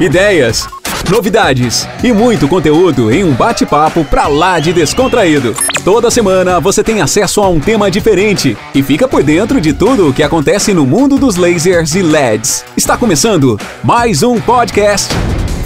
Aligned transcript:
ideias, 0.00 0.66
novidades 1.10 1.86
e 2.02 2.10
muito 2.10 2.48
conteúdo 2.48 3.12
em 3.12 3.22
um 3.22 3.34
bate-papo 3.34 4.02
pra 4.02 4.28
lá 4.28 4.58
de 4.58 4.72
descontraído. 4.72 5.54
Toda 5.84 6.10
semana 6.10 6.58
você 6.58 6.82
tem 6.82 7.02
acesso 7.02 7.42
a 7.42 7.48
um 7.50 7.60
tema 7.60 7.90
diferente 7.90 8.56
e 8.74 8.82
fica 8.82 9.06
por 9.06 9.22
dentro 9.22 9.60
de 9.60 9.74
tudo 9.74 10.08
o 10.08 10.14
que 10.14 10.22
acontece 10.22 10.72
no 10.72 10.86
mundo 10.86 11.18
dos 11.18 11.36
lasers 11.36 11.94
e 11.94 12.00
LEDs. 12.00 12.64
Está 12.74 12.96
começando 12.96 13.58
mais 13.84 14.22
um 14.22 14.40
podcast 14.40 15.12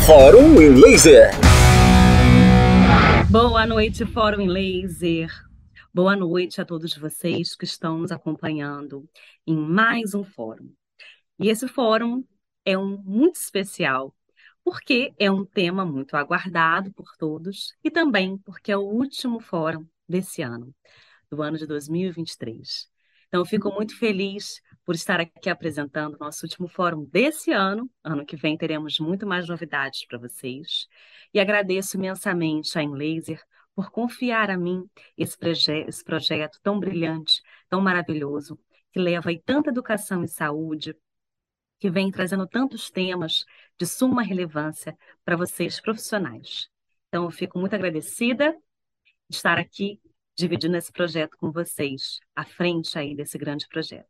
Fórum 0.05 0.61
em 0.61 0.71
Laser. 0.71 1.31
Boa 3.31 3.65
noite, 3.67 4.05
Fórum 4.05 4.41
em 4.41 4.49
Laser. 4.49 5.31
Boa 5.95 6.17
noite 6.17 6.61
a 6.61 6.65
todos 6.65 6.97
vocês 6.97 7.55
que 7.55 7.65
estão 7.65 7.99
nos 7.99 8.11
acompanhando 8.11 9.05
em 9.47 9.57
mais 9.57 10.13
um 10.13 10.25
fórum. 10.25 10.71
E 11.39 11.49
esse 11.49 11.69
fórum 11.69 12.25
é 12.65 12.77
um 12.77 12.97
muito 13.05 13.37
especial 13.37 14.13
porque 14.65 15.15
é 15.19 15.31
um 15.31 15.45
tema 15.45 15.85
muito 15.85 16.17
aguardado 16.17 16.93
por 16.93 17.15
todos 17.19 17.75
e 17.85 17.91
também 17.91 18.39
porque 18.39 18.73
é 18.73 18.77
o 18.77 18.81
último 18.81 19.39
fórum 19.39 19.87
desse 20.09 20.43
ano, 20.43 20.75
do 21.31 21.43
ano 21.43 21.59
de 21.59 21.67
2023. 21.67 22.89
Então, 23.29 23.41
eu 23.41 23.47
fico 23.47 23.71
muito 23.73 23.99
feliz 23.99 24.61
por 24.85 24.95
estar 24.95 25.21
aqui 25.21 25.51
apresentando 25.51 26.15
o 26.15 26.19
nosso 26.19 26.47
último 26.47 26.69
fórum 26.69 27.05
desse 27.05 27.51
ano. 27.51 27.91
Ano 28.03 28.25
que 28.25 28.37
vem 28.37 28.57
teremos 28.57 29.01
muito 29.01 29.27
mais 29.27 29.49
novidades 29.49 30.07
para 30.07 30.19
vocês. 30.19 30.87
E 31.33 31.41
agradeço 31.41 31.97
imensamente 31.97 32.79
a 32.79 32.83
Enlaser 32.83 33.43
por 33.75 33.91
confiar 33.91 34.51
a 34.51 34.57
mim 34.57 34.89
esse, 35.19 35.37
proje 35.37 35.85
esse 35.89 36.05
projeto 36.05 36.61
tão 36.63 36.79
brilhante, 36.79 37.43
tão 37.69 37.81
maravilhoso, 37.81 38.59
que 38.93 39.01
leva 39.01 39.31
aí 39.31 39.41
tanta 39.41 39.71
educação 39.71 40.23
e 40.23 40.29
saúde, 40.29 40.97
que 41.85 41.91
vem 41.91 42.11
trazendo 42.11 42.47
tantos 42.47 42.91
temas 42.91 43.45
de 43.79 43.85
suma 43.85 44.23
relevância 44.23 44.97
para 45.23 45.37
vocês 45.37 45.79
profissionais. 45.79 46.67
Então, 47.09 47.25
eu 47.25 47.31
fico 47.31 47.59
muito 47.59 47.75
agradecida 47.75 48.57
de 49.29 49.37
estar 49.37 49.59
aqui 49.59 50.01
dividindo 50.35 50.79
esse 50.79 50.91
projeto 50.91 51.37
com 51.37 51.53
vocês, 51.53 52.21
à 52.35 52.43
frente 52.43 52.99
aí 52.99 53.15
desse 53.15 53.37
grande 53.37 53.69
projeto. 53.69 54.09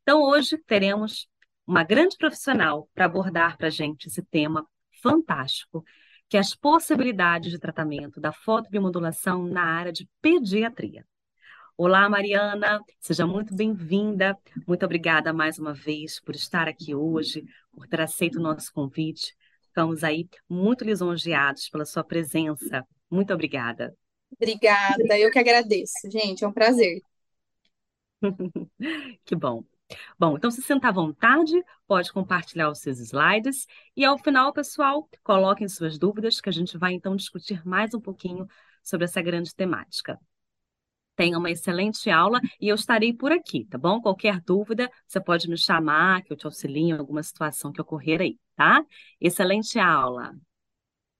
Então, 0.00 0.22
hoje 0.22 0.56
teremos 0.56 1.28
uma 1.66 1.84
grande 1.84 2.16
profissional 2.16 2.88
para 2.94 3.04
abordar 3.04 3.58
para 3.58 3.66
a 3.66 3.70
gente 3.70 4.08
esse 4.08 4.22
tema 4.22 4.66
fantástico, 5.02 5.84
que 6.26 6.38
é 6.38 6.40
as 6.40 6.54
possibilidades 6.54 7.50
de 7.50 7.58
tratamento 7.58 8.18
da 8.18 8.32
fotobiomodulação 8.32 9.44
na 9.44 9.62
área 9.62 9.92
de 9.92 10.08
pediatria. 10.22 11.04
Olá, 11.76 12.08
Mariana, 12.08 12.80
seja 13.00 13.26
muito 13.26 13.52
bem-vinda. 13.52 14.38
Muito 14.64 14.84
obrigada 14.84 15.32
mais 15.32 15.58
uma 15.58 15.74
vez 15.74 16.20
por 16.20 16.32
estar 16.36 16.68
aqui 16.68 16.94
hoje, 16.94 17.44
por 17.72 17.88
ter 17.88 18.00
aceito 18.00 18.38
o 18.38 18.42
nosso 18.42 18.72
convite. 18.72 19.36
Ficamos 19.60 20.04
aí 20.04 20.28
muito 20.48 20.84
lisonjeados 20.84 21.68
pela 21.68 21.84
sua 21.84 22.04
presença. 22.04 22.86
Muito 23.10 23.34
obrigada. 23.34 23.92
Obrigada, 24.40 25.18
eu 25.18 25.32
que 25.32 25.38
agradeço, 25.38 26.08
gente, 26.12 26.44
é 26.44 26.48
um 26.48 26.52
prazer. 26.52 27.00
que 29.24 29.34
bom. 29.34 29.64
Bom, 30.16 30.36
então 30.36 30.52
se 30.52 30.62
senta 30.62 30.88
à 30.88 30.92
vontade, 30.92 31.60
pode 31.88 32.12
compartilhar 32.12 32.70
os 32.70 32.78
seus 32.78 33.00
slides 33.00 33.66
e 33.96 34.04
ao 34.04 34.16
final, 34.16 34.52
pessoal, 34.52 35.08
coloquem 35.24 35.68
suas 35.68 35.98
dúvidas 35.98 36.40
que 36.40 36.48
a 36.48 36.52
gente 36.52 36.78
vai 36.78 36.92
então 36.92 37.16
discutir 37.16 37.66
mais 37.66 37.92
um 37.94 38.00
pouquinho 38.00 38.46
sobre 38.80 39.06
essa 39.06 39.20
grande 39.20 39.52
temática. 39.52 40.16
Tenha 41.16 41.38
uma 41.38 41.50
excelente 41.50 42.10
aula 42.10 42.40
e 42.60 42.68
eu 42.68 42.74
estarei 42.74 43.12
por 43.12 43.30
aqui, 43.30 43.64
tá 43.66 43.78
bom? 43.78 44.00
Qualquer 44.00 44.40
dúvida, 44.40 44.90
você 45.06 45.20
pode 45.20 45.48
me 45.48 45.56
chamar, 45.56 46.22
que 46.22 46.32
eu 46.32 46.36
te 46.36 46.46
auxilio 46.46 46.88
em 46.88 46.92
alguma 46.92 47.22
situação 47.22 47.72
que 47.72 47.80
ocorrer 47.80 48.20
aí, 48.20 48.38
tá? 48.56 48.84
Excelente 49.20 49.78
aula. 49.78 50.34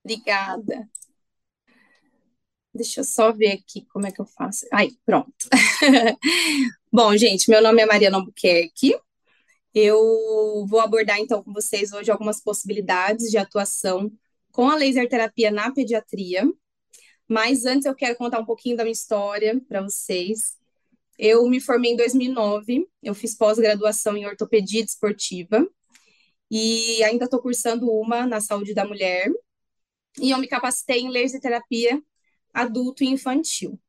Obrigada. 0.04 0.88
Deixa 2.74 3.00
eu 3.00 3.04
só 3.04 3.32
ver 3.32 3.52
aqui 3.52 3.86
como 3.86 4.06
é 4.06 4.10
que 4.10 4.20
eu 4.20 4.26
faço. 4.26 4.66
Aí, 4.72 4.90
pronto. 5.06 5.32
Bom, 6.92 7.16
gente, 7.16 7.48
meu 7.48 7.62
nome 7.62 7.80
é 7.82 7.86
Mariana 7.86 8.16
Albuquerque. 8.16 8.98
Eu 9.74 10.66
vou 10.68 10.80
abordar 10.80 11.18
então 11.18 11.42
com 11.42 11.52
vocês 11.52 11.92
hoje 11.92 12.10
algumas 12.10 12.40
possibilidades 12.40 13.30
de 13.30 13.38
atuação 13.38 14.10
com 14.52 14.68
a 14.70 14.76
laser 14.76 15.08
terapia 15.08 15.50
na 15.50 15.72
pediatria. 15.72 16.44
Mas 17.28 17.64
antes 17.64 17.86
eu 17.86 17.94
quero 17.94 18.16
contar 18.16 18.40
um 18.40 18.44
pouquinho 18.44 18.76
da 18.76 18.84
minha 18.84 18.92
história 18.92 19.60
para 19.68 19.82
vocês. 19.82 20.56
Eu 21.18 21.48
me 21.48 21.60
formei 21.60 21.92
em 21.92 21.96
2009, 21.96 22.86
eu 23.02 23.14
fiz 23.14 23.36
pós-graduação 23.36 24.16
em 24.16 24.26
ortopedia 24.26 24.84
desportiva 24.84 25.66
e 26.50 27.02
ainda 27.04 27.24
estou 27.24 27.40
cursando 27.40 27.90
uma 27.90 28.26
na 28.26 28.40
saúde 28.40 28.74
da 28.74 28.84
mulher. 28.84 29.30
E 30.20 30.30
eu 30.30 30.38
me 30.38 30.48
capacitei 30.48 31.00
em 31.00 31.10
laser 31.10 31.40
terapia 31.40 32.02
adulto 32.52 33.02
e 33.02 33.08
infantil. 33.08 33.80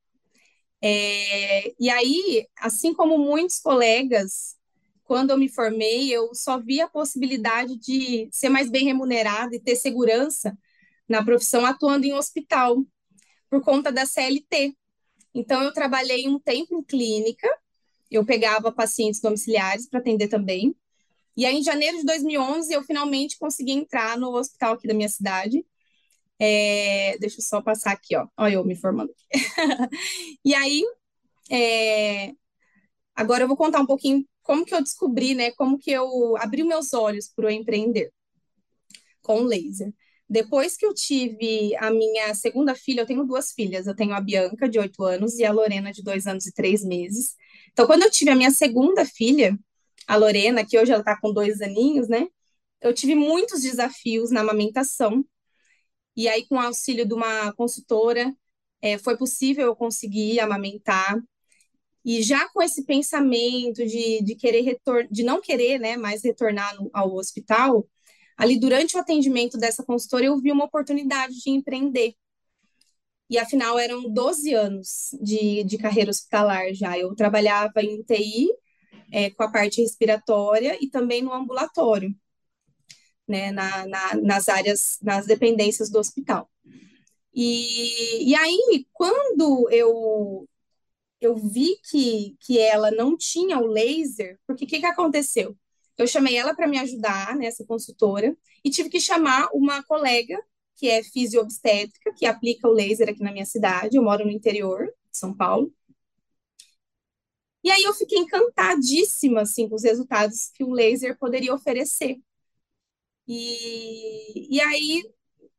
É, 0.82 1.74
e 1.80 1.90
aí, 1.90 2.48
assim 2.58 2.94
como 2.94 3.18
muitos 3.18 3.60
colegas, 3.60 4.56
quando 5.04 5.32
eu 5.32 5.38
me 5.38 5.50
formei, 5.50 6.12
eu 6.12 6.34
só 6.34 6.60
vi 6.60 6.82
a 6.82 6.88
possibilidade 6.88 7.78
de 7.78 8.28
ser 8.32 8.50
mais 8.50 8.70
bem 8.70 8.86
remunerada 8.86 9.56
e 9.56 9.62
ter 9.62 9.76
segurança 9.76 10.58
na 11.08 11.24
profissão 11.24 11.66
atuando 11.66 12.06
em 12.06 12.14
hospital 12.14 12.84
por 13.56 13.64
conta 13.64 13.90
da 13.90 14.06
CLT. 14.06 14.76
Então, 15.34 15.64
eu 15.64 15.74
trabalhei 15.74 16.28
um 16.28 16.38
tempo 16.38 16.76
em 16.78 16.84
clínica, 16.84 17.48
eu 18.12 18.26
pegava 18.26 18.72
pacientes 18.72 19.22
domiciliares 19.22 19.88
para 19.88 20.00
atender 20.00 20.28
também. 20.28 20.76
E 21.38 21.46
aí, 21.46 21.58
em 21.58 21.64
janeiro 21.64 21.98
de 21.98 22.06
2011, 22.06 22.74
eu 22.74 22.84
finalmente 22.84 23.38
consegui 23.38 23.72
entrar 23.72 24.18
no 24.18 24.36
hospital 24.36 24.74
aqui 24.74 24.88
da 24.88 24.94
minha 24.94 25.08
cidade. 25.08 25.66
É, 26.38 27.18
deixa 27.18 27.40
eu 27.40 27.44
só 27.44 27.62
passar 27.62 27.94
aqui, 27.94 28.16
ó. 28.16 28.28
Olha 28.38 28.56
eu 28.56 28.66
me 28.66 28.76
formando. 28.76 29.14
e 30.44 30.54
aí, 30.54 30.84
é, 31.50 32.34
agora 33.16 33.44
eu 33.44 33.48
vou 33.48 33.58
contar 33.58 33.80
um 33.80 33.86
pouquinho 33.86 34.26
como 34.44 34.66
que 34.66 34.76
eu 34.76 34.84
descobri, 34.84 35.34
né? 35.34 35.52
Como 35.52 35.80
que 35.80 35.92
eu 35.92 36.36
abri 36.38 36.64
meus 36.64 36.94
olhos 36.94 37.30
para 37.30 37.48
o 37.48 37.50
empreender 37.50 38.12
com 39.22 39.42
laser. 39.44 39.94
Depois 40.28 40.76
que 40.76 40.86
eu 40.86 40.94
tive 40.94 41.76
a 41.78 41.92
minha 41.92 42.34
segunda 42.34 42.74
filha, 42.76 43.02
eu 43.02 43.06
tenho 43.06 43.26
duas 43.26 43.52
filhas. 43.52 43.88
Eu 43.88 43.96
tenho 43.96 44.14
a 44.14 44.22
Bianca, 44.22 44.68
de 44.68 44.80
oito 44.80 45.04
anos, 45.04 45.36
e 45.38 45.46
a 45.46 45.52
Lorena, 45.52 45.92
de 45.92 46.04
dois 46.04 46.26
anos 46.28 46.46
e 46.48 46.54
três 46.54 46.84
meses. 46.84 47.36
Então, 47.72 47.86
quando 47.86 48.04
eu 48.04 48.12
tive 48.12 48.32
a 48.32 48.36
minha 48.36 48.52
segunda 48.52 49.06
filha, 49.06 49.58
a 50.08 50.16
Lorena, 50.16 50.66
que 50.66 50.78
hoje 50.80 50.92
ela 50.92 51.02
está 51.02 51.20
com 51.20 51.32
dois 51.34 51.62
aninhos, 51.62 52.08
né? 52.08 52.28
Eu 52.82 52.94
tive 52.94 53.16
muitos 53.16 53.62
desafios 53.62 54.32
na 54.32 54.42
amamentação. 54.42 55.26
E 56.16 56.28
aí, 56.28 56.48
com 56.48 56.56
o 56.56 56.60
auxílio 56.60 57.08
de 57.08 57.14
uma 57.14 57.54
consultora, 57.54 58.34
é, 58.82 58.98
foi 58.98 59.18
possível 59.18 59.66
eu 59.68 59.76
conseguir 59.76 60.40
amamentar. 60.40 61.18
E 62.04 62.22
já 62.22 62.48
com 62.50 62.62
esse 62.62 62.86
pensamento 62.86 63.86
de, 63.86 64.22
de 64.24 64.36
querer 64.36 64.62
retor 64.62 65.08
de 65.10 65.24
não 65.24 65.42
querer, 65.42 65.80
né, 65.80 65.98
mais 65.98 66.24
retornar 66.24 66.76
no, 66.76 66.90
ao 66.94 67.16
hospital, 67.16 67.88
ali 68.38 68.60
durante 68.60 68.96
o 68.96 69.00
atendimento 69.00 69.58
dessa 69.58 69.84
consultora, 69.84 70.26
eu 70.26 70.40
vi 70.40 70.52
uma 70.52 70.66
oportunidade 70.66 71.36
de 71.42 71.50
empreender. 71.50 72.16
E 73.30 73.38
afinal, 73.38 73.80
eram 73.80 74.10
12 74.12 74.54
anos 74.54 75.10
de, 75.22 75.64
de 75.64 75.78
carreira 75.78 76.12
hospitalar 76.12 76.74
já. 76.74 76.98
Eu 76.98 77.16
trabalhava 77.16 77.82
em 77.82 78.00
UTI, 78.00 78.50
é, 79.12 79.30
com 79.32 79.44
a 79.44 79.52
parte 79.52 79.82
respiratória 79.82 80.78
e 80.82 80.90
também 80.90 81.22
no 81.22 81.34
ambulatório, 81.34 82.16
né, 83.28 83.52
na, 83.52 83.88
na, 83.88 84.16
nas 84.16 84.50
áreas, 84.50 85.00
nas 85.02 85.26
dependências 85.26 85.90
do 85.90 86.00
hospital. 86.00 86.50
E, 87.34 88.30
e 88.30 88.36
aí, 88.36 88.88
quando 88.94 89.70
eu, 89.72 90.48
eu 91.20 91.36
vi 91.36 91.78
que, 91.90 92.36
que 92.40 92.60
ela 92.60 92.92
não 92.92 93.18
tinha 93.18 93.60
o 93.60 93.68
laser, 93.68 94.40
porque 94.48 94.66
o 94.66 94.68
que, 94.68 94.80
que 94.80 94.86
aconteceu? 94.86 95.58
Eu 95.98 96.08
chamei 96.08 96.36
ela 96.36 96.54
para 96.54 96.68
me 96.68 96.78
ajudar 96.80 97.36
nessa 97.36 97.64
né, 97.64 97.68
consultora 97.68 98.36
e 98.64 98.70
tive 98.70 98.90
que 98.90 99.00
chamar 99.00 99.50
uma 99.54 99.84
colega 99.84 100.38
que 100.76 100.90
é 100.90 101.02
fisiobstétrica, 101.04 102.14
que 102.14 102.26
aplica 102.26 102.68
o 102.68 102.72
laser 102.72 103.10
aqui 103.10 103.24
na 103.24 103.32
minha 103.32 103.46
cidade. 103.46 103.96
Eu 103.98 104.04
moro 104.04 104.26
no 104.26 104.32
interior 104.32 104.86
de 104.86 105.18
São 105.18 105.34
Paulo. 105.34 105.74
E 107.64 107.72
aí 107.72 107.84
eu 107.84 107.94
fiquei 107.94 108.20
encantadíssima 108.20 109.42
assim 109.42 109.68
com 109.68 109.76
os 109.76 109.84
resultados 109.84 110.52
que 110.54 110.64
o 110.64 110.72
laser 110.72 111.18
poderia 111.18 111.54
oferecer. 111.54 112.18
E, 113.28 114.56
e 114.56 114.62
aí 114.62 115.04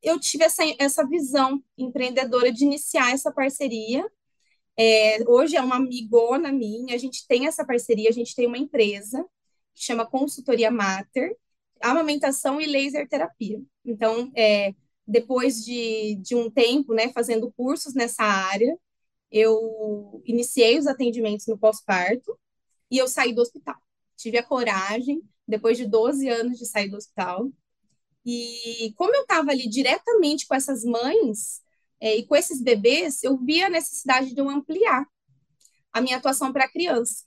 eu 0.02 0.20
tive 0.20 0.44
essa, 0.44 0.62
essa 0.78 1.06
visão 1.06 1.62
empreendedora 1.76 2.52
de 2.52 2.64
iniciar 2.64 3.12
essa 3.12 3.32
parceria. 3.32 4.08
É, 4.78 5.18
hoje 5.28 5.56
é 5.56 5.60
uma 5.62 5.76
amigona 5.76 6.52
minha, 6.52 6.94
a 6.94 6.98
gente 6.98 7.26
tem 7.26 7.46
essa 7.46 7.64
parceria, 7.64 8.10
a 8.10 8.12
gente 8.12 8.34
tem 8.34 8.46
uma 8.46 8.58
empresa 8.58 9.26
que 9.76 9.84
chama 9.84 10.06
Consultoria 10.06 10.70
Mater, 10.70 11.36
amamentação 11.80 12.60
e 12.60 12.66
laser 12.66 13.08
terapia. 13.08 13.62
Então, 13.84 14.32
é, 14.34 14.74
depois 15.06 15.64
de, 15.64 16.16
de 16.16 16.34
um 16.34 16.50
tempo, 16.50 16.94
né, 16.94 17.12
fazendo 17.12 17.52
cursos 17.52 17.94
nessa 17.94 18.24
área, 18.24 18.76
eu 19.30 20.22
iniciei 20.24 20.78
os 20.78 20.86
atendimentos 20.86 21.46
no 21.46 21.58
pós-parto 21.58 22.38
e 22.90 22.98
eu 22.98 23.06
saí 23.08 23.34
do 23.34 23.42
hospital. 23.42 23.76
Tive 24.16 24.38
a 24.38 24.42
coragem, 24.42 25.22
depois 25.46 25.76
de 25.76 25.86
12 25.86 26.28
anos 26.28 26.58
de 26.58 26.66
sair 26.66 26.88
do 26.88 26.96
hospital, 26.96 27.50
E 28.24 28.92
como 28.96 29.14
eu 29.14 29.22
estava 29.22 29.52
ali 29.52 29.68
diretamente 29.68 30.46
com 30.46 30.54
essas 30.54 30.84
mães 30.84 31.62
é, 32.00 32.16
e 32.16 32.26
com 32.26 32.36
esses 32.36 32.60
bebês, 32.62 33.22
eu 33.22 33.38
via 33.38 33.66
a 33.66 33.70
necessidade 33.70 34.34
de 34.34 34.40
eu 34.40 34.48
ampliar 34.50 35.06
a 35.92 36.00
minha 36.00 36.16
atuação 36.18 36.52
para 36.52 36.64
a 36.64 36.70
criança. 36.70 37.25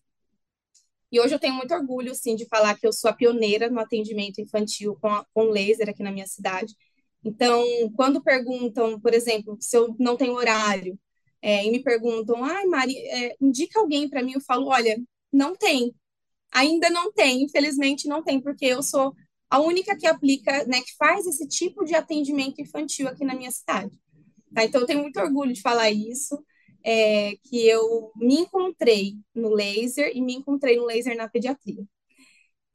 E 1.12 1.20
hoje 1.20 1.34
eu 1.34 1.40
tenho 1.40 1.56
muito 1.56 1.74
orgulho, 1.74 2.14
sim, 2.14 2.36
de 2.36 2.46
falar 2.46 2.78
que 2.78 2.86
eu 2.86 2.94
sou 2.94 3.10
a 3.10 3.14
pioneira 3.14 3.70
no 3.70 3.80
atendimento 3.80 4.40
infantil 4.40 4.96
com, 5.02 5.08
a, 5.08 5.26
com 5.34 5.44
laser 5.46 5.90
aqui 5.90 6.04
na 6.04 6.12
minha 6.12 6.28
cidade. 6.28 6.76
Então, 7.24 7.64
quando 7.96 8.24
perguntam, 8.24 9.00
por 9.00 9.14
exemplo, 9.14 9.58
se 9.60 9.76
eu 9.76 9.96
não 10.00 10.16
tenho 10.16 10.34
horário, 10.34 10.98
é, 11.42 11.66
e 11.66 11.72
me 11.72 11.82
perguntam, 11.82 12.44
ai, 12.44 12.66
Mari, 12.66 12.98
é, 12.98 13.36
indica 13.42 13.80
alguém 13.80 14.10
para 14.10 14.22
mim, 14.22 14.34
eu 14.34 14.42
falo, 14.42 14.68
olha, 14.68 14.98
não 15.32 15.56
tem. 15.56 15.94
Ainda 16.52 16.90
não 16.90 17.12
tem, 17.12 17.44
infelizmente 17.44 18.08
não 18.08 18.24
tem, 18.24 18.42
porque 18.42 18.66
eu 18.66 18.82
sou 18.84 19.14
a 19.50 19.60
única 19.60 19.98
que 19.98 20.08
aplica, 20.08 20.66
né, 20.66 20.82
que 20.82 20.96
faz 20.98 21.26
esse 21.26 21.48
tipo 21.48 21.84
de 21.84 21.96
atendimento 21.96 22.62
infantil 22.62 23.08
aqui 23.08 23.26
na 23.26 23.36
minha 23.36 23.52
cidade. 23.52 23.98
Tá? 24.54 24.64
Então, 24.64 24.82
eu 24.82 24.88
tenho 24.88 25.02
muito 25.02 25.20
orgulho 25.20 25.54
de 25.54 25.62
falar 25.62 25.90
isso, 25.92 26.44
é, 26.84 27.36
que 27.44 27.68
eu 27.68 28.12
me 28.16 28.36
encontrei 28.42 29.16
no 29.36 29.50
laser 29.50 30.12
e 30.16 30.22
me 30.22 30.34
encontrei 30.36 30.78
no 30.78 30.86
laser 30.86 31.16
na 31.18 31.30
pediatria. 31.30 31.84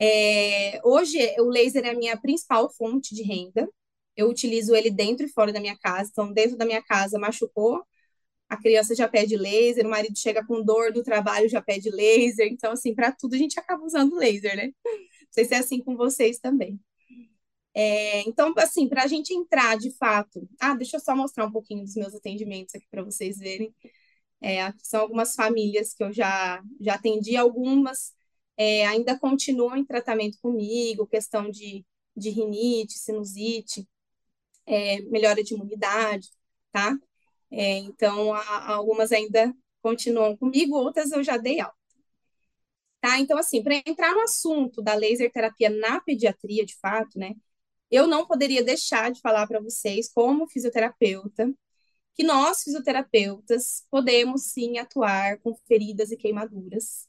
É, 0.01 0.81
hoje, 0.85 1.19
o 1.41 1.49
laser 1.49 1.85
é 1.85 1.91
a 1.91 1.95
minha 1.95 2.17
principal 2.17 2.71
fonte 2.73 3.15
de 3.15 3.23
renda. 3.23 3.69
Eu 4.17 4.29
utilizo 4.29 4.75
ele 4.75 4.91
dentro 4.91 5.27
e 5.27 5.29
fora 5.29 5.53
da 5.53 5.61
minha 5.61 5.77
casa. 5.79 6.11
Então, 6.13 6.33
dentro 6.33 6.57
da 6.57 6.65
minha 6.67 6.83
casa, 6.83 7.19
machucou, 7.19 7.83
a 8.49 8.57
criança 8.57 8.95
já 8.95 9.09
pede 9.09 9.37
laser, 9.37 9.87
o 9.87 9.91
marido 9.91 10.19
chega 10.19 10.45
com 10.47 10.63
dor 10.65 10.93
do 10.93 11.03
trabalho, 11.03 11.49
já 11.49 11.63
pede 11.63 11.91
laser. 11.91 12.49
Então, 12.53 12.73
assim, 12.73 12.95
para 12.95 13.13
tudo 13.13 13.35
a 13.35 13.39
gente 13.39 13.59
acaba 13.59 13.85
usando 13.85 14.17
laser, 14.17 14.57
né? 14.57 14.67
Não 14.67 15.29
sei 15.31 15.45
se 15.47 15.55
é 15.55 15.59
assim 15.59 15.83
com 15.83 15.97
vocês 15.97 16.39
também. 16.39 16.81
É, 17.75 18.21
então, 18.29 18.53
assim, 18.59 18.89
para 18.89 19.03
a 19.05 19.07
gente 19.07 19.35
entrar 19.35 19.77
de 19.77 19.91
fato. 19.97 20.49
Ah, 20.61 20.75
deixa 20.75 20.97
eu 20.97 21.01
só 21.01 21.17
mostrar 21.17 21.47
um 21.47 21.53
pouquinho 21.53 21.85
dos 21.85 21.97
meus 21.97 22.15
atendimentos 22.15 22.75
aqui 22.75 22.87
para 22.91 23.03
vocês 23.03 23.39
verem. 23.39 23.75
É, 24.43 24.73
são 24.83 25.01
algumas 25.01 25.35
famílias 25.35 25.95
que 25.95 26.05
eu 26.05 26.13
já, 26.13 26.63
já 26.81 26.95
atendi, 26.95 27.37
algumas 27.37 28.13
é, 28.57 28.87
ainda 28.87 29.19
continuam 29.19 29.77
em 29.77 29.85
tratamento 29.85 30.39
comigo, 30.41 31.07
questão 31.07 31.51
de, 31.51 31.85
de 32.17 32.31
rinite, 32.31 32.99
sinusite, 32.99 33.89
é, 34.67 35.01
melhora 35.03 35.43
de 35.43 35.55
imunidade, 35.55 36.31
tá? 36.73 36.97
É, 37.51 37.79
então, 37.79 38.35
a, 38.35 38.75
algumas 38.75 39.13
ainda 39.13 39.55
continuam 39.83 40.37
comigo, 40.37 40.77
outras 40.77 41.13
eu 41.13 41.23
já 41.25 41.37
dei 41.37 41.61
alta. 41.61 41.77
Tá? 43.01 43.19
Então, 43.21 43.37
assim, 43.39 43.63
para 43.63 43.77
entrar 43.87 44.15
no 44.15 44.21
assunto 44.23 44.83
da 44.83 44.95
laser 44.95 45.31
terapia 45.31 45.69
na 45.71 46.01
pediatria, 46.01 46.65
de 46.65 46.75
fato, 46.79 47.19
né? 47.19 47.35
Eu 47.91 48.07
não 48.07 48.27
poderia 48.27 48.63
deixar 48.63 49.11
de 49.11 49.21
falar 49.21 49.47
para 49.47 49.61
vocês, 49.61 50.11
como 50.13 50.49
fisioterapeuta, 50.49 51.53
que 52.15 52.23
nós, 52.23 52.63
fisioterapeutas, 52.63 53.85
podemos 53.91 54.45
sim 54.53 54.79
atuar 54.79 55.39
com 55.41 55.55
feridas 55.67 56.11
e 56.13 56.17
queimaduras. 56.17 57.09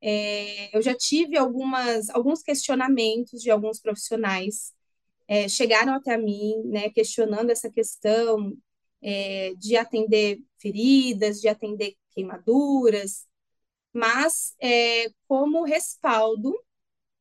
É, 0.00 0.76
eu 0.76 0.80
já 0.80 0.94
tive 0.94 1.36
algumas, 1.36 2.08
alguns 2.10 2.42
questionamentos 2.42 3.42
de 3.42 3.50
alguns 3.50 3.80
profissionais, 3.80 4.72
é, 5.26 5.48
chegaram 5.48 5.92
até 5.94 6.16
mim, 6.16 6.62
né, 6.64 6.88
questionando 6.90 7.50
essa 7.50 7.70
questão 7.70 8.56
é, 9.02 9.54
de 9.56 9.76
atender 9.76 10.40
feridas, 10.58 11.40
de 11.40 11.48
atender 11.48 11.96
queimaduras, 12.12 13.26
mas 13.92 14.54
é, 14.60 15.10
como 15.26 15.64
respaldo, 15.64 16.54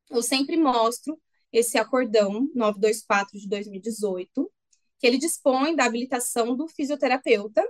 eu 0.10 0.22
sempre 0.22 0.56
mostro 0.58 1.20
esse 1.58 1.78
acordão 1.78 2.50
924 2.54 3.40
de 3.40 3.48
2018, 3.48 4.52
que 5.00 5.08
ele 5.08 5.18
dispõe 5.18 5.76
da 5.76 5.86
habilitação 5.86 6.56
do 6.56 6.68
fisioterapeuta 6.68 7.64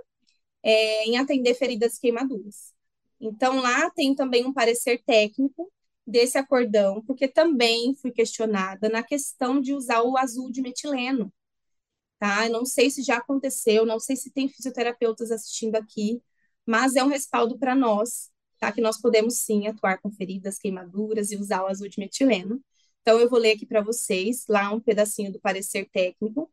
é, 0.62 1.04
em 1.04 1.18
atender 1.18 1.54
feridas 1.54 1.98
queimaduras. 1.98 2.72
Então, 3.20 3.60
lá 3.60 3.90
tem 3.90 4.14
também 4.14 4.46
um 4.46 4.52
parecer 4.52 5.02
técnico 5.04 5.70
desse 6.06 6.38
acordão, 6.38 7.02
porque 7.04 7.28
também 7.28 7.94
fui 7.94 8.10
questionada 8.12 8.88
na 8.88 9.02
questão 9.02 9.60
de 9.60 9.74
usar 9.74 10.02
o 10.02 10.16
azul 10.16 10.50
de 10.50 10.62
metileno, 10.62 11.32
tá? 12.18 12.46
Eu 12.46 12.52
não 12.52 12.64
sei 12.64 12.90
se 12.90 13.02
já 13.02 13.18
aconteceu, 13.18 13.86
não 13.86 14.00
sei 14.00 14.16
se 14.16 14.30
tem 14.30 14.48
fisioterapeutas 14.48 15.30
assistindo 15.30 15.76
aqui, 15.76 16.22
mas 16.66 16.96
é 16.96 17.04
um 17.04 17.08
respaldo 17.08 17.58
para 17.58 17.74
nós, 17.74 18.30
tá? 18.58 18.72
Que 18.72 18.80
nós 18.80 19.00
podemos 19.00 19.40
sim 19.40 19.66
atuar 19.66 20.00
com 20.00 20.10
feridas, 20.10 20.58
queimaduras 20.58 21.30
e 21.32 21.36
usar 21.36 21.62
o 21.64 21.66
azul 21.68 21.88
de 21.88 21.98
metileno. 21.98 22.62
Então, 23.02 23.20
eu 23.20 23.28
vou 23.28 23.38
ler 23.38 23.52
aqui 23.52 23.66
para 23.66 23.80
vocês 23.80 24.44
lá 24.48 24.70
um 24.72 24.80
pedacinho 24.80 25.32
do 25.32 25.40
parecer 25.40 25.88
técnico, 25.90 26.50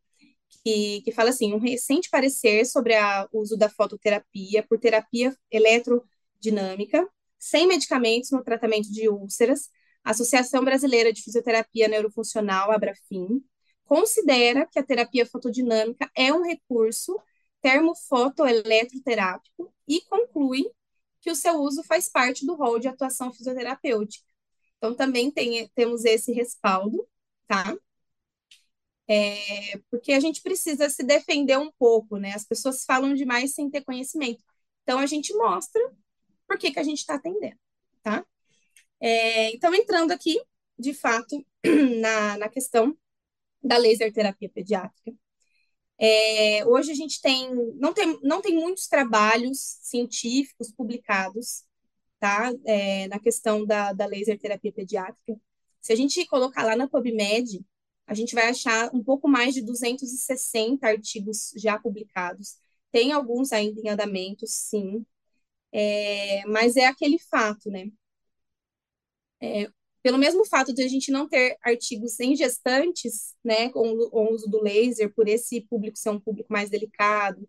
que, 0.64 1.02
que 1.02 1.12
fala 1.12 1.30
assim: 1.30 1.54
um 1.54 1.60
recente 1.60 2.10
parecer 2.10 2.66
sobre 2.66 2.94
o 3.32 3.40
uso 3.40 3.58
da 3.58 3.70
fototerapia 3.70 4.64
por 4.64 4.80
terapia 4.80 5.36
eletrodinâmica, 5.52 7.08
sem 7.38 7.68
medicamentos 7.68 8.32
no 8.32 8.44
tratamento 8.44 8.92
de 8.92 9.10
úlceras, 9.10 9.70
Associação 10.04 10.64
Brasileira 10.64 11.12
de 11.12 11.22
Fisioterapia 11.24 11.88
Neurofuncional, 11.88 12.72
Abrafim, 12.72 13.44
considera 13.86 14.68
que 14.68 14.80
a 14.80 14.84
terapia 14.84 15.26
fotodinâmica 15.26 16.10
é 16.16 16.32
um 16.34 16.44
recurso 16.44 17.20
termofotoeletroterápico 17.62 19.74
e 19.88 20.02
conclui 20.02 20.64
que 21.22 21.32
o 21.32 21.36
seu 21.36 21.56
uso 21.56 21.84
faz 21.84 22.10
parte 22.10 22.46
do 22.46 22.56
rol 22.56 22.80
de 22.80 22.88
atuação 22.88 23.34
fisioterapêutica 23.34 24.35
então, 24.86 24.96
também 24.96 25.32
tem, 25.32 25.68
temos 25.70 26.06
esse 26.06 26.32
respaldo, 26.32 27.08
tá? 27.48 27.76
É, 29.08 29.78
porque 29.90 30.14
a 30.14 30.20
gente 30.20 30.42
precisa 30.42 30.90
se 30.90 31.04
defender 31.04 31.58
um 31.58 31.72
pouco, 31.72 32.18
né? 32.18 32.34
As 32.34 32.46
pessoas 32.46 32.86
falam 32.86 33.14
demais 33.14 33.54
sem 33.54 33.70
ter 33.70 33.84
conhecimento. 33.84 34.44
Então, 34.84 35.00
a 35.00 35.06
gente 35.06 35.34
mostra 35.36 35.82
por 36.48 36.58
que, 36.58 36.72
que 36.72 36.80
a 36.80 36.84
gente 36.84 37.00
está 37.00 37.16
atendendo, 37.16 37.58
tá? 38.04 38.26
É, 39.00 39.52
então, 39.56 39.74
entrando 39.74 40.12
aqui, 40.12 40.40
de 40.78 40.94
fato, 40.94 41.44
na, 42.02 42.38
na 42.38 42.50
questão 42.50 42.96
da 43.64 43.78
laser 43.78 44.14
terapia 44.14 44.50
pediátrica. 44.50 45.14
É, 45.98 46.66
hoje 46.66 46.92
a 46.92 46.96
gente 46.96 47.22
tem 47.22 47.56
não, 47.76 47.94
tem, 47.94 48.20
não 48.22 48.42
tem 48.42 48.56
muitos 48.56 48.86
trabalhos 48.86 49.60
científicos 49.82 50.70
publicados 50.72 51.64
tá? 52.26 52.52
É, 52.66 53.08
na 53.08 53.20
questão 53.20 53.64
da, 53.64 53.94
da 53.94 54.08
laser 54.08 54.40
terapia 54.40 54.74
pediátrica. 54.74 55.40
Se 55.80 55.94
a 55.94 55.96
gente 55.96 56.26
colocar 56.26 56.64
lá 56.64 56.76
na 56.76 56.88
PubMed, 56.88 57.64
a 58.08 58.16
gente 58.16 58.34
vai 58.34 58.50
achar 58.50 58.90
um 58.96 59.04
pouco 59.04 59.28
mais 59.28 59.54
de 59.54 59.62
260 59.62 60.88
artigos 60.88 61.52
já 61.56 61.78
publicados. 61.78 62.58
Tem 62.92 63.12
alguns 63.12 63.52
ainda 63.52 63.80
em 63.80 63.90
andamento, 63.90 64.48
sim, 64.48 65.06
é, 65.72 66.44
mas 66.48 66.76
é 66.78 66.88
aquele 66.88 67.20
fato, 67.20 67.70
né? 67.70 67.92
É, 69.40 69.70
pelo 70.02 70.18
mesmo 70.18 70.46
fato 70.46 70.74
de 70.74 70.82
a 70.84 70.88
gente 70.88 71.12
não 71.12 71.30
ter 71.30 71.58
artigos 71.62 72.20
em 72.20 72.36
gestantes, 72.36 73.36
né, 73.44 73.70
com 73.70 73.88
o 73.92 74.34
uso 74.34 74.50
do 74.50 74.62
laser, 74.64 75.14
por 75.14 75.28
esse 75.28 75.62
público 75.62 75.98
ser 75.98 76.10
um 76.10 76.20
público 76.20 76.52
mais 76.52 76.70
delicado, 76.72 77.48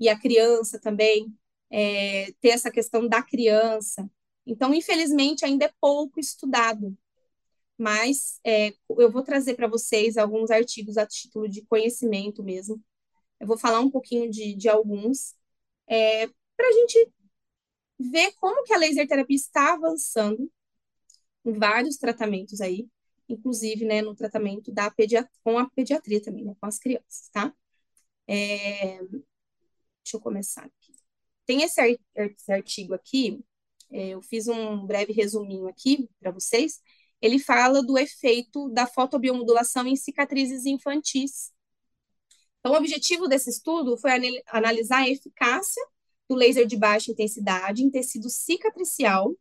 e 0.00 0.08
a 0.08 0.18
criança 0.18 0.80
também, 0.80 1.32
é, 1.70 2.32
ter 2.40 2.50
essa 2.50 2.70
questão 2.70 3.08
da 3.08 3.22
criança. 3.22 4.08
Então, 4.46 4.72
infelizmente, 4.72 5.44
ainda 5.44 5.66
é 5.66 5.72
pouco 5.80 6.20
estudado, 6.20 6.96
mas 7.78 8.40
é, 8.44 8.72
eu 8.90 9.10
vou 9.10 9.22
trazer 9.22 9.54
para 9.54 9.68
vocês 9.68 10.16
alguns 10.16 10.50
artigos 10.50 10.96
a 10.98 11.06
título 11.06 11.48
de 11.48 11.62
conhecimento 11.66 12.42
mesmo. 12.42 12.82
Eu 13.40 13.46
vou 13.46 13.58
falar 13.58 13.80
um 13.80 13.90
pouquinho 13.90 14.30
de, 14.30 14.54
de 14.54 14.68
alguns, 14.68 15.34
é, 15.88 16.26
para 16.28 16.68
a 16.68 16.72
gente 16.72 17.12
ver 17.98 18.32
como 18.34 18.64
que 18.64 18.72
a 18.74 18.78
laser 18.78 19.06
terapia 19.08 19.36
está 19.36 19.74
avançando 19.74 20.50
em 21.44 21.52
vários 21.52 21.96
tratamentos 21.96 22.60
aí, 22.60 22.88
inclusive, 23.28 23.84
né, 23.84 24.02
no 24.02 24.14
tratamento 24.14 24.72
da 24.72 24.92
com 25.44 25.58
a 25.58 25.70
pediatria 25.70 26.22
também, 26.22 26.44
né, 26.44 26.54
com 26.60 26.66
as 26.66 26.78
crianças, 26.78 27.28
tá? 27.32 27.54
É, 28.26 28.98
deixa 30.04 30.16
eu 30.16 30.20
começar 30.20 30.64
aqui. 30.64 30.92
Tem 31.46 31.62
esse, 31.62 31.80
artigo 32.52 32.94
aqui, 32.94 33.44
eu 33.90 34.20
fiz 34.22 34.48
um 34.48 34.84
breve 34.86 35.12
resuminho 35.12 35.68
aqui 35.68 36.08
para 36.20 36.30
vocês. 36.30 36.80
Ele 37.20 37.38
fala 37.38 37.82
do 37.82 37.96
efeito 37.98 38.68
da 38.70 38.86
fotobiomodulação 38.86 39.86
em 39.86 39.96
cicatrizes 39.96 40.66
infantis. 40.66 41.52
Então, 42.60 42.72
o 42.72 42.76
objetivo 42.76 43.28
desse 43.28 43.50
estudo 43.50 43.96
foi 43.96 44.10
analisar 44.48 45.02
a 45.02 45.08
eficácia 45.08 45.82
do 46.28 46.34
laser 46.34 46.66
de 46.66 46.76
baixa 46.76 47.12
intensidade 47.12 47.82
em 47.82 47.90
tecido 47.90 48.28
cicatricial 48.28 49.34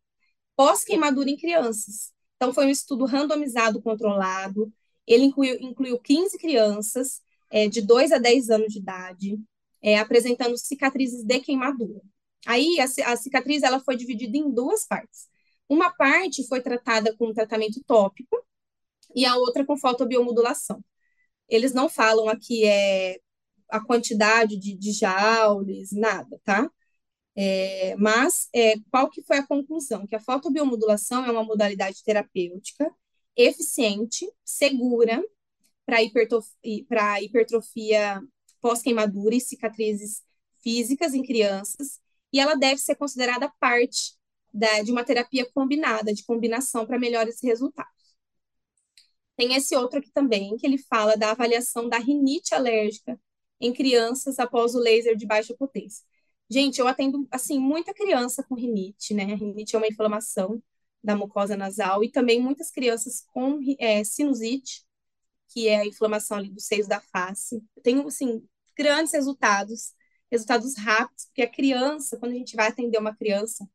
pós-queimadura 0.56 1.30
em 1.30 1.36
crianças. 1.36 2.14
Então, 2.36 2.54
foi 2.54 2.68
um 2.68 2.70
estudo 2.70 3.06
randomizado, 3.06 3.82
controlado. 3.82 4.72
Ele 5.08 5.26
incluiu, 5.26 5.58
incluiu 5.60 6.00
15 6.00 6.38
crianças 6.38 7.22
é, 7.52 7.68
de 7.68 7.82
2 7.82 8.12
a 8.12 8.18
10 8.18 8.50
anos 8.50 8.74
de 8.74 8.80
idade, 8.80 9.40
é, 9.82 9.98
apresentando 10.00 10.58
cicatrizes 10.58 11.24
de 11.24 11.40
queimadura. 11.40 12.02
Aí, 12.46 12.78
a, 12.80 13.12
a 13.12 13.18
cicatriz 13.18 13.64
ela 13.64 13.80
foi 13.80 13.96
dividida 13.96 14.38
em 14.38 14.52
duas 14.52 14.86
partes. 14.86 15.28
Uma 15.68 15.92
parte 15.92 16.48
foi 16.48 16.62
tratada 16.62 17.16
com 17.18 17.34
tratamento 17.34 17.84
tópico 17.86 18.38
e 19.16 19.26
a 19.26 19.36
outra 19.36 19.66
com 19.66 19.78
fotobiomodulação. 19.78 20.84
Eles 21.50 21.74
não 21.74 21.90
falam 21.90 22.30
aqui 22.30 22.66
é, 22.66 23.20
a 23.70 23.80
quantidade 23.84 24.58
de, 24.58 24.76
de 24.76 24.92
joules, 24.92 25.92
nada, 25.92 26.40
tá? 26.44 26.70
É, 27.36 27.96
mas 27.98 28.48
é, 28.54 28.76
qual 28.92 29.10
que 29.10 29.22
foi 29.22 29.38
a 29.38 29.48
conclusão? 29.48 30.08
Que 30.08 30.16
a 30.16 30.20
fotobiomodulação 30.20 31.26
é 31.26 31.32
uma 31.32 31.44
modalidade 31.44 32.04
terapêutica 32.04 32.90
eficiente, 33.36 34.26
segura 34.44 35.22
para 35.86 36.02
hipertrofia, 36.02 36.86
hipertrofia 37.22 38.22
pós-queimadura 38.62 39.36
e 39.36 39.42
cicatrizes 39.42 40.24
físicas 40.62 41.14
em 41.14 41.24
crianças, 41.24 42.00
e 42.36 42.40
ela 42.40 42.56
deve 42.56 42.82
ser 42.82 42.96
considerada 42.96 43.50
parte 43.62 44.14
da, 44.54 44.82
de 44.82 44.92
uma 44.92 45.06
terapia 45.06 45.50
combinada, 45.54 46.14
de 46.14 46.26
combinação 46.26 46.86
para 46.86 47.00
melhores 47.00 47.42
resultados. 47.42 47.94
Tem 49.38 49.56
esse 49.56 49.74
outro 49.74 50.00
aqui 50.00 50.12
também, 50.12 50.58
que 50.58 50.68
ele 50.68 50.78
fala 50.78 51.16
da 51.16 51.32
avaliação 51.32 51.88
da 51.88 51.98
rinite 51.98 52.54
alérgica 52.54 53.18
em 53.58 53.72
crianças 53.72 54.38
após 54.38 54.76
o 54.76 54.80
laser 54.80 55.16
de 55.16 55.26
baixa 55.26 55.56
potência. 55.58 56.04
Gente, 56.50 56.80
eu 56.80 56.90
atendo, 56.90 57.26
assim, 57.32 57.58
muita 57.58 57.94
criança 57.94 58.44
com 58.44 58.54
rinite, 58.54 59.14
né? 59.14 59.32
A 59.32 59.36
rinite 59.38 59.74
é 59.74 59.80
uma 59.80 59.88
inflamação 59.88 60.62
da 61.02 61.16
mucosa 61.16 61.56
nasal 61.56 62.04
e 62.04 62.12
também 62.12 62.42
muitas 62.42 62.70
crianças 62.70 63.24
com 63.32 63.62
é, 63.80 64.04
sinusite, 64.04 64.84
que 65.48 65.70
é 65.70 65.80
a 65.80 65.86
inflamação 65.86 66.36
ali 66.36 66.50
dos 66.50 66.66
seios 66.66 66.86
da 66.86 67.00
face. 67.00 67.64
Eu 67.78 67.82
tenho, 67.82 68.06
assim, 68.06 68.46
grandes 68.78 69.14
resultados, 69.14 69.94
resultados 70.36 70.78
rápidos, 70.78 71.26
porque 71.26 71.42
a 71.42 71.50
criança, 71.50 72.18
quando 72.18 72.34
a 72.34 72.36
gente 72.36 72.56
vai 72.56 72.68
atender 72.68 72.98
uma 72.98 73.16
criança, 73.16 73.68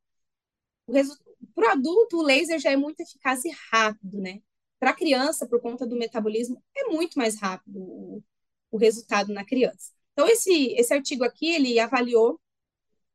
para 1.55 1.69
o 1.69 1.71
adulto, 1.71 2.19
o 2.19 2.23
laser 2.23 2.59
já 2.59 2.71
é 2.71 2.77
muito 2.77 3.01
eficaz 3.01 3.45
e 3.45 3.51
rápido, 3.71 4.21
né? 4.21 4.43
Para 4.79 4.91
a 4.91 4.95
criança, 4.95 5.47
por 5.47 5.61
conta 5.61 5.87
do 5.87 5.97
metabolismo, 5.97 6.63
é 6.77 6.85
muito 6.89 7.19
mais 7.19 7.39
rápido 7.41 7.81
o, 7.81 8.23
o 8.71 8.77
resultado 8.79 9.33
na 9.33 9.45
criança. 9.45 9.93
Então, 10.13 10.27
esse, 10.29 10.73
esse 10.75 10.93
artigo 10.93 11.25
aqui, 11.25 11.51
ele 11.51 11.79
avaliou 11.79 12.41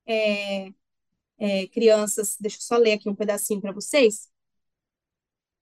é, 0.06 0.72
é, 1.38 1.68
crianças, 1.68 2.38
deixa 2.40 2.58
eu 2.58 2.62
só 2.62 2.78
ler 2.78 2.94
aqui 2.94 3.10
um 3.10 3.16
pedacinho 3.16 3.62
para 3.62 3.72
vocês. 3.72 4.30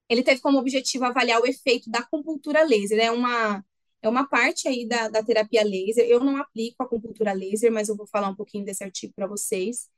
Ele 0.10 0.24
teve 0.24 0.42
como 0.42 0.60
objetivo 0.60 1.06
avaliar 1.06 1.42
o 1.42 1.46
efeito 1.48 1.90
da 1.90 2.00
acupuntura 2.00 2.64
laser. 2.64 3.00
É 3.00 3.12
uma, 3.12 3.66
é 4.04 4.10
uma 4.10 4.28
parte 4.28 4.68
aí 4.68 4.88
da, 4.88 5.08
da 5.10 5.24
terapia 5.24 5.64
laser. 5.64 6.06
Eu 6.08 6.20
não 6.20 6.38
aplico 6.38 6.84
a 6.84 6.86
acupuntura 6.86 7.34
laser, 7.34 7.72
mas 7.72 7.90
eu 7.90 7.96
vou 7.96 8.06
falar 8.08 8.30
um 8.30 8.36
pouquinho 8.36 8.66
desse 8.66 8.84
artigo 8.84 9.14
para 9.16 9.28
vocês. 9.28 9.90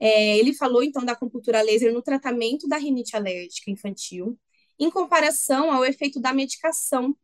É, 0.00 0.38
ele 0.38 0.54
falou, 0.54 0.82
então, 0.82 1.04
da 1.04 1.12
acupuntura 1.12 1.62
laser 1.62 1.92
no 1.92 2.02
tratamento 2.02 2.66
da 2.68 2.76
rinite 2.78 3.16
alérgica 3.16 3.70
infantil, 3.70 4.38
em 4.78 4.90
comparação 4.90 5.70
ao 5.72 5.84
efeito 5.84 6.20
da 6.20 6.32
medicação. 6.32 7.16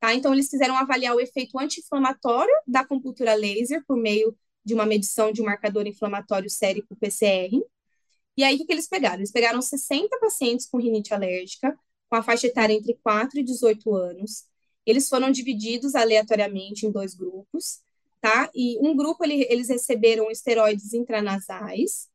Tá? 0.00 0.14
Então, 0.14 0.34
eles 0.34 0.50
quiseram 0.50 0.76
avaliar 0.76 1.14
o 1.16 1.20
efeito 1.20 1.58
anti-inflamatório 1.58 2.54
da 2.66 2.80
acupuntura 2.80 3.34
laser 3.34 3.84
por 3.86 3.96
meio 3.96 4.36
de 4.64 4.74
uma 4.74 4.86
medição 4.86 5.32
de 5.32 5.40
um 5.42 5.44
marcador 5.46 5.86
inflamatório 5.86 6.50
sérico 6.50 6.96
PCR. 6.96 7.62
E 8.36 8.44
aí, 8.44 8.56
o 8.56 8.66
que 8.66 8.72
eles 8.72 8.88
pegaram? 8.88 9.18
Eles 9.18 9.32
pegaram 9.32 9.62
60 9.62 10.18
pacientes 10.20 10.66
com 10.66 10.78
rinite 10.78 11.14
alérgica, 11.14 11.78
com 12.08 12.16
a 12.16 12.22
faixa 12.22 12.46
etária 12.48 12.74
entre 12.74 12.94
4 13.02 13.40
e 13.40 13.44
18 13.44 13.94
anos. 13.94 14.44
Eles 14.88 15.06
foram 15.06 15.30
divididos 15.30 15.94
aleatoriamente 15.94 16.86
em 16.86 16.90
dois 16.90 17.14
grupos, 17.14 17.82
tá? 18.22 18.50
E 18.54 18.78
um 18.80 18.96
grupo, 18.96 19.22
ele, 19.22 19.46
eles 19.50 19.68
receberam 19.68 20.30
esteroides 20.30 20.94
intranasais, 20.94 22.08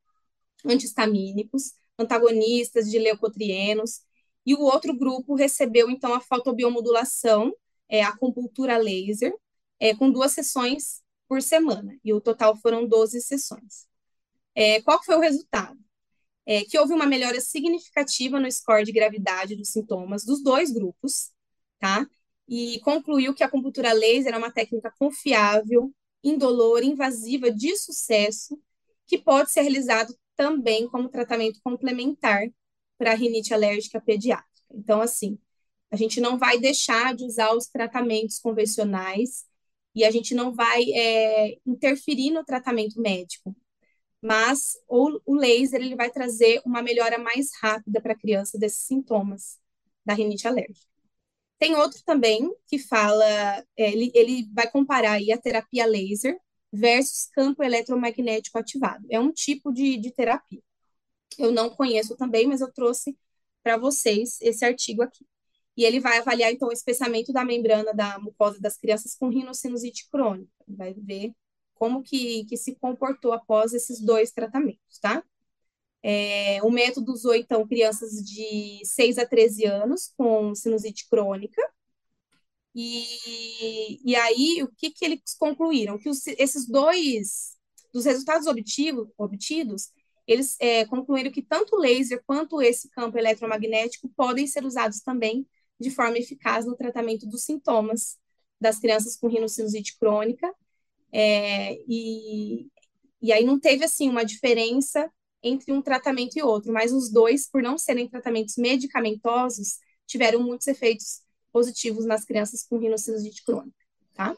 antihistamínicos, 0.66 1.74
antagonistas 2.00 2.90
de 2.90 2.98
leucotrienos, 2.98 4.02
e 4.44 4.56
o 4.56 4.62
outro 4.62 4.98
grupo 4.98 5.36
recebeu, 5.36 5.88
então, 5.92 6.16
a 6.16 6.20
fotobiomodulação, 6.20 7.54
é, 7.88 8.02
a 8.02 8.10
acupuntura 8.10 8.76
laser, 8.78 9.32
é, 9.80 9.96
com 9.96 10.12
duas 10.12 10.32
sessões 10.32 11.04
por 11.28 11.44
semana, 11.44 11.96
e 12.04 12.12
o 12.12 12.20
total 12.20 12.58
foram 12.58 12.88
12 12.88 13.22
sessões. 13.22 13.88
É, 14.56 14.82
qual 14.82 15.04
foi 15.04 15.16
o 15.16 15.20
resultado? 15.20 15.80
É, 16.44 16.64
que 16.66 16.80
houve 16.80 16.92
uma 16.94 17.06
melhora 17.06 17.40
significativa 17.40 18.40
no 18.40 18.52
score 18.52 18.84
de 18.84 18.92
gravidade 18.92 19.56
dos 19.56 19.70
sintomas 19.70 20.26
dos 20.26 20.44
dois 20.44 20.72
grupos, 20.72 21.32
tá? 21.80 22.08
E 22.48 22.80
concluiu 22.82 23.34
que 23.34 23.44
a 23.44 23.48
acupuntura 23.48 23.94
laser 23.94 24.34
é 24.34 24.38
uma 24.38 24.52
técnica 24.52 24.94
confiável, 25.00 25.94
indolor, 26.24 26.84
invasiva, 26.84 27.52
de 27.52 27.76
sucesso, 27.78 28.60
que 29.08 29.18
pode 29.18 29.52
ser 29.52 29.62
realizado 29.62 30.16
também 30.36 30.88
como 30.88 31.10
tratamento 31.10 31.60
complementar 31.64 32.44
para 32.98 33.12
a 33.12 33.16
rinite 33.16 33.54
alérgica 33.54 34.02
pediátrica. 34.02 34.50
Então, 34.72 35.02
assim, 35.02 35.38
a 35.92 35.96
gente 35.96 36.20
não 36.20 36.38
vai 36.38 36.60
deixar 36.60 37.16
de 37.16 37.24
usar 37.26 37.54
os 37.54 37.68
tratamentos 37.68 38.40
convencionais 38.40 39.46
e 39.96 40.04
a 40.04 40.12
gente 40.12 40.34
não 40.34 40.54
vai 40.54 40.84
é, 40.92 41.58
interferir 41.66 42.32
no 42.32 42.44
tratamento 42.44 43.00
médico. 43.00 43.56
Mas 44.22 44.74
o, 44.88 45.20
o 45.26 45.36
laser 45.36 45.82
ele 45.82 45.96
vai 45.96 46.10
trazer 46.10 46.62
uma 46.66 46.82
melhora 46.82 47.18
mais 47.18 47.50
rápida 47.62 48.02
para 48.02 48.14
a 48.14 48.18
criança 48.18 48.58
desses 48.58 48.86
sintomas 48.88 49.60
da 50.06 50.14
rinite 50.14 50.48
alérgica. 50.48 50.93
Tem 51.64 51.78
outro 51.78 52.04
também 52.06 52.54
que 52.68 52.78
fala, 52.78 53.24
é, 53.78 53.90
ele, 53.90 54.12
ele 54.14 54.50
vai 54.54 54.70
comparar 54.70 55.14
aí 55.14 55.32
a 55.32 55.38
terapia 55.38 55.86
laser 55.86 56.38
versus 56.74 57.30
campo 57.32 57.64
eletromagnético 57.64 58.58
ativado. 58.58 59.06
É 59.10 59.18
um 59.18 59.32
tipo 59.32 59.72
de, 59.72 59.96
de 59.96 60.12
terapia. 60.12 60.62
Eu 61.40 61.54
não 61.54 61.70
conheço 61.70 62.18
também, 62.18 62.48
mas 62.48 62.60
eu 62.60 62.70
trouxe 62.74 63.18
para 63.64 63.78
vocês 63.78 64.38
esse 64.42 64.66
artigo 64.66 65.04
aqui 65.04 65.26
e 65.78 65.86
ele 65.86 66.02
vai 66.02 66.18
avaliar, 66.18 66.52
então, 66.52 66.68
o 66.68 66.74
espessamento 66.74 67.32
da 67.32 67.46
membrana 67.46 67.94
da 67.94 68.20
mucosa 68.20 68.60
das 68.60 68.78
crianças 68.78 69.16
com 69.16 69.30
rinocinusite 69.30 70.10
crônica. 70.12 70.52
Vai 70.68 70.94
ver 70.94 71.32
como 71.76 72.04
que, 72.04 72.44
que 72.44 72.58
se 72.58 72.76
comportou 72.76 73.32
após 73.32 73.72
esses 73.74 74.02
dois 74.02 74.34
tratamentos, 74.34 75.00
tá? 75.00 75.24
É, 76.04 76.62
o 76.64 76.70
método 76.70 77.14
usou, 77.14 77.34
então, 77.34 77.66
crianças 77.66 78.12
de 78.24 78.82
6 78.84 79.18
a 79.18 79.26
13 79.26 79.66
anos 79.66 80.12
com 80.18 80.54
sinusite 80.54 81.08
crônica. 81.10 81.62
E, 82.76 84.00
e 84.04 84.16
aí, 84.16 84.64
o 84.64 84.68
que, 84.76 84.92
que 84.92 85.06
eles 85.06 85.36
concluíram? 85.40 85.98
Que 85.98 86.10
os, 86.10 86.26
esses 86.28 86.68
dois, 86.68 87.56
dos 87.94 88.06
resultados 88.06 88.48
obtido, 88.48 89.12
obtidos, 89.18 89.92
eles 90.28 90.58
é, 90.60 90.86
concluíram 90.86 91.32
que 91.32 91.42
tanto 91.42 91.76
o 91.76 91.80
laser 91.80 92.22
quanto 92.26 92.62
esse 92.62 92.90
campo 92.90 93.18
eletromagnético 93.18 94.10
podem 94.10 94.48
ser 94.48 94.66
usados 94.66 95.02
também 95.02 95.48
de 95.80 95.92
forma 95.92 96.18
eficaz 96.18 96.66
no 96.66 96.76
tratamento 96.76 97.28
dos 97.28 97.44
sintomas 97.44 98.18
das 98.60 98.80
crianças 98.80 99.18
com 99.18 99.28
rinocinusite 99.28 99.98
crônica. 99.98 100.54
É, 101.12 101.76
e, 101.88 102.68
e 103.22 103.32
aí 103.32 103.46
não 103.46 103.60
teve, 103.60 103.84
assim, 103.84 104.10
uma 104.10 104.26
diferença 104.26 105.12
entre 105.44 105.72
um 105.74 105.82
tratamento 105.82 106.38
e 106.38 106.44
outro, 106.44 106.72
mas 106.72 106.92
os 106.94 107.12
dois, 107.12 107.48
por 107.50 107.62
não 107.62 107.78
serem 107.78 108.08
tratamentos 108.08 108.56
medicamentosos, 108.58 109.80
tiveram 110.08 110.42
muitos 110.42 110.68
efeitos 110.68 111.22
positivos 111.52 112.06
nas 112.06 112.26
crianças 112.26 112.64
com 112.64 112.78
rinocinusite 112.78 113.44
crônica, 113.46 113.78
tá? 114.16 114.36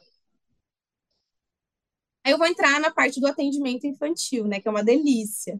Aí 2.23 2.31
eu 2.31 2.37
vou 2.37 2.47
entrar 2.47 2.79
na 2.79 2.91
parte 2.91 3.19
do 3.19 3.27
atendimento 3.27 3.85
infantil, 3.85 4.47
né, 4.47 4.59
que 4.59 4.67
é 4.67 4.71
uma 4.71 4.83
delícia. 4.83 5.59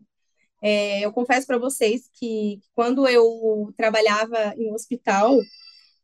É, 0.62 1.02
eu 1.06 1.14
confesso 1.14 1.48
para 1.48 1.58
vocês 1.60 2.10
que 2.14 2.60
quando 2.74 3.08
eu 3.08 3.74
trabalhava 3.78 4.56
em 4.58 4.72
um 4.72 4.74
hospital, 4.74 5.40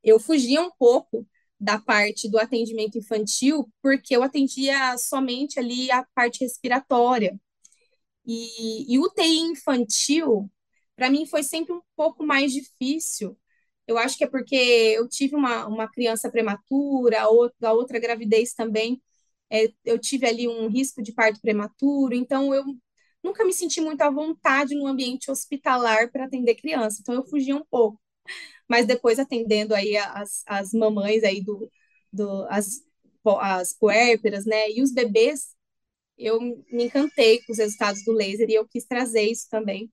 eu 0.04 0.20
fugia 0.20 0.62
um 0.62 0.72
pouco 0.80 1.28
da 1.60 1.80
parte 1.80 2.30
do 2.30 2.40
atendimento 2.40 2.98
infantil, 2.98 3.72
porque 3.82 4.16
eu 4.16 4.24
atendia 4.24 4.98
somente 4.98 5.60
ali 5.60 5.92
a 5.92 6.06
parte 6.16 6.42
respiratória. 6.44 7.40
E, 8.32 8.94
e 8.96 9.00
UTI 9.00 9.40
infantil, 9.40 10.50
para 10.96 11.10
mim, 11.10 11.26
foi 11.26 11.44
sempre 11.44 11.74
um 11.74 11.82
pouco 11.96 12.26
mais 12.26 12.54
difícil. 12.54 13.38
Eu 13.88 13.98
acho 13.98 14.18
que 14.18 14.24
é 14.24 14.28
porque 14.30 14.56
eu 14.56 15.08
tive 15.10 15.36
uma, 15.36 15.68
uma 15.68 15.88
criança 15.90 16.30
prematura, 16.32 17.28
outra, 17.30 17.74
outra 17.74 18.00
gravidez 18.00 18.54
também, 18.54 19.02
é, 19.50 19.68
eu 19.86 20.00
tive 20.00 20.26
ali 20.28 20.48
um 20.48 20.68
risco 20.70 21.02
de 21.04 21.14
parto 21.14 21.42
prematuro, 21.42 22.16
então 22.16 22.54
eu 22.54 22.64
nunca 23.24 23.44
me 23.46 23.54
senti 23.54 23.82
muito 23.82 24.02
à 24.02 24.10
vontade 24.10 24.76
no 24.76 24.88
ambiente 24.88 25.30
hospitalar 25.32 26.12
para 26.12 26.26
atender 26.26 26.56
criança, 26.56 27.00
então 27.02 27.16
eu 27.16 27.26
fugia 27.26 27.56
um 27.56 27.66
pouco 27.70 28.00
mas 28.68 28.86
depois 28.86 29.20
atendendo 29.20 29.76
aí 29.76 29.98
as, 29.98 30.44
as 30.48 30.72
mamães 30.74 31.24
aí 31.24 31.44
do, 31.44 31.70
do 32.12 32.46
as, 32.50 32.82
as 33.42 33.74
puérperas, 33.74 34.46
né, 34.46 34.70
e 34.72 34.82
os 34.82 34.94
bebês, 34.94 35.56
eu 36.22 36.40
me 36.42 36.86
encantei 36.86 37.42
com 37.44 37.51
os 37.54 37.60
resultados 37.60 38.04
do 38.06 38.13
laser 38.13 38.50
e 38.50 38.56
eu 38.56 38.68
quis 38.68 38.86
trazer 38.86 39.24
isso 39.24 39.48
também 39.50 39.92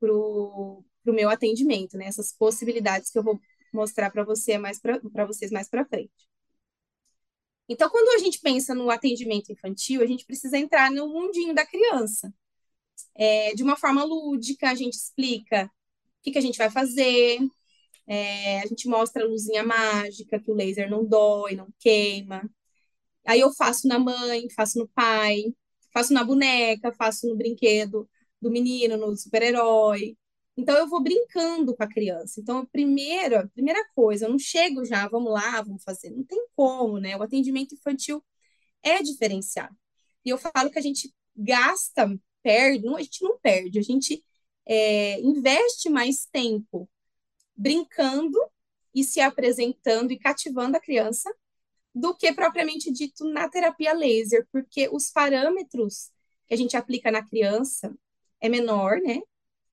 para 0.00 0.12
o 0.12 0.84
meu 1.06 1.30
atendimento, 1.30 1.96
né, 1.98 2.06
essas 2.06 2.32
possibilidades 2.36 3.10
que 3.10 3.18
eu 3.18 3.24
vou 3.24 3.40
mostrar 3.74 4.10
para 4.10 4.24
você 4.24 4.58
mais 4.58 4.80
para 4.80 5.26
vocês 5.26 5.50
mais 5.52 5.68
para 5.68 5.86
frente. 5.86 6.12
Então, 7.68 7.88
quando 7.90 8.08
a 8.16 8.18
gente 8.18 8.40
pensa 8.40 8.74
no 8.74 8.90
atendimento 8.90 9.50
infantil, 9.52 10.02
a 10.02 10.06
gente 10.06 10.26
precisa 10.26 10.58
entrar 10.58 10.90
no 10.90 11.08
mundinho 11.08 11.54
da 11.54 11.64
criança. 11.66 12.32
É, 13.16 13.54
de 13.54 13.62
uma 13.62 13.76
forma 13.76 14.04
lúdica, 14.04 14.70
a 14.70 14.74
gente 14.74 14.94
explica 14.94 15.66
o 15.66 16.22
que, 16.22 16.32
que 16.32 16.38
a 16.38 16.42
gente 16.42 16.58
vai 16.58 16.70
fazer, 16.70 17.40
É, 18.08 18.60
a 18.62 18.66
gente 18.66 18.88
mostra 18.88 19.24
a 19.24 19.28
luzinha 19.28 19.64
mágica, 19.64 20.40
que 20.40 20.50
o 20.50 20.54
laser 20.54 20.90
não 20.90 21.04
dói, 21.04 21.56
não 21.56 21.68
queima. 21.80 22.42
Aí 23.26 23.40
eu 23.40 23.52
faço 23.54 23.88
na 23.88 23.98
mãe, 23.98 24.48
faço 24.56 24.78
no 24.78 24.88
pai, 24.88 25.44
faço 25.92 26.12
na 26.12 26.24
boneca, 26.24 26.92
faço 26.92 27.28
no 27.28 27.36
brinquedo 27.36 28.08
do 28.40 28.50
menino, 28.50 28.96
no 28.96 29.16
super-herói. 29.16 30.16
Então 30.56 30.76
eu 30.76 30.88
vou 30.88 31.02
brincando 31.02 31.74
com 31.74 31.82
a 31.82 31.88
criança. 31.88 32.40
Então, 32.40 32.58
a 32.58 32.66
primeira, 32.66 33.48
primeira 33.54 33.82
coisa, 33.94 34.26
eu 34.26 34.30
não 34.30 34.38
chego 34.38 34.84
já, 34.84 35.08
vamos 35.08 35.32
lá, 35.32 35.62
vamos 35.62 35.82
fazer. 35.82 36.10
Não 36.10 36.24
tem 36.24 36.46
como, 36.54 36.98
né? 36.98 37.16
O 37.16 37.22
atendimento 37.22 37.74
infantil 37.74 38.22
é 38.82 39.02
diferenciado. 39.02 39.76
E 40.24 40.30
eu 40.30 40.38
falo 40.38 40.70
que 40.70 40.78
a 40.78 40.82
gente 40.82 41.12
gasta, 41.36 42.08
perde, 42.42 42.84
não, 42.84 42.96
a 42.96 43.02
gente 43.02 43.22
não 43.22 43.38
perde, 43.38 43.78
a 43.78 43.82
gente 43.82 44.22
é, 44.66 45.20
investe 45.20 45.88
mais 45.88 46.26
tempo 46.26 46.88
brincando 47.56 48.38
e 48.94 49.04
se 49.04 49.20
apresentando 49.20 50.12
e 50.12 50.18
cativando 50.18 50.76
a 50.76 50.80
criança 50.80 51.32
do 51.94 52.14
que 52.16 52.32
propriamente 52.32 52.90
dito 52.92 53.24
na 53.30 53.48
terapia 53.48 53.92
laser, 53.92 54.46
porque 54.50 54.88
os 54.90 55.10
parâmetros 55.10 56.10
que 56.46 56.54
a 56.54 56.56
gente 56.56 56.76
aplica 56.76 57.10
na 57.10 57.26
criança 57.26 57.94
é 58.40 58.48
menor, 58.48 59.00
né? 59.00 59.20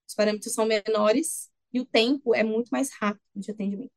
Os 0.08 0.16
parâmetros 0.16 0.54
são 0.54 0.66
menores 0.66 1.50
e 1.74 1.80
o 1.80 1.86
tempo 1.86 2.36
é 2.36 2.44
muito 2.44 2.70
mais 2.70 2.92
rápido 2.94 3.22
de 3.36 3.52
atendimento. 3.52 3.92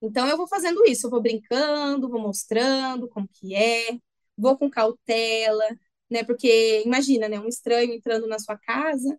Então 0.00 0.28
eu 0.28 0.36
vou 0.36 0.46
fazendo 0.46 0.84
isso, 0.86 1.06
eu 1.06 1.10
vou 1.10 1.22
brincando, 1.22 2.08
vou 2.08 2.20
mostrando 2.20 3.08
como 3.08 3.28
que 3.28 3.54
é, 3.54 3.98
vou 4.36 4.56
com 4.58 4.70
cautela, 4.70 5.64
né? 6.10 6.22
Porque 6.24 6.82
imagina, 6.84 7.28
né? 7.28 7.40
Um 7.40 7.48
estranho 7.48 7.92
entrando 7.94 8.26
na 8.26 8.38
sua 8.38 8.58
casa, 8.58 9.18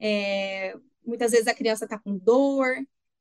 é, 0.00 0.74
muitas 1.04 1.32
vezes 1.32 1.46
a 1.46 1.54
criança 1.54 1.84
está 1.84 1.98
com 1.98 2.16
dor, 2.18 2.76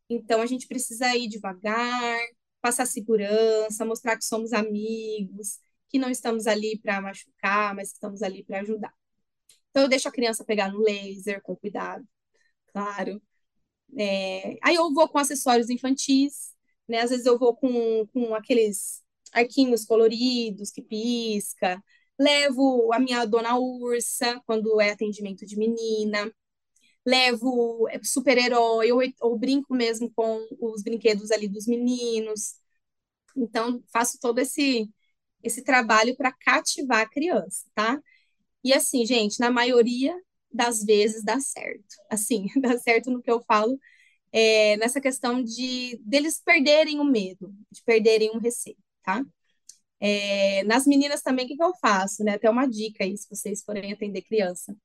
então 0.10 0.42
a 0.42 0.46
gente 0.46 0.68
precisa 0.68 1.16
ir 1.16 1.28
devagar, 1.28 2.20
passar 2.64 2.86
segurança, 2.86 3.86
mostrar 3.86 4.18
que 4.18 4.24
somos 4.24 4.54
amigos, 4.54 5.60
que 5.90 6.00
não 6.00 6.10
estamos 6.10 6.48
ali 6.48 6.80
para 6.80 7.02
machucar, 7.02 7.76
mas 7.76 7.90
estamos 7.90 8.24
ali 8.24 8.42
para 8.44 8.62
ajudar. 8.62 8.94
Então 9.70 9.84
eu 9.84 9.90
deixo 9.90 10.08
a 10.08 10.12
criança 10.12 10.46
pegar 10.46 10.72
no 10.72 10.80
laser 10.80 11.42
com 11.42 11.56
cuidado, 11.58 12.08
claro. 12.68 13.22
É, 13.98 14.58
aí 14.64 14.76
eu 14.76 14.94
vou 14.94 15.10
com 15.10 15.20
acessórios 15.20 15.70
infantis, 15.70 16.54
né? 16.88 17.02
Às 17.02 17.12
vezes 17.12 17.26
eu 17.26 17.38
vou 17.38 17.56
com, 17.56 18.08
com 18.14 18.36
aqueles 18.36 19.04
arquinhos 19.34 19.86
coloridos 19.86 20.72
que 20.72 20.82
pisca, 20.82 21.84
levo 22.20 22.94
a 22.94 23.00
minha 23.00 23.26
dona 23.26 23.58
ursa 23.58 24.42
quando 24.46 24.80
é 24.82 24.92
atendimento 24.92 25.46
de 25.46 25.58
menina, 25.58 26.32
levo 27.06 27.88
é, 27.90 28.00
super-herói, 28.04 28.92
ou, 28.92 29.02
ou 29.22 29.38
brinco 29.38 29.74
mesmo 29.76 30.12
com 30.16 30.48
os 30.62 30.84
brinquedos 30.84 31.32
ali 31.32 31.48
dos 31.48 31.68
meninos. 31.68 32.56
Então, 33.36 33.84
faço 33.92 34.20
todo 34.20 34.40
esse, 34.40 34.90
esse 35.44 35.64
trabalho 35.64 36.16
para 36.18 36.32
cativar 36.34 37.02
a 37.02 37.10
criança, 37.10 37.66
tá? 37.76 38.02
E 38.64 38.74
assim, 38.74 39.06
gente, 39.06 39.40
na 39.40 39.52
maioria 39.52 40.16
das 40.52 40.84
vezes 40.84 41.24
dá 41.24 41.40
certo. 41.40 41.96
Assim, 42.10 42.48
dá 42.62 42.78
certo 42.80 43.12
no 43.12 43.22
que 43.22 43.32
eu 43.32 43.42
falo, 43.46 43.80
é, 44.32 44.78
nessa 44.78 45.02
questão 45.02 45.44
de 45.44 46.00
deles 46.06 46.42
perderem 46.44 47.00
o 47.00 47.06
medo, 47.06 47.54
de 47.72 47.84
perderem 47.84 48.32
o 48.32 48.40
receio, 48.40 48.78
tá? 49.04 49.24
É, 50.00 50.64
nas 50.64 50.86
meninas 50.86 51.22
também, 51.22 51.46
o 51.46 51.48
que, 51.48 51.56
que 51.58 51.64
eu 51.64 51.74
faço, 51.82 52.24
né? 52.24 52.34
Até 52.34 52.50
uma 52.50 52.68
dica 52.68 53.04
aí, 53.04 53.18
se 53.18 53.28
vocês 53.30 53.64
forem 53.64 53.94
atender 53.94 54.22
criança. 54.24 54.76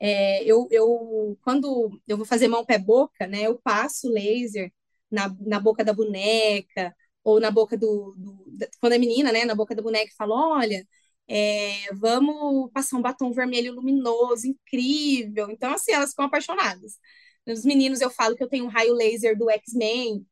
É, 0.00 0.44
eu, 0.44 0.68
eu, 0.70 1.38
quando 1.42 2.00
eu 2.06 2.16
vou 2.16 2.26
fazer 2.26 2.48
mão, 2.48 2.64
pé, 2.64 2.78
boca, 2.78 3.26
né? 3.26 3.42
Eu 3.42 3.58
passo 3.58 4.08
laser 4.10 4.72
na, 5.10 5.28
na 5.40 5.58
boca 5.60 5.84
da 5.84 5.92
boneca, 5.92 6.94
ou 7.24 7.40
na 7.40 7.50
boca 7.50 7.76
do, 7.76 8.14
do 8.16 8.68
Quando 8.80 8.92
é 8.94 8.98
menina, 8.98 9.32
né? 9.32 9.44
Na 9.44 9.54
boca 9.54 9.74
da 9.74 9.82
boneca 9.82 10.10
e 10.12 10.16
falo, 10.16 10.34
olha, 10.34 10.86
é, 11.28 11.92
vamos 11.94 12.70
passar 12.72 12.96
um 12.96 13.02
batom 13.02 13.32
vermelho 13.32 13.74
luminoso, 13.74 14.46
incrível. 14.46 15.50
Então, 15.50 15.72
assim, 15.72 15.92
elas 15.92 16.10
ficam 16.10 16.26
apaixonadas. 16.26 16.98
Os 17.46 17.64
meninos, 17.64 18.00
eu 18.00 18.10
falo 18.10 18.36
que 18.36 18.42
eu 18.44 18.48
tenho 18.48 18.64
um 18.66 18.68
raio 18.68 18.92
laser 18.94 19.36
do 19.38 19.48
X-Men, 19.50 20.26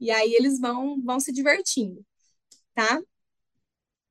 e 0.00 0.10
aí 0.10 0.32
eles 0.34 0.58
vão, 0.60 1.00
vão 1.02 1.20
se 1.20 1.32
divertindo, 1.32 2.04
tá? 2.74 3.00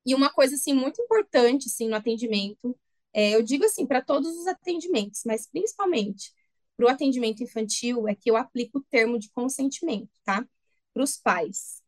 E 0.06 0.16
uma 0.16 0.30
coisa 0.32 0.56
assim 0.56 0.74
muito 0.74 1.02
importante 1.02 1.68
assim 1.68 1.88
no 1.90 1.96
atendimento, 1.96 2.78
é, 3.14 3.36
eu 3.36 3.44
digo 3.44 3.66
assim 3.66 3.86
para 3.86 4.02
todos 4.02 4.36
os 4.38 4.48
atendimentos, 4.48 5.22
mas 5.26 5.48
principalmente 5.48 6.34
para 6.78 6.86
o 6.86 6.90
atendimento 6.90 7.44
infantil 7.44 8.08
é 8.08 8.16
que 8.16 8.30
eu 8.32 8.38
aplico 8.38 8.80
o 8.80 8.84
termo 8.84 9.20
de 9.20 9.30
consentimento, 9.32 10.12
tá? 10.24 10.48
Para 10.94 11.04
os 11.04 11.18
pais, 11.18 11.82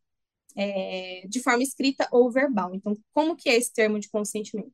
é, 0.56 1.26
de 1.28 1.40
forma 1.40 1.62
escrita 1.62 2.08
ou 2.12 2.30
verbal. 2.30 2.74
Então, 2.74 2.96
como 3.12 3.36
que 3.36 3.48
é 3.48 3.56
esse 3.56 3.72
termo 3.72 3.98
de 3.98 4.10
consentimento? 4.10 4.72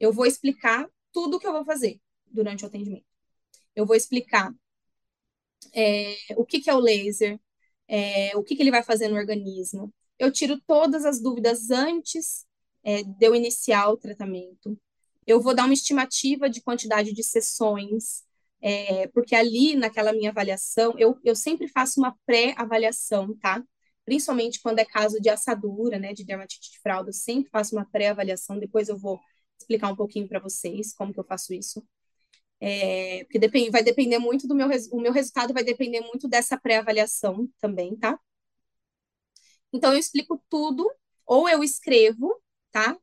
Eu 0.00 0.12
vou 0.12 0.26
explicar 0.26 0.88
tudo 1.12 1.36
o 1.36 1.40
que 1.40 1.46
eu 1.46 1.52
vou 1.52 1.64
fazer 1.64 2.00
durante 2.26 2.64
o 2.64 2.68
atendimento. 2.68 3.06
Eu 3.76 3.86
vou 3.86 3.96
explicar 3.96 4.54
é, 5.72 6.16
o 6.36 6.44
que, 6.44 6.60
que 6.60 6.70
é 6.70 6.74
o 6.74 6.80
laser, 6.80 7.38
é, 7.88 8.36
o 8.36 8.42
que, 8.42 8.56
que 8.56 8.62
ele 8.62 8.70
vai 8.70 8.82
fazer 8.82 9.08
no 9.08 9.16
organismo. 9.16 9.92
Eu 10.18 10.32
tiro 10.32 10.60
todas 10.66 11.04
as 11.04 11.20
dúvidas 11.20 11.70
antes 11.70 12.46
é, 12.82 13.02
de 13.02 13.26
eu 13.26 13.34
iniciar 13.34 13.88
o 13.90 13.96
tratamento. 13.96 14.78
Eu 15.26 15.40
vou 15.40 15.54
dar 15.54 15.64
uma 15.64 15.74
estimativa 15.74 16.48
de 16.48 16.62
quantidade 16.62 17.12
de 17.12 17.22
sessões, 17.22 18.22
é, 18.62 19.06
porque 19.08 19.34
ali, 19.34 19.74
naquela 19.76 20.12
minha 20.12 20.30
avaliação, 20.30 20.94
eu, 20.98 21.18
eu 21.24 21.36
sempre 21.36 21.68
faço 21.68 22.00
uma 22.00 22.16
pré-avaliação, 22.26 23.36
tá? 23.38 23.62
Principalmente 24.04 24.60
quando 24.60 24.78
é 24.78 24.84
caso 24.84 25.20
de 25.20 25.28
assadura, 25.30 25.98
né, 25.98 26.12
de 26.12 26.24
dermatite 26.24 26.70
de 26.72 26.80
fralda, 26.80 27.10
eu 27.10 27.14
sempre 27.14 27.50
faço 27.50 27.74
uma 27.76 27.86
pré-avaliação, 27.90 28.58
depois 28.58 28.88
eu 28.88 28.96
vou 28.98 29.20
explicar 29.58 29.88
um 29.92 29.96
pouquinho 29.96 30.28
para 30.28 30.40
vocês 30.40 30.94
como 30.94 31.12
que 31.12 31.20
eu 31.20 31.24
faço 31.24 31.54
isso. 31.54 31.82
É, 32.60 33.24
porque 33.24 33.70
vai 33.70 33.82
depender 33.82 34.18
muito 34.18 34.46
do 34.48 34.54
meu, 34.54 34.68
o 34.92 35.00
meu 35.00 35.12
resultado 35.12 35.52
vai 35.54 35.62
depender 35.64 36.00
muito 36.00 36.28
dessa 36.28 36.58
pré-avaliação 36.58 37.48
também, 37.60 37.96
tá? 37.96 38.18
Então, 39.72 39.92
eu 39.92 39.98
explico 39.98 40.42
tudo, 40.48 40.88
ou 41.26 41.48
eu 41.48 41.62
escrevo, 41.62 42.40
tá? 42.72 42.96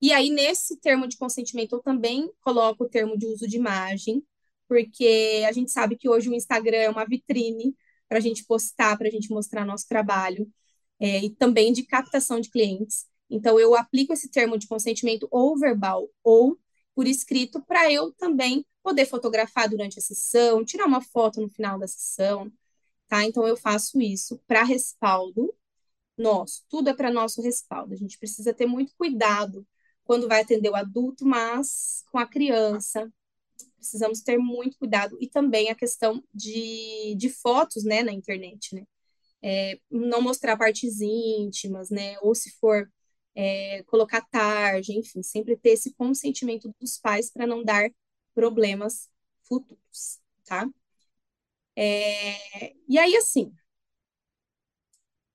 E 0.00 0.12
aí, 0.12 0.30
nesse 0.30 0.76
termo 0.78 1.08
de 1.08 1.16
consentimento, 1.16 1.74
eu 1.74 1.80
também 1.82 2.30
coloco 2.42 2.84
o 2.84 2.88
termo 2.88 3.16
de 3.16 3.26
uso 3.26 3.48
de 3.48 3.56
imagem, 3.56 4.22
porque 4.68 5.42
a 5.48 5.52
gente 5.52 5.70
sabe 5.70 5.96
que 5.96 6.08
hoje 6.08 6.28
o 6.28 6.34
Instagram 6.34 6.76
é 6.78 6.90
uma 6.90 7.04
vitrine 7.06 7.74
para 8.08 8.18
a 8.18 8.20
gente 8.20 8.44
postar, 8.44 8.96
para 8.98 9.08
a 9.08 9.10
gente 9.10 9.30
mostrar 9.30 9.64
nosso 9.64 9.88
trabalho, 9.88 10.46
é, 11.00 11.24
e 11.24 11.30
também 11.30 11.72
de 11.72 11.84
captação 11.84 12.40
de 12.40 12.50
clientes. 12.50 13.06
Então, 13.30 13.58
eu 13.58 13.74
aplico 13.74 14.12
esse 14.12 14.30
termo 14.30 14.58
de 14.58 14.66
consentimento 14.68 15.26
ou 15.30 15.58
verbal 15.58 16.08
ou 16.22 16.58
por 16.94 17.06
escrito 17.06 17.62
para 17.62 17.90
eu 17.92 18.12
também 18.12 18.64
poder 18.82 19.06
fotografar 19.06 19.68
durante 19.68 19.98
a 19.98 20.02
sessão, 20.02 20.64
tirar 20.64 20.86
uma 20.86 21.00
foto 21.02 21.40
no 21.40 21.48
final 21.50 21.78
da 21.78 21.86
sessão, 21.88 22.50
tá? 23.08 23.24
Então, 23.24 23.46
eu 23.46 23.56
faço 23.56 24.00
isso 24.00 24.40
para 24.46 24.62
respaldo 24.64 25.54
nosso, 26.16 26.64
tudo 26.68 26.90
é 26.90 26.94
para 26.94 27.10
nosso 27.12 27.42
respaldo. 27.42 27.94
A 27.94 27.96
gente 27.96 28.18
precisa 28.18 28.54
ter 28.54 28.66
muito 28.66 28.94
cuidado 28.96 29.66
quando 30.06 30.28
vai 30.28 30.42
atender 30.42 30.70
o 30.70 30.76
adulto, 30.76 31.26
mas 31.26 32.04
com 32.12 32.18
a 32.18 32.26
criança, 32.26 33.12
precisamos 33.76 34.20
ter 34.22 34.38
muito 34.38 34.78
cuidado. 34.78 35.16
E 35.20 35.28
também 35.28 35.70
a 35.70 35.74
questão 35.74 36.22
de, 36.34 37.14
de 37.16 37.28
fotos, 37.30 37.84
né, 37.84 38.02
na 38.02 38.12
internet, 38.12 38.74
né? 38.74 38.84
É, 39.42 39.78
não 39.90 40.22
mostrar 40.22 40.56
partes 40.56 41.00
íntimas, 41.00 41.90
né? 41.90 42.18
Ou 42.22 42.34
se 42.34 42.50
for 42.58 42.90
é, 43.34 43.82
colocar 43.84 44.22
tarde, 44.22 44.92
enfim, 44.98 45.22
sempre 45.22 45.56
ter 45.56 45.70
esse 45.70 45.94
consentimento 45.94 46.74
dos 46.80 46.98
pais 46.98 47.30
para 47.30 47.46
não 47.46 47.64
dar 47.64 47.90
problemas 48.34 49.10
futuros, 49.44 50.20
tá? 50.44 50.68
É, 51.74 52.74
e 52.88 52.98
aí, 52.98 53.16
assim, 53.16 53.52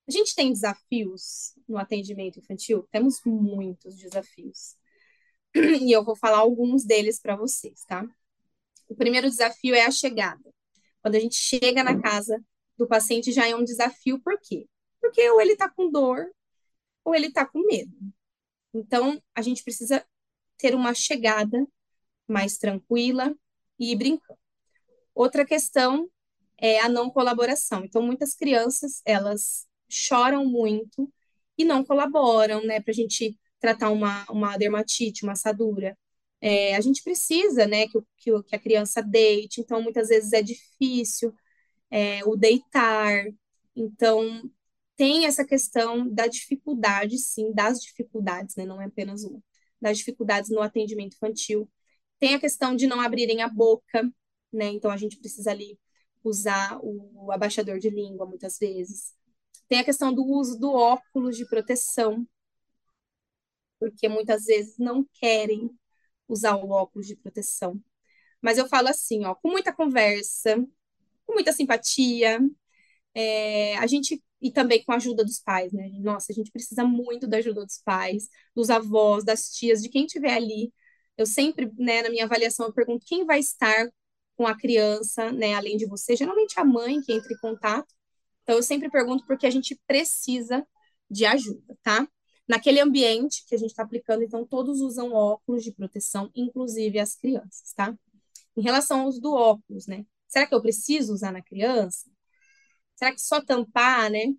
a 0.08 0.10
gente 0.10 0.34
tem 0.34 0.52
desafios 0.52 1.54
no 1.68 1.78
atendimento 1.78 2.38
infantil? 2.38 2.86
Temos 2.90 3.20
muitos 3.24 3.96
desafios. 3.96 4.76
E 5.54 5.92
eu 5.92 6.04
vou 6.04 6.16
falar 6.16 6.38
alguns 6.38 6.84
deles 6.84 7.20
para 7.20 7.36
vocês, 7.36 7.84
tá? 7.84 8.06
O 8.88 8.94
primeiro 8.94 9.28
desafio 9.28 9.74
é 9.74 9.84
a 9.84 9.90
chegada. 9.90 10.42
Quando 11.02 11.14
a 11.14 11.20
gente 11.20 11.36
chega 11.36 11.84
na 11.84 12.00
casa 12.00 12.42
do 12.76 12.86
paciente, 12.86 13.32
já 13.32 13.46
é 13.46 13.54
um 13.54 13.64
desafio, 13.64 14.20
por 14.20 14.38
quê? 14.40 14.66
Porque 15.00 15.30
ou 15.30 15.40
ele 15.40 15.52
está 15.52 15.68
com 15.68 15.90
dor, 15.90 16.26
ou 17.04 17.14
ele 17.14 17.26
está 17.26 17.44
com 17.44 17.66
medo. 17.66 17.94
Então, 18.72 19.22
a 19.34 19.42
gente 19.42 19.62
precisa 19.62 20.04
ter 20.56 20.74
uma 20.74 20.94
chegada 20.94 21.66
mais 22.26 22.56
tranquila 22.56 23.34
e 23.78 23.92
ir 23.92 23.96
brincando. 23.96 24.38
Outra 25.14 25.44
questão 25.44 26.08
é 26.56 26.80
a 26.80 26.88
não 26.88 27.10
colaboração. 27.10 27.84
Então, 27.84 28.00
muitas 28.00 28.34
crianças, 28.34 29.02
elas 29.04 29.66
choram 29.92 30.44
muito 30.46 31.12
e 31.58 31.64
não 31.64 31.84
colaboram, 31.84 32.64
né, 32.64 32.80
para 32.80 32.92
a 32.92 32.94
gente 32.94 33.38
tratar 33.60 33.90
uma, 33.90 34.24
uma 34.30 34.56
dermatite, 34.56 35.24
uma 35.24 35.32
assadura. 35.32 35.96
É, 36.40 36.74
a 36.76 36.80
gente 36.80 37.02
precisa, 37.02 37.66
né, 37.66 37.86
que, 37.88 37.98
que, 38.18 38.42
que, 38.44 38.56
a 38.56 38.58
criança 38.58 39.02
deite, 39.02 39.60
então 39.60 39.82
muitas 39.82 40.08
vezes 40.08 40.32
é 40.32 40.42
difícil 40.42 41.34
é, 41.90 42.24
o 42.24 42.36
deitar, 42.36 43.26
Então, 43.76 44.50
tem 44.96 45.26
essa 45.26 45.44
questão 45.46 46.08
da 46.08 46.26
dificuldade, 46.26 47.18
sim, 47.18 47.52
das 47.52 47.80
dificuldades, 47.80 48.56
né? 48.56 48.64
Não 48.66 48.80
é 48.80 48.86
apenas 48.86 49.24
uma, 49.24 49.42
das 49.80 49.98
dificuldades 49.98 50.50
no 50.50 50.60
atendimento 50.60 51.14
infantil. 51.14 51.70
Tem 52.18 52.34
a 52.34 52.40
questão 52.40 52.76
de 52.76 52.86
não 52.86 53.00
abrirem 53.00 53.42
a 53.42 53.48
boca, 53.48 54.02
né? 54.52 54.66
Então, 54.68 54.90
a 54.90 54.96
gente 54.96 55.18
precisa 55.18 55.50
ali 55.50 55.78
usar 56.24 56.78
o 56.82 57.32
abaixador 57.32 57.78
de 57.78 57.90
língua 57.90 58.26
muitas 58.26 58.58
vezes. 58.58 59.12
Tem 59.72 59.80
a 59.80 59.84
questão 59.84 60.12
do 60.12 60.22
uso 60.22 60.58
do 60.60 60.70
óculos 60.70 61.34
de 61.34 61.46
proteção, 61.48 62.26
porque 63.78 64.08
muitas 64.08 64.44
vezes 64.44 64.76
não 64.78 65.04
querem 65.14 65.70
usar 66.28 66.56
o 66.56 66.70
óculos 66.70 67.06
de 67.06 67.16
proteção. 67.16 67.80
Mas 68.42 68.58
eu 68.58 68.68
falo 68.68 68.88
assim, 68.88 69.24
ó, 69.26 69.34
com 69.34 69.50
muita 69.50 69.72
conversa, 69.74 70.56
com 71.26 71.34
muita 71.34 71.52
simpatia, 71.52 72.40
é, 73.14 73.76
a 73.78 73.86
gente 73.86 74.22
e 74.42 74.52
também 74.52 74.84
com 74.84 74.92
a 74.92 74.96
ajuda 74.96 75.24
dos 75.24 75.40
pais, 75.40 75.72
né? 75.72 75.90
Nossa, 76.00 76.32
a 76.32 76.34
gente 76.34 76.50
precisa 76.52 76.84
muito 76.84 77.26
da 77.28 77.38
ajuda 77.38 77.64
dos 77.66 77.78
pais, 77.84 78.28
dos 78.56 78.70
avós, 78.70 79.24
das 79.24 79.50
tias, 79.50 79.82
de 79.82 79.88
quem 79.88 80.06
estiver 80.06 80.34
ali. 80.34 80.72
Eu 81.16 81.26
sempre, 81.26 81.70
né, 81.78 82.02
na 82.02 82.10
minha 82.10 82.24
avaliação, 82.24 82.66
eu 82.66 82.72
pergunto 82.74 83.06
quem 83.06 83.24
vai 83.26 83.40
estar 83.40 83.88
com 84.36 84.46
a 84.46 84.56
criança, 84.58 85.32
né, 85.32 85.54
além 85.54 85.76
de 85.76 85.86
você. 85.86 86.16
Geralmente 86.16 86.58
a 86.60 86.64
mãe 86.64 87.00
que 87.02 87.12
entra 87.12 87.32
em 87.32 87.38
contato. 87.38 87.94
Então 88.42 88.56
eu 88.56 88.62
sempre 88.62 88.90
pergunto 88.90 89.24
porque 89.26 89.46
a 89.46 89.50
gente 89.50 89.78
precisa 89.86 90.66
de 91.10 91.24
ajuda, 91.26 91.76
tá? 91.82 92.08
Naquele 92.48 92.80
ambiente 92.80 93.44
que 93.46 93.54
a 93.54 93.58
gente 93.58 93.70
está 93.70 93.82
aplicando, 93.82 94.22
então 94.22 94.46
todos 94.46 94.80
usam 94.80 95.12
óculos 95.12 95.62
de 95.64 95.72
proteção, 95.72 96.30
inclusive 96.34 96.98
as 96.98 97.14
crianças, 97.14 97.72
tá? 97.74 97.96
Em 98.56 98.62
relação 98.62 99.02
ao 99.02 99.08
uso 99.08 99.20
do 99.20 99.32
óculos, 99.34 99.86
né? 99.86 100.04
Será 100.28 100.46
que 100.46 100.54
eu 100.54 100.62
preciso 100.62 101.12
usar 101.12 101.32
na 101.32 101.42
criança? 101.42 102.10
Será 102.96 103.12
que 103.12 103.20
só 103.20 103.40
tampar, 103.40 104.10
né? 104.10 104.34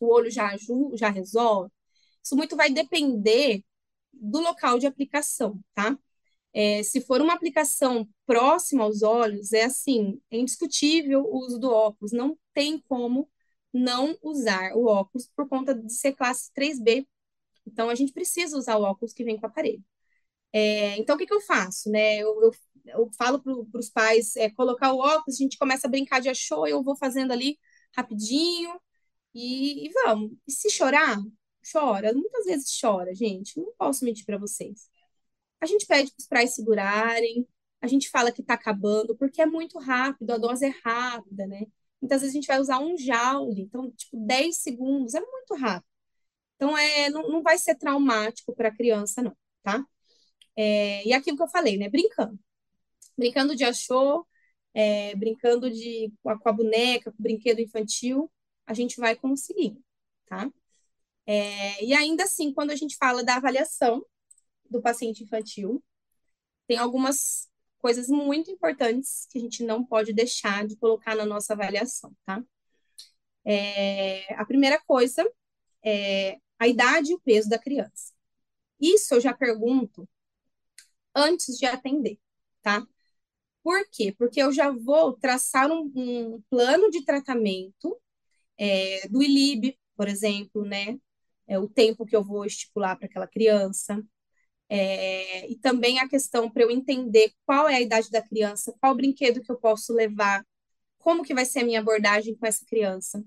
O 0.00 0.12
olho 0.12 0.30
já 0.30 0.48
ajuda, 0.48 0.96
já 0.96 1.10
resolve? 1.10 1.70
Isso 2.24 2.36
muito 2.36 2.56
vai 2.56 2.70
depender 2.70 3.64
do 4.12 4.40
local 4.40 4.78
de 4.78 4.86
aplicação, 4.86 5.60
tá? 5.74 5.98
É, 6.52 6.82
se 6.84 7.00
for 7.00 7.20
uma 7.20 7.34
aplicação 7.34 8.08
próxima 8.26 8.84
aos 8.84 9.02
olhos, 9.02 9.52
é 9.52 9.64
assim, 9.64 10.20
é 10.30 10.38
indiscutível 10.38 11.22
o 11.24 11.38
uso 11.38 11.58
do 11.58 11.70
óculos, 11.70 12.12
não 12.12 12.38
tem 12.54 12.78
como 12.80 13.30
não 13.72 14.16
usar 14.22 14.74
o 14.76 14.86
óculos 14.86 15.28
por 15.36 15.48
conta 15.48 15.74
de 15.74 15.92
ser 15.92 16.14
classe 16.14 16.52
3B. 16.54 17.06
Então, 17.66 17.90
a 17.90 17.94
gente 17.94 18.12
precisa 18.12 18.56
usar 18.58 18.76
o 18.76 18.82
óculos 18.82 19.12
que 19.12 19.24
vem 19.24 19.36
com 19.38 19.46
o 19.46 19.50
aparelho. 19.50 19.84
É, 20.52 20.96
então, 20.98 21.16
o 21.16 21.18
que, 21.18 21.26
que 21.26 21.34
eu 21.34 21.40
faço? 21.40 21.90
Né? 21.90 22.18
Eu, 22.18 22.42
eu, 22.42 22.52
eu 22.86 23.10
falo 23.18 23.40
para 23.42 23.80
os 23.80 23.90
pais 23.90 24.36
é, 24.36 24.50
colocar 24.50 24.92
o 24.92 24.98
óculos, 24.98 25.36
a 25.40 25.42
gente 25.42 25.58
começa 25.58 25.86
a 25.86 25.90
brincar 25.90 26.20
de 26.20 26.28
achou, 26.28 26.66
eu 26.66 26.82
vou 26.82 26.96
fazendo 26.96 27.32
ali 27.32 27.58
rapidinho 27.96 28.80
e, 29.34 29.86
e 29.88 29.90
vamos. 29.92 30.32
E 30.46 30.52
se 30.52 30.70
chorar, 30.70 31.18
chora. 31.72 32.12
Muitas 32.14 32.44
vezes 32.46 32.78
chora, 32.80 33.14
gente. 33.14 33.58
Não 33.60 33.72
posso 33.78 34.04
mentir 34.04 34.24
para 34.26 34.38
vocês. 34.38 34.88
A 35.60 35.66
gente 35.66 35.86
pede 35.86 36.10
para 36.12 36.20
os 36.20 36.26
pais 36.28 36.54
segurarem, 36.54 37.46
a 37.80 37.86
gente 37.86 38.10
fala 38.10 38.32
que 38.32 38.40
está 38.42 38.54
acabando, 38.54 39.16
porque 39.16 39.42
é 39.42 39.46
muito 39.46 39.78
rápido, 39.78 40.30
a 40.32 40.38
dose 40.38 40.66
é 40.66 40.74
rápida, 40.84 41.46
né? 41.46 41.66
Muitas 42.00 42.20
vezes 42.20 42.34
a 42.34 42.38
gente 42.38 42.46
vai 42.46 42.60
usar 42.60 42.80
um 42.80 42.96
joule, 42.96 43.62
então, 43.62 43.90
tipo, 43.92 44.16
10 44.26 44.56
segundos, 44.58 45.14
é 45.14 45.20
muito 45.20 45.54
rápido. 45.54 45.88
Então, 46.56 46.76
é, 46.78 47.10
não, 47.10 47.28
não 47.28 47.42
vai 47.42 47.58
ser 47.58 47.76
traumático 47.76 48.54
para 48.54 48.68
a 48.68 48.74
criança, 48.76 49.22
não, 49.22 49.36
tá? 49.62 49.84
É, 50.56 51.06
e 51.06 51.12
aquilo 51.12 51.36
que 51.36 51.42
eu 51.42 51.48
falei, 51.48 51.78
né? 51.78 51.88
Brincando. 51.88 52.38
Brincando 53.16 53.56
de 53.56 53.64
achou, 53.64 54.26
é, 54.74 55.14
brincando 55.16 55.70
de, 55.70 56.12
com 56.22 56.30
a, 56.30 56.38
com, 56.38 56.48
a, 56.48 56.52
boneca, 56.52 57.12
com 57.12 57.18
o 57.18 57.22
brinquedo 57.22 57.60
infantil, 57.60 58.30
a 58.66 58.74
gente 58.74 58.96
vai 58.98 59.16
conseguir, 59.16 59.78
tá? 60.26 60.50
É, 61.26 61.84
e 61.84 61.94
ainda 61.94 62.24
assim, 62.24 62.52
quando 62.52 62.70
a 62.70 62.76
gente 62.76 62.96
fala 62.96 63.24
da 63.24 63.36
avaliação 63.36 64.04
do 64.70 64.82
paciente 64.82 65.24
infantil, 65.24 65.82
tem 66.66 66.78
algumas 66.78 67.48
coisas 67.84 68.08
muito 68.08 68.50
importantes 68.50 69.26
que 69.30 69.36
a 69.36 69.40
gente 69.42 69.62
não 69.62 69.84
pode 69.84 70.14
deixar 70.14 70.66
de 70.66 70.74
colocar 70.74 71.14
na 71.14 71.26
nossa 71.26 71.52
avaliação, 71.52 72.16
tá? 72.24 72.42
É, 73.44 74.32
a 74.36 74.44
primeira 74.46 74.80
coisa 74.86 75.22
é 75.84 76.38
a 76.58 76.66
idade 76.66 77.12
e 77.12 77.14
o 77.14 77.20
peso 77.20 77.46
da 77.46 77.58
criança. 77.58 78.14
Isso 78.80 79.12
eu 79.12 79.20
já 79.20 79.34
pergunto 79.34 80.08
antes 81.14 81.58
de 81.58 81.66
atender, 81.66 82.18
tá? 82.62 82.86
Por 83.62 83.86
quê? 83.92 84.14
Porque 84.16 84.40
eu 84.42 84.50
já 84.50 84.70
vou 84.70 85.12
traçar 85.18 85.70
um, 85.70 85.92
um 85.94 86.42
plano 86.48 86.90
de 86.90 87.04
tratamento 87.04 88.00
é, 88.56 89.06
do 89.08 89.22
ILIB, 89.22 89.78
por 89.94 90.08
exemplo, 90.08 90.64
né? 90.64 90.98
É, 91.46 91.58
o 91.58 91.68
tempo 91.68 92.06
que 92.06 92.16
eu 92.16 92.24
vou 92.24 92.46
estipular 92.46 92.96
para 92.96 93.04
aquela 93.08 93.26
criança. 93.26 94.02
É, 94.76 95.48
e 95.50 95.56
também 95.58 96.00
a 96.00 96.08
questão 96.08 96.50
para 96.50 96.62
eu 96.64 96.70
entender 96.70 97.32
qual 97.46 97.68
é 97.68 97.76
a 97.76 97.80
idade 97.80 98.10
da 98.10 98.20
criança, 98.22 98.74
qual 98.80 98.94
brinquedo 98.96 99.40
que 99.40 99.52
eu 99.52 99.56
posso 99.58 99.92
levar, 99.92 100.44
como 100.98 101.22
que 101.24 101.34
vai 101.34 101.44
ser 101.46 101.60
a 101.60 101.64
minha 101.64 101.80
abordagem 101.80 102.36
com 102.36 102.46
essa 102.46 102.64
criança. 102.66 103.24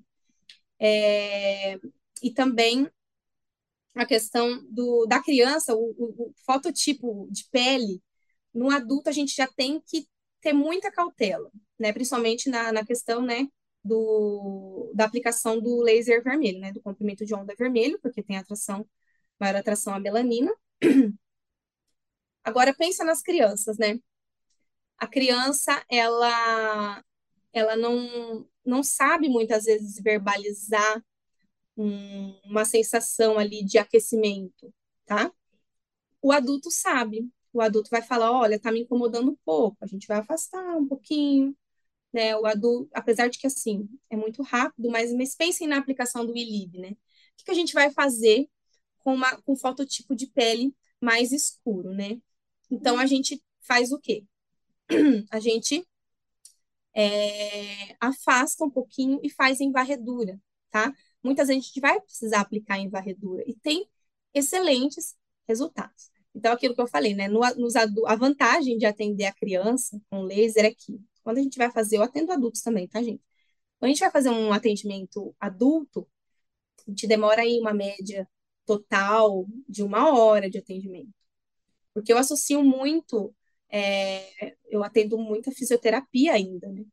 É, 0.79 1.79
e 2.23 2.31
também 2.33 2.89
a 3.95 4.05
questão 4.05 4.63
do, 4.69 5.05
da 5.07 5.21
criança, 5.21 5.73
o, 5.75 5.95
o, 5.97 6.29
o 6.29 6.33
fototipo 6.45 7.27
de 7.31 7.45
pele, 7.51 8.01
no 8.53 8.69
adulto 8.69 9.10
a 9.10 9.13
gente 9.13 9.36
já 9.36 9.47
tem 9.47 9.81
que 9.81 10.07
ter 10.41 10.53
muita 10.53 10.91
cautela, 10.91 11.51
né? 11.79 11.93
Principalmente 11.93 12.49
na, 12.49 12.71
na 12.71 12.86
questão, 12.86 13.21
né? 13.21 13.47
Do, 13.83 14.91
da 14.95 15.05
aplicação 15.05 15.62
do 15.62 15.81
laser 15.81 16.23
vermelho, 16.23 16.60
né? 16.60 16.73
Do 16.73 16.81
comprimento 16.81 17.25
de 17.25 17.33
onda 17.33 17.55
vermelho, 17.57 17.99
porque 18.01 18.23
tem 18.23 18.38
atração, 18.38 18.88
maior 19.39 19.57
atração 19.57 19.93
à 19.95 19.99
melanina. 19.99 20.53
Agora 22.47 22.73
pensa 22.73 23.03
nas 23.03 23.21
crianças, 23.21 23.77
né? 23.77 23.99
A 24.97 25.05
criança, 25.05 25.83
ela, 25.91 27.03
ela 27.51 27.75
não, 27.75 28.47
não 28.65 28.81
sabe 28.83 29.27
muitas 29.27 29.65
vezes 29.65 30.01
verbalizar 30.01 31.03
um, 31.77 32.39
uma 32.45 32.65
sensação 32.65 33.38
ali 33.39 33.65
de 33.65 33.77
aquecimento, 33.77 34.73
tá? 35.05 35.29
O 36.21 36.31
adulto 36.31 36.71
sabe, 36.71 37.29
o 37.53 37.62
adulto 37.62 37.89
vai 37.91 38.01
falar, 38.01 38.31
olha, 38.31 38.60
tá 38.60 38.71
me 38.71 38.81
incomodando 38.81 39.31
um 39.31 39.38
pouco, 39.45 39.77
a 39.81 39.88
gente 39.88 40.07
vai 40.07 40.19
afastar 40.19 40.77
um 40.77 40.88
pouquinho, 40.88 41.55
né? 42.13 42.36
O 42.38 42.45
adulto, 42.45 42.89
apesar 42.93 43.29
de 43.29 43.39
que 43.39 43.47
assim, 43.47 43.89
é 44.10 44.17
muito 44.17 44.43
rápido, 44.43 44.89
mas, 44.91 45.13
mas 45.13 45.36
pensem 45.36 45.67
na 45.67 45.77
aplicação 45.79 46.25
do 46.25 46.38
ILIB, 46.38 46.79
né? 46.79 46.91
O 46.91 46.97
que, 47.38 47.45
que 47.45 47.51
a 47.51 47.55
gente 47.55 47.73
vai 47.73 47.91
fazer 47.91 48.49
com, 48.99 49.15
uma, 49.15 49.41
com 49.43 49.55
fototipo 49.55 50.15
de 50.15 50.27
pele 50.27 50.75
mais 51.01 51.31
escuro, 51.33 51.93
né? 51.93 52.21
Então, 52.69 52.97
a 52.99 53.06
gente 53.06 53.41
faz 53.62 53.91
o 53.91 53.99
quê? 53.99 54.25
A 55.32 55.39
gente 55.39 55.86
é, 56.95 57.95
afasta 57.99 58.63
um 58.65 58.69
pouquinho 58.69 59.19
e 59.23 59.30
faz 59.30 59.62
em 59.62 59.71
varredura, 59.71 60.39
tá? 60.71 60.93
Muitas 61.23 61.47
vezes 61.47 61.63
a 61.63 61.67
gente 61.67 61.80
vai 61.80 62.01
precisar 62.01 62.41
aplicar 62.41 62.80
em 62.80 62.89
varredura 62.89 63.43
e 63.45 63.56
tem 63.56 63.88
excelentes 64.34 65.15
resultados. 65.47 66.10
Então, 66.34 66.51
aquilo 66.53 66.75
que 66.75 66.82
eu 66.82 66.88
falei, 66.88 67.15
né? 67.15 67.27
No, 67.27 67.41
nos, 67.56 67.75
a 67.75 68.15
vantagem 68.15 68.77
de 68.77 68.86
atender 68.86 69.25
a 69.25 69.34
criança 69.34 70.01
com 70.10 70.21
laser 70.23 70.65
é 70.65 70.73
que, 70.73 70.99
quando 71.23 71.39
a 71.39 71.41
gente 71.41 71.58
vai 71.58 71.71
fazer, 71.71 71.97
eu 71.97 72.03
atendo 72.03 72.32
adultos 72.32 72.62
também, 72.62 72.88
tá, 72.88 73.01
gente? 73.01 73.23
Quando 73.80 73.89
a 73.89 73.93
gente 73.93 73.99
vai 73.99 74.12
fazer 74.12 74.30
um 74.30 74.53
atendimento 74.53 75.36
adulto, 75.39 76.08
a 76.88 76.91
gente 76.91 77.08
demora 77.08 77.41
aí 77.41 77.60
uma 77.60 77.73
média 77.73 78.30
total 78.65 79.45
de 79.69 79.84
uma 79.84 80.13
hora 80.17 80.49
de 80.49 80.58
atendimento. 80.60 81.16
Porque 81.97 82.13
eu 82.13 82.17
associo 82.19 82.63
muito, 82.63 83.33
é, 83.71 84.55
eu 84.69 84.83
atendo 84.83 85.17
muita 85.17 85.51
fisioterapia 85.51 86.33
ainda, 86.33 86.71
né? 86.71 86.86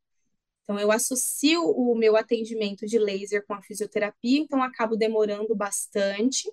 Então, 0.62 0.81
eu 0.81 0.90
associo 0.90 1.62
o 1.62 1.95
meu 1.95 2.17
atendimento 2.17 2.87
de 2.87 2.99
laser 2.99 3.45
com 3.47 3.53
a 3.53 3.61
fisioterapia, 3.62 4.40
então 4.40 4.62
acabo 4.62 4.97
demorando 4.97 5.55
bastante. 5.55 6.51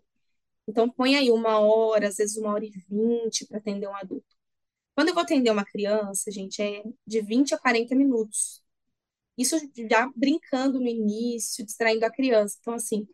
Então, 0.68 0.90
põe 0.90 1.16
aí 1.16 1.32
uma 1.32 1.60
hora, 1.60 2.10
às 2.10 2.18
vezes 2.18 2.38
uma 2.38 2.52
hora 2.54 2.66
e 2.66 2.72
vinte 2.90 3.48
para 3.48 3.60
atender 3.60 3.88
um 3.88 3.96
adulto. 3.96 4.36
Quando 4.96 5.10
eu 5.10 5.14
vou 5.16 5.24
atender 5.24 5.52
uma 5.52 5.66
criança, 5.66 6.30
gente, 6.32 6.62
é 6.62 6.84
de 7.08 7.22
20 7.22 7.56
a 7.56 7.58
40 7.60 7.96
minutos. 7.96 8.62
Isso 9.38 9.58
já 9.90 10.12
brincando 10.16 10.80
no 10.80 10.88
início, 10.88 11.66
distraindo 11.66 12.06
a 12.06 12.12
criança. 12.12 12.58
Então, 12.62 12.74
assim, 12.74 13.08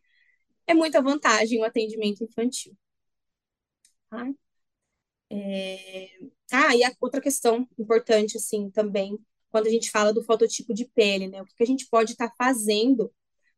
é 0.67 0.73
muita 0.73 1.01
vantagem 1.01 1.59
o 1.61 1.65
atendimento 1.65 2.23
infantil. 2.23 2.75
Tá? 4.09 4.27
É... 5.29 6.09
Ah, 6.51 6.75
e 6.75 6.83
a 6.83 6.91
outra 7.01 7.21
questão 7.21 7.67
importante, 7.77 8.37
assim, 8.37 8.69
também, 8.71 9.17
quando 9.49 9.67
a 9.67 9.69
gente 9.69 9.91
fala 9.91 10.13
do 10.13 10.23
fototipo 10.23 10.73
de 10.73 10.85
pele, 10.85 11.27
né? 11.27 11.41
O 11.41 11.45
que 11.45 11.63
a 11.63 11.65
gente 11.65 11.87
pode 11.89 12.13
estar 12.13 12.29
tá 12.29 12.35
fazendo 12.37 13.11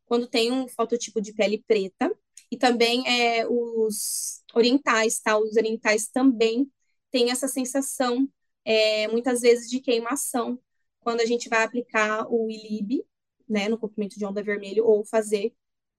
quando 0.05 0.27
tem 0.27 0.51
um 0.51 0.67
fototipo 0.67 1.21
de 1.21 1.33
pele 1.33 1.63
preta 1.67 2.11
e 2.51 2.57
também 2.57 3.07
é, 3.07 3.47
os 3.47 4.43
orientais, 4.53 5.19
tá? 5.19 5.37
Os 5.37 5.55
orientais 5.55 6.07
também 6.07 6.71
têm 7.11 7.31
essa 7.31 7.47
sensação, 7.47 8.27
é, 8.65 9.07
muitas 9.07 9.41
vezes, 9.41 9.69
de 9.69 9.79
queimação, 9.79 10.59
quando 10.99 11.21
a 11.21 11.25
gente 11.25 11.49
vai 11.49 11.63
aplicar 11.63 12.27
o 12.29 12.49
ILIB 12.49 13.05
né, 13.47 13.67
no 13.67 13.77
comprimento 13.77 14.17
de 14.17 14.25
onda 14.25 14.43
vermelho, 14.43 14.85
ou 14.85 15.05
fazer 15.05 15.53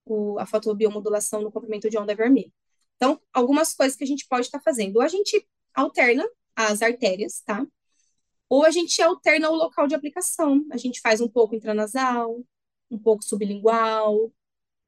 o, 0.04 0.38
a 0.38 0.46
fotobiomodulação 0.46 1.42
no 1.42 1.52
comprimento 1.52 1.88
de 1.90 1.98
onda 1.98 2.14
vermelho. 2.14 2.52
Então, 2.96 3.20
algumas 3.32 3.74
coisas 3.74 3.96
que 3.96 4.04
a 4.04 4.06
gente 4.06 4.26
pode 4.28 4.46
estar 4.46 4.58
tá 4.58 4.64
fazendo. 4.64 4.96
Ou 4.96 5.02
a 5.02 5.08
gente 5.08 5.46
alterna 5.74 6.28
as 6.54 6.82
artérias, 6.82 7.40
tá? 7.40 7.66
Ou 8.48 8.64
a 8.64 8.70
gente 8.70 9.00
alterna 9.00 9.50
o 9.50 9.54
local 9.54 9.86
de 9.86 9.94
aplicação. 9.94 10.66
A 10.72 10.76
gente 10.76 11.00
faz 11.00 11.20
um 11.20 11.28
pouco 11.28 11.54
intranasal, 11.54 12.44
um 12.90 12.98
pouco 12.98 13.24
sublingual, 13.24 14.32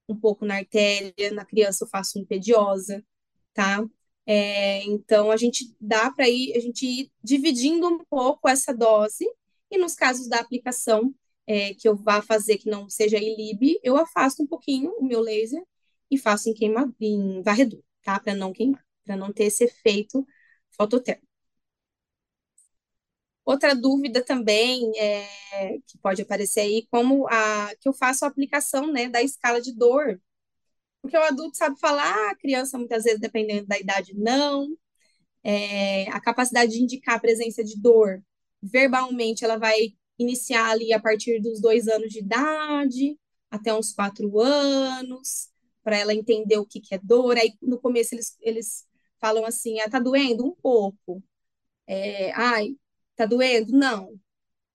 um 0.09 0.19
pouco 0.19 0.45
na 0.45 0.57
artéria. 0.57 1.31
Na 1.33 1.45
criança 1.45 1.85
eu 1.85 1.89
faço 1.89 2.19
impediosa, 2.19 3.05
tá? 3.55 3.85
É, 4.27 4.85
então, 4.85 5.31
a 5.31 5.37
gente 5.37 5.75
dá 5.81 6.11
para 6.11 6.29
ir, 6.29 6.57
a 6.57 6.61
gente 6.61 6.87
ir 6.87 7.13
dividindo 7.23 7.89
um 7.89 8.05
pouco 8.05 8.49
essa 8.49 8.73
dose, 8.73 9.25
e 9.71 9.79
nos 9.79 9.95
casos 9.95 10.29
da 10.29 10.39
aplicação 10.39 11.15
é, 11.47 11.75
que 11.75 11.89
eu 11.89 11.97
vá 11.97 12.23
fazer 12.23 12.59
que 12.59 12.71
não 12.71 12.89
seja 12.89 13.19
ilib, 13.19 13.79
eu 13.83 13.97
afasto 13.97 14.43
um 14.43 14.47
pouquinho 14.47 14.93
o 14.93 15.05
meu 15.05 15.21
laser 15.21 15.63
e 16.11 16.19
faço 16.19 16.49
em, 16.49 16.55
queima, 16.55 16.93
em 17.01 17.43
varredura, 17.43 17.83
tá? 18.03 18.21
Para 18.21 18.35
não 18.35 18.53
queimar, 18.53 18.85
para 19.05 19.17
não 19.17 19.33
ter 19.33 19.45
esse 19.45 19.65
efeito 19.65 20.27
fototérmico. 20.77 21.27
Outra 23.45 23.75
dúvida 23.75 24.23
também 24.25 24.93
é, 24.99 25.27
que 25.87 25.99
pode 25.99 26.23
aparecer 26.23 26.61
aí, 26.61 26.87
como 26.91 27.27
a, 27.29 27.73
que 27.81 27.89
eu 27.89 27.93
faço 27.93 28.25
a 28.25 28.29
aplicação 28.29 28.93
né, 28.93 29.09
da 29.09 29.21
escala 29.23 29.61
de 29.61 29.73
dor. 29.75 30.21
Porque 31.03 31.17
o 31.17 31.23
adulto 31.23 31.57
sabe 31.57 31.79
falar, 31.81 32.31
a 32.31 32.37
criança, 32.37 32.79
muitas 32.79 33.05
vezes, 33.05 33.21
dependendo 33.21 33.67
da 33.67 33.79
idade, 33.79 34.15
não. 34.17 34.69
É, 35.45 36.09
a 36.11 36.21
capacidade 36.21 36.73
de 36.73 36.83
indicar 36.83 37.17
a 37.17 37.21
presença 37.21 37.65
de 37.65 37.81
dor 37.81 38.23
verbalmente, 38.63 39.45
ela 39.45 39.59
vai 39.59 39.95
iniciar 40.19 40.71
ali 40.71 40.93
a 40.93 41.01
partir 41.01 41.41
dos 41.41 41.61
dois 41.61 41.89
anos 41.89 42.11
de 42.13 42.21
idade, 42.21 43.19
até 43.51 43.75
uns 43.75 43.93
quatro 43.95 44.41
anos, 44.41 45.49
para 45.83 45.99
ela 45.99 46.15
entender 46.15 46.59
o 46.59 46.67
que, 46.67 46.81
que 46.81 46.95
é 46.95 46.99
dor. 46.99 47.37
Aí, 47.39 47.55
no 47.63 47.79
começo, 47.81 48.15
eles, 48.15 48.37
eles 48.41 48.87
falam 49.23 49.47
assim: 49.47 49.81
ah, 49.81 49.91
tá 49.91 50.01
doendo? 50.01 50.47
Um 50.47 50.57
pouco. 50.57 51.25
É, 51.87 52.33
Ai, 52.33 52.77
tá 53.17 53.27
doendo? 53.27 53.73
Não. 53.73 54.19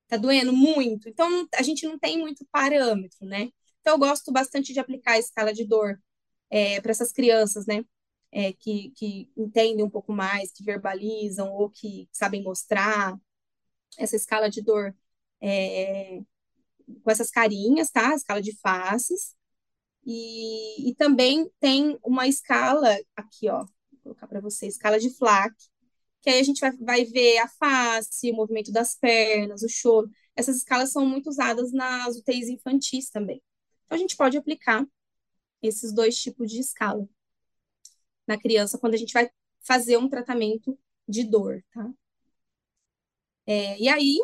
Tá 0.07 0.17
doendo 0.17 0.53
muito? 0.53 1.10
Então, 1.10 1.47
a 1.55 1.63
gente 1.63 1.86
não 1.88 1.99
tem 1.99 2.19
muito 2.19 2.45
parâmetro, 2.51 3.25
né? 3.27 3.49
Então, 3.81 3.95
eu 3.95 3.99
gosto 3.99 4.31
bastante 4.31 4.73
de 4.73 4.79
aplicar 4.79 5.13
a 5.13 5.19
escala 5.19 5.53
de 5.53 5.65
dor 5.65 6.01
é, 6.49 6.81
para 6.81 6.91
essas 6.91 7.12
crianças, 7.13 7.65
né? 7.67 7.86
É, 8.31 8.53
que, 8.53 8.91
que 8.97 9.31
entendem 9.38 9.86
um 9.86 9.89
pouco 9.89 10.13
mais, 10.13 10.51
que 10.53 10.63
verbalizam 10.63 11.51
ou 11.53 11.69
que 11.69 12.10
sabem 12.12 12.43
mostrar 12.43 13.17
essa 13.97 14.15
escala 14.15 14.49
de 14.49 14.62
dor 14.62 14.95
é, 15.41 16.21
com 17.03 17.12
essas 17.12 17.29
carinhas, 17.31 17.89
tá? 17.91 18.12
A 18.12 18.15
escala 18.15 18.41
de 18.41 18.55
faces. 18.60 19.36
E, 20.05 20.89
e 20.91 20.95
também 20.95 21.49
tem 21.60 21.97
uma 22.03 22.27
escala, 22.27 22.97
aqui, 23.15 23.49
ó, 23.49 23.65
colocar 24.08 24.28
para 24.28 24.39
você, 24.39 24.67
escala 24.67 25.00
de 25.00 25.10
Flack, 25.10 25.54
que 26.22 26.30
aí 26.30 26.39
a 26.39 26.43
gente 26.43 26.62
vai, 26.62 26.72
vai 26.78 27.06
ver 27.06 27.39
a 27.39 27.48
face, 27.48 28.32
o 28.32 28.36
movimento 28.36 28.72
das 28.72 28.96
pernas, 28.96 29.63
o 29.63 29.70
choro. 29.70 30.10
Essas 30.36 30.58
escalas 30.58 30.91
são 30.91 31.06
muito 31.06 31.30
usadas 31.30 31.72
nas 31.72 32.17
UTIs 32.17 32.50
infantis 32.50 33.10
também. 33.10 33.41
Então, 33.86 33.98
a 33.98 34.00
gente 34.00 34.15
pode 34.15 34.38
aplicar 34.38 34.86
esses 35.62 35.93
dois 35.93 36.17
tipos 36.22 36.52
de 36.52 36.60
escala 36.60 37.08
na 38.28 38.38
criança 38.39 38.78
quando 38.78 38.93
a 38.93 38.98
gente 38.98 39.13
vai 39.13 39.30
fazer 39.62 39.98
um 39.98 40.10
tratamento 40.10 40.78
de 41.08 41.24
dor, 41.24 41.63
tá? 41.72 41.91
É, 43.46 43.80
e 43.80 43.88
aí, 43.88 44.17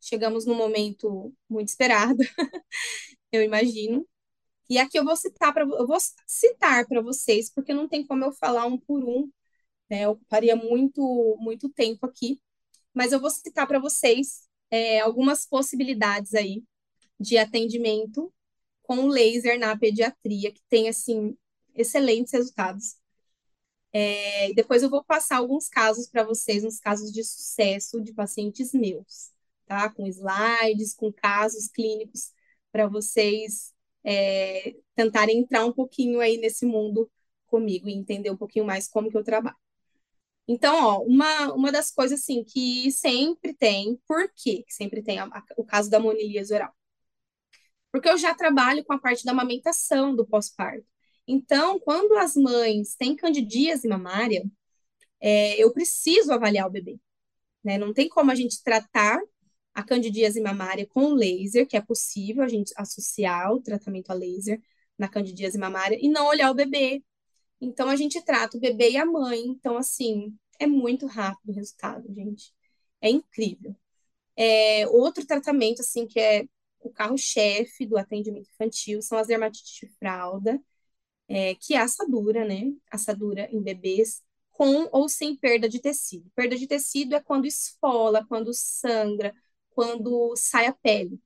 chegamos 0.00 0.46
num 0.46 0.54
momento 0.56 1.32
muito 1.48 1.68
esperado, 1.68 2.18
eu 3.32 3.42
imagino. 3.42 4.06
E 4.68 4.78
aqui 4.78 4.98
eu 4.98 5.04
vou 5.04 5.16
citar 5.16 5.52
para 5.52 5.64
eu 5.64 5.86
vou 5.86 5.98
citar 6.26 6.86
para 6.86 7.02
vocês, 7.02 7.50
porque 7.52 7.74
não 7.74 7.88
tem 7.88 8.06
como 8.06 8.24
eu 8.24 8.32
falar 8.32 8.66
um 8.66 8.78
por 8.78 9.04
um, 9.04 9.30
né? 9.90 10.04
Eu 10.06 10.12
ocuparia 10.12 10.56
muito 10.56 11.36
muito 11.40 11.68
tempo 11.70 12.06
aqui, 12.06 12.40
mas 12.94 13.12
eu 13.12 13.20
vou 13.20 13.30
citar 13.30 13.66
para 13.68 13.80
vocês 13.80 14.48
é, 14.70 15.00
algumas 15.00 15.46
possibilidades 15.46 16.34
aí 16.34 16.64
de 17.20 17.38
atendimento 17.38 18.32
com 18.84 19.08
laser 19.08 19.58
na 19.58 19.76
pediatria 19.78 20.52
que 20.52 20.62
tem 20.70 20.88
assim 20.88 21.36
excelentes 21.74 22.32
resultados. 22.32 22.96
É, 23.92 24.52
depois 24.54 24.82
eu 24.82 24.90
vou 24.90 25.04
passar 25.04 25.38
alguns 25.38 25.68
casos 25.68 26.08
para 26.08 26.24
vocês, 26.24 26.64
uns 26.64 26.78
casos 26.80 27.12
de 27.12 27.22
sucesso 27.24 28.00
de 28.02 28.12
pacientes 28.12 28.72
meus 28.72 29.32
tá? 29.66 29.90
Com 29.90 30.06
slides, 30.06 30.94
com 30.94 31.12
casos 31.12 31.68
clínicos, 31.68 32.32
para 32.72 32.86
vocês 32.88 33.72
é, 34.04 34.76
tentarem 34.94 35.38
entrar 35.38 35.64
um 35.64 35.72
pouquinho 35.72 36.20
aí 36.20 36.36
nesse 36.36 36.66
mundo 36.66 37.10
comigo 37.46 37.88
e 37.88 37.94
entender 37.94 38.30
um 38.30 38.36
pouquinho 38.36 38.64
mais 38.64 38.88
como 38.88 39.10
que 39.10 39.16
eu 39.16 39.24
trabalho. 39.24 39.56
Então, 40.46 40.74
ó, 40.84 41.02
uma, 41.02 41.52
uma 41.54 41.72
das 41.72 41.90
coisas, 41.90 42.20
assim, 42.20 42.44
que 42.44 42.90
sempre 42.92 43.54
tem, 43.54 43.98
por 44.06 44.30
quê 44.34 44.64
que 44.66 44.74
sempre 44.74 45.02
tem 45.02 45.18
a, 45.18 45.24
a, 45.24 45.42
o 45.56 45.64
caso 45.64 45.88
da 45.90 45.98
monilias 45.98 46.50
oral? 46.50 46.72
Porque 47.90 48.08
eu 48.08 48.18
já 48.18 48.34
trabalho 48.34 48.84
com 48.84 48.92
a 48.92 48.98
parte 48.98 49.24
da 49.24 49.32
amamentação 49.32 50.14
do 50.14 50.26
pós-parto. 50.26 50.84
Então, 51.26 51.78
quando 51.80 52.16
as 52.18 52.34
mães 52.34 52.94
têm 52.96 53.16
candidíase 53.16 53.88
mamária, 53.88 54.44
é, 55.20 55.56
eu 55.62 55.72
preciso 55.72 56.32
avaliar 56.32 56.66
o 56.66 56.70
bebê. 56.70 56.98
Né? 57.64 57.78
Não 57.78 57.94
tem 57.94 58.08
como 58.08 58.30
a 58.30 58.34
gente 58.34 58.62
tratar 58.62 59.20
a 59.74 59.82
candidíase 59.82 60.40
mamária 60.40 60.86
com 60.86 61.14
laser, 61.14 61.66
que 61.66 61.76
é 61.76 61.80
possível 61.80 62.44
a 62.44 62.48
gente 62.48 62.72
associar 62.76 63.52
o 63.52 63.60
tratamento 63.60 64.10
a 64.10 64.14
laser 64.14 64.60
na 64.98 65.08
candidíase 65.08 65.58
mamária 65.58 65.98
e 66.00 66.08
não 66.08 66.26
olhar 66.26 66.50
o 66.50 66.54
bebê. 66.54 67.02
Então, 67.60 67.88
a 67.88 67.96
gente 67.96 68.22
trata 68.24 68.56
o 68.56 68.60
bebê 68.60 68.92
e 68.92 68.96
a 68.96 69.06
mãe. 69.06 69.40
Então, 69.40 69.76
assim, 69.76 70.36
é 70.60 70.66
muito 70.66 71.06
rápido 71.06 71.50
o 71.50 71.54
resultado, 71.54 72.12
gente. 72.14 72.52
É 73.00 73.10
incrível. 73.10 73.74
É, 74.36 74.86
outro 74.88 75.26
tratamento, 75.26 75.80
assim, 75.80 76.06
que 76.06 76.20
é 76.20 76.44
o 76.80 76.90
carro-chefe 76.90 77.86
do 77.86 77.96
atendimento 77.98 78.48
infantil 78.50 79.00
são 79.02 79.18
as 79.18 79.26
dermatites 79.28 79.74
de 79.74 79.88
fralda, 79.98 80.60
é, 81.28 81.54
que 81.56 81.74
é 81.74 81.78
assadura, 81.78 82.44
né? 82.44 82.72
Assadura 82.90 83.48
em 83.50 83.62
bebês 83.62 84.22
com 84.52 84.88
ou 84.92 85.08
sem 85.08 85.36
perda 85.36 85.68
de 85.68 85.80
tecido. 85.80 86.30
Perda 86.34 86.56
de 86.56 86.66
tecido 86.66 87.14
é 87.16 87.20
quando 87.20 87.46
esfola, 87.46 88.24
quando 88.28 88.52
sangra, 88.52 89.34
quando 89.74 90.34
sai 90.36 90.66
a 90.66 90.72
pele. 90.72 91.20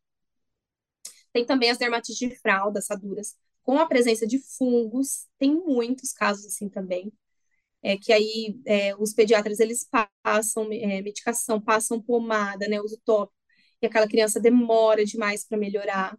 Tem 1.33 1.45
também 1.45 1.71
as 1.71 1.79
dermatites 1.79 2.17
de 2.19 2.35
fralda, 2.37 2.79
assaduras, 2.79 3.37
com 3.63 3.79
a 3.79 3.87
presença 3.87 4.27
de 4.27 4.39
fungos, 4.39 5.27
tem 5.39 5.55
muitos 5.55 6.13
casos 6.13 6.47
assim 6.47 6.69
também, 6.69 7.13
é, 7.83 7.97
que 7.99 8.13
aí 8.13 8.61
é, 8.67 8.97
os 8.97 9.15
pediatras, 9.15 9.61
eles 9.61 9.89
passam 10.23 10.69
é, 10.73 11.03
medicação, 11.03 11.61
passam 11.61 12.01
pomada, 12.03 12.69
né, 12.69 12.81
uso 12.81 13.01
tópico, 13.05 13.37
e 13.83 13.87
aquela 13.87 14.09
criança 14.09 14.41
demora 14.41 15.05
demais 15.05 15.45
para 15.47 15.59
melhorar. 15.59 16.19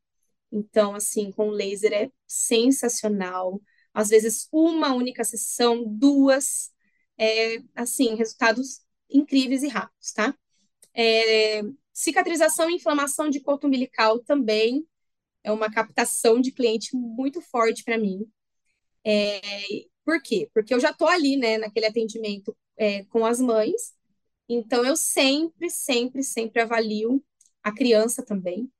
Então, 0.51 0.95
assim, 0.95 1.31
com 1.31 1.49
laser 1.51 1.93
é 1.93 2.11
sensacional. 2.27 3.61
Às 3.93 4.09
vezes, 4.09 4.47
uma 4.51 4.93
única 4.95 5.23
sessão, 5.23 5.83
duas, 5.87 6.71
é, 7.17 7.57
assim, 7.75 8.15
resultados 8.15 8.81
incríveis 9.09 9.63
e 9.63 9.67
rápidos, 9.69 10.13
tá? 10.13 10.35
É, 10.93 11.61
Cicatrização 11.99 12.69
e 12.69 12.75
inflamação 12.75 13.29
de 13.29 13.41
coto 13.41 13.67
umbilical 13.67 14.19
também 14.19 14.87
é 15.43 15.51
uma 15.51 15.69
captação 15.69 16.39
de 16.39 16.49
cliente 16.49 16.95
muito 16.95 17.41
forte 17.41 17.83
para 17.83 17.97
mim. 17.97 18.25
É, 19.05 19.41
por 20.05 20.21
quê? 20.21 20.49
Porque 20.53 20.73
eu 20.73 20.79
já 20.79 20.91
estou 20.91 21.09
ali, 21.09 21.35
né, 21.35 21.57
naquele 21.57 21.87
atendimento 21.87 22.55
é, 22.77 23.03
com 23.03 23.25
as 23.25 23.41
mães, 23.41 23.93
então 24.47 24.85
eu 24.85 24.95
sempre, 24.95 25.69
sempre, 25.69 26.23
sempre 26.23 26.61
avalio 26.61 27.21
a 27.61 27.69
criança 27.69 28.23
também. 28.23 28.71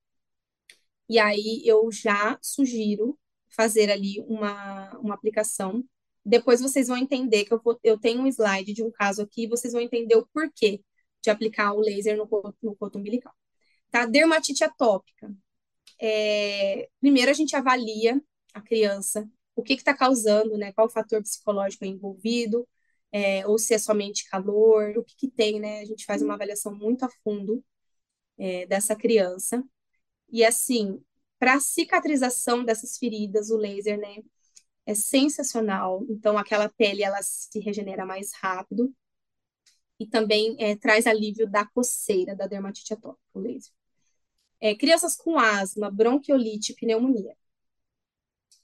E 1.10 1.20
aí 1.20 1.62
eu 1.66 1.92
já 1.92 2.40
sugiro 2.42 3.20
fazer 3.50 3.92
ali 3.92 4.22
uma, 4.30 4.98
uma 4.98 5.14
aplicação. 5.14 5.84
Depois 6.26 6.62
vocês 6.62 6.88
vão 6.88 6.96
entender 6.96 7.44
que 7.44 7.54
eu, 7.54 7.62
eu 7.84 8.00
tenho 8.00 8.22
um 8.22 8.28
slide 8.28 8.72
de 8.72 8.82
um 8.82 8.90
caso 8.90 9.22
aqui, 9.22 9.46
vocês 9.46 9.74
vão 9.74 9.82
entender 9.82 10.16
o 10.16 10.26
porquê 10.34 10.82
de 11.22 11.30
aplicar 11.30 11.74
o 11.74 11.80
laser 11.82 12.18
no, 12.18 12.28
no 12.62 12.76
coto 12.76 12.98
umbilical. 13.00 13.34
Tá? 13.92 14.06
Dermatite 14.06 14.64
atópica. 14.64 15.34
É, 16.02 16.90
primeiro 17.00 17.32
a 17.32 17.34
gente 17.34 17.56
avalia 17.56 18.22
a 18.54 18.62
criança, 18.62 19.30
o 19.56 19.64
que 19.64 19.74
está 19.74 19.94
causando, 19.94 20.58
né? 20.58 20.72
Qual 20.74 20.88
o 20.88 20.90
fator 20.90 21.22
psicológico 21.22 21.86
envolvido, 21.86 22.68
é, 23.12 23.46
ou 23.48 23.58
se 23.58 23.74
é 23.74 23.78
somente 23.80 24.30
calor, 24.30 24.98
o 24.98 25.04
que, 25.04 25.16
que, 25.18 25.32
tem, 25.32 25.60
né? 25.60 25.82
A 25.82 25.86
gente 25.86 26.06
faz 26.06 26.22
uma 26.22 26.36
avaliação 26.36 26.74
muito 26.76 27.04
a 27.06 27.10
fundo 27.24 27.64
é, 28.38 28.66
dessa 28.68 28.96
criança. 28.96 29.64
E 30.32 30.44
assim, 30.46 31.02
para 31.40 31.56
a 31.56 31.60
cicatrização 31.60 32.64
dessas 32.66 32.98
feridas, 32.98 33.50
o 33.52 33.58
laser, 33.58 34.00
né? 34.00 34.18
É 34.86 34.96
sensacional. 34.96 36.06
Então, 36.10 36.38
aquela 36.38 36.70
pele 36.70 37.04
ela 37.04 37.22
se 37.22 37.60
regenera 37.60 38.06
mais 38.06 38.34
rápido 38.34 38.94
e 40.00 40.08
também 40.08 40.56
é, 40.60 40.76
traz 40.76 41.06
alívio 41.06 41.50
da 41.50 41.66
coceira, 41.66 42.36
da 42.36 42.48
dermatite 42.48 42.94
atópica, 42.94 43.22
o 43.34 43.40
laser. 43.40 43.74
É, 44.62 44.76
crianças 44.76 45.16
com 45.16 45.38
asma, 45.40 45.92
bronquiolite, 45.92 46.74
pneumonia. 46.76 47.36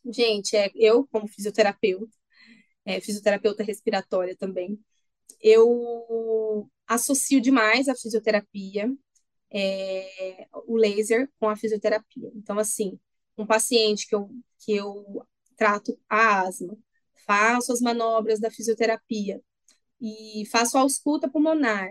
Gente, 0.05 0.55
é, 0.55 0.71
eu, 0.75 1.07
como 1.07 1.27
fisioterapeuta, 1.27 2.15
é, 2.85 3.01
fisioterapeuta 3.01 3.63
respiratória 3.63 4.35
também, 4.37 4.79
eu 5.41 6.69
associo 6.87 7.41
demais 7.41 7.87
a 7.89 7.95
fisioterapia, 7.95 8.91
é, 9.51 10.47
o 10.67 10.77
laser 10.77 11.29
com 11.39 11.49
a 11.49 11.55
fisioterapia. 11.55 12.31
Então, 12.35 12.59
assim, 12.59 12.99
um 13.37 13.45
paciente 13.45 14.07
que 14.07 14.15
eu, 14.15 14.29
que 14.59 14.73
eu 14.75 15.25
trato 15.57 15.99
a 16.09 16.41
asma, 16.41 16.77
faço 17.25 17.71
as 17.73 17.81
manobras 17.81 18.39
da 18.39 18.51
fisioterapia 18.51 19.41
e 20.05 20.45
faço 20.47 20.77
ausculta 20.77 21.29
pulmonar, 21.29 21.89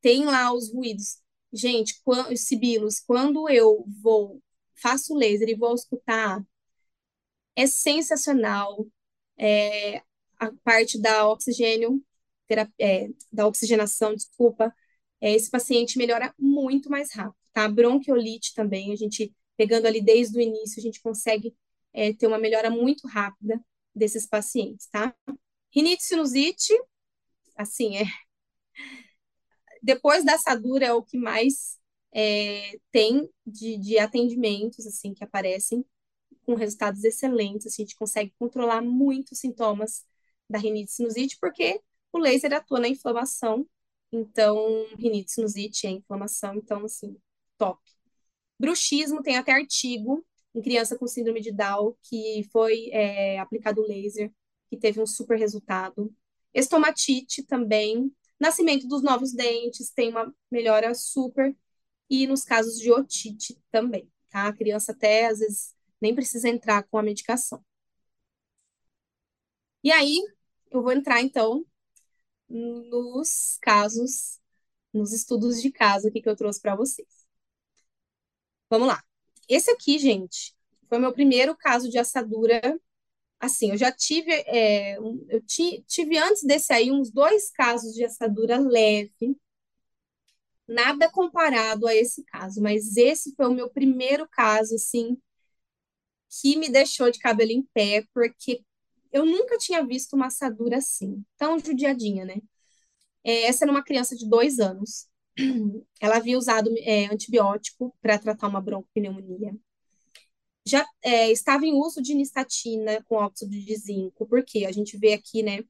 tem 0.00 0.24
lá 0.24 0.52
os 0.52 0.72
ruídos. 0.72 1.18
Gente, 1.52 2.00
quando, 2.04 2.32
os 2.32 2.42
sibilos, 2.42 3.00
quando 3.00 3.48
eu 3.50 3.84
vou, 4.02 4.42
faço 4.74 5.14
laser 5.14 5.48
e 5.48 5.54
vou 5.54 5.70
auscultar, 5.70 6.42
é 7.54 7.66
sensacional. 7.66 8.86
É, 9.36 10.02
a 10.38 10.50
parte 10.64 10.98
da 10.98 11.28
oxigênio, 11.28 12.02
terapia, 12.46 12.74
é, 12.78 13.08
da 13.32 13.46
oxigenação, 13.46 14.14
desculpa, 14.14 14.74
é, 15.20 15.34
esse 15.34 15.50
paciente 15.50 15.98
melhora 15.98 16.34
muito 16.38 16.90
mais 16.90 17.12
rápido, 17.12 17.36
tá? 17.52 17.68
Bronquiolite 17.68 18.54
também, 18.54 18.92
a 18.92 18.96
gente, 18.96 19.34
pegando 19.56 19.86
ali 19.86 20.00
desde 20.00 20.38
o 20.38 20.40
início, 20.40 20.78
a 20.80 20.82
gente 20.82 21.00
consegue 21.02 21.54
é, 21.92 22.12
ter 22.14 22.26
uma 22.26 22.38
melhora 22.38 22.70
muito 22.70 23.06
rápida 23.06 23.62
desses 23.94 24.26
pacientes, 24.26 24.86
tá? 24.88 25.14
Rinite 25.74 26.04
sinusite, 26.04 26.72
assim, 27.60 27.96
é. 27.96 28.04
Depois 29.82 30.24
da 30.24 30.34
assadura 30.34 30.86
é 30.86 30.92
o 30.92 31.02
que 31.02 31.18
mais 31.18 31.78
é, 32.12 32.78
tem 32.92 33.28
de, 33.46 33.78
de 33.78 33.98
atendimentos, 33.98 34.86
assim, 34.86 35.14
que 35.14 35.24
aparecem 35.24 35.84
com 36.44 36.54
resultados 36.54 37.04
excelentes. 37.04 37.66
A 37.66 37.82
gente 37.82 37.96
consegue 37.96 38.34
controlar 38.38 38.82
muito 38.82 39.32
os 39.32 39.38
sintomas 39.38 40.04
da 40.48 40.58
rinite 40.58 40.92
sinusite, 40.92 41.38
porque 41.40 41.80
o 42.12 42.18
laser 42.18 42.52
atua 42.54 42.80
na 42.80 42.88
inflamação. 42.88 43.66
Então, 44.12 44.86
rinite 44.98 45.32
sinusite 45.32 45.86
é 45.86 45.90
inflamação, 45.90 46.56
então, 46.56 46.84
assim, 46.84 47.16
top. 47.56 47.80
Bruxismo 48.58 49.22
tem 49.22 49.36
até 49.36 49.52
artigo 49.52 50.24
em 50.54 50.60
criança 50.60 50.98
com 50.98 51.06
síndrome 51.06 51.40
de 51.40 51.52
Down 51.52 51.94
que 52.02 52.46
foi 52.52 52.90
é, 52.90 53.38
aplicado 53.38 53.82
laser, 53.82 54.32
que 54.68 54.76
teve 54.76 55.00
um 55.00 55.06
super 55.06 55.38
resultado. 55.38 56.14
Estomatite 56.54 57.42
também. 57.42 58.14
Nascimento 58.38 58.86
dos 58.88 59.02
novos 59.02 59.32
dentes 59.32 59.90
tem 59.90 60.10
uma 60.10 60.34
melhora 60.50 60.94
super. 60.94 61.56
E 62.08 62.26
nos 62.26 62.44
casos 62.44 62.78
de 62.78 62.90
otite 62.90 63.60
também, 63.70 64.10
tá? 64.30 64.48
A 64.48 64.52
criança 64.52 64.92
até, 64.92 65.26
às 65.26 65.38
vezes, 65.38 65.74
nem 66.00 66.14
precisa 66.14 66.48
entrar 66.48 66.82
com 66.84 66.98
a 66.98 67.02
medicação. 67.02 67.64
E 69.82 69.90
aí, 69.92 70.18
eu 70.70 70.82
vou 70.82 70.92
entrar, 70.92 71.20
então, 71.22 71.64
nos 72.48 73.58
casos, 73.62 74.40
nos 74.92 75.12
estudos 75.12 75.62
de 75.62 75.70
caso 75.70 76.08
aqui 76.08 76.20
que 76.20 76.28
eu 76.28 76.36
trouxe 76.36 76.60
para 76.60 76.76
vocês. 76.76 77.26
Vamos 78.68 78.88
lá. 78.88 79.02
Esse 79.48 79.70
aqui, 79.70 79.98
gente, 79.98 80.54
foi 80.88 80.98
meu 80.98 81.12
primeiro 81.12 81.56
caso 81.56 81.88
de 81.88 81.98
assadura. 81.98 82.60
Assim, 83.40 83.70
eu 83.70 83.76
já 83.76 83.90
tive, 83.90 84.30
é, 84.32 84.98
eu 84.98 85.42
tive 85.86 86.18
antes 86.18 86.44
desse 86.44 86.72
aí 86.72 86.90
uns 86.92 87.10
dois 87.10 87.50
casos 87.50 87.94
de 87.94 88.04
assadura 88.04 88.58
leve, 88.58 89.36
nada 90.66 91.10
comparado 91.10 91.86
a 91.86 91.94
esse 91.94 92.24
caso, 92.24 92.62
mas 92.62 92.96
esse 92.96 93.34
foi 93.34 93.46
o 93.46 93.52
meu 93.54 93.68
primeiro 93.70 94.26
caso, 94.28 94.74
assim, 94.74 95.18
que 96.28 96.56
me 96.56 96.68
deixou 96.70 97.10
de 97.10 97.18
cabelo 97.18 97.50
em 97.50 97.62
pé, 97.74 98.04
porque 98.14 98.62
eu 99.12 99.26
nunca 99.26 99.58
tinha 99.58 99.84
visto 99.84 100.14
uma 100.14 100.26
assadura 100.26 100.78
assim, 100.78 101.24
tão 101.36 101.58
judiadinha, 101.58 102.24
né? 102.24 102.36
É, 103.24 103.44
essa 103.44 103.64
era 103.64 103.72
uma 103.72 103.84
criança 103.84 104.16
de 104.16 104.28
dois 104.28 104.58
anos. 104.60 105.08
Ela 106.00 106.16
havia 106.18 106.38
usado 106.38 106.70
é, 106.80 107.06
antibiótico 107.06 107.94
para 108.02 108.18
tratar 108.18 108.48
uma 108.48 108.60
broncopneumonia. 108.60 109.54
Já 110.66 110.86
é, 111.02 111.30
estava 111.30 111.66
em 111.66 111.74
uso 111.74 112.02
de 112.02 112.14
nistatina 112.14 113.02
com 113.04 113.16
óxido 113.16 113.50
de 113.50 113.76
zinco, 113.76 114.26
porque 114.26 114.64
a 114.66 114.72
gente 114.72 114.96
vê 114.98 115.14
aqui, 115.14 115.42
né, 115.42 115.60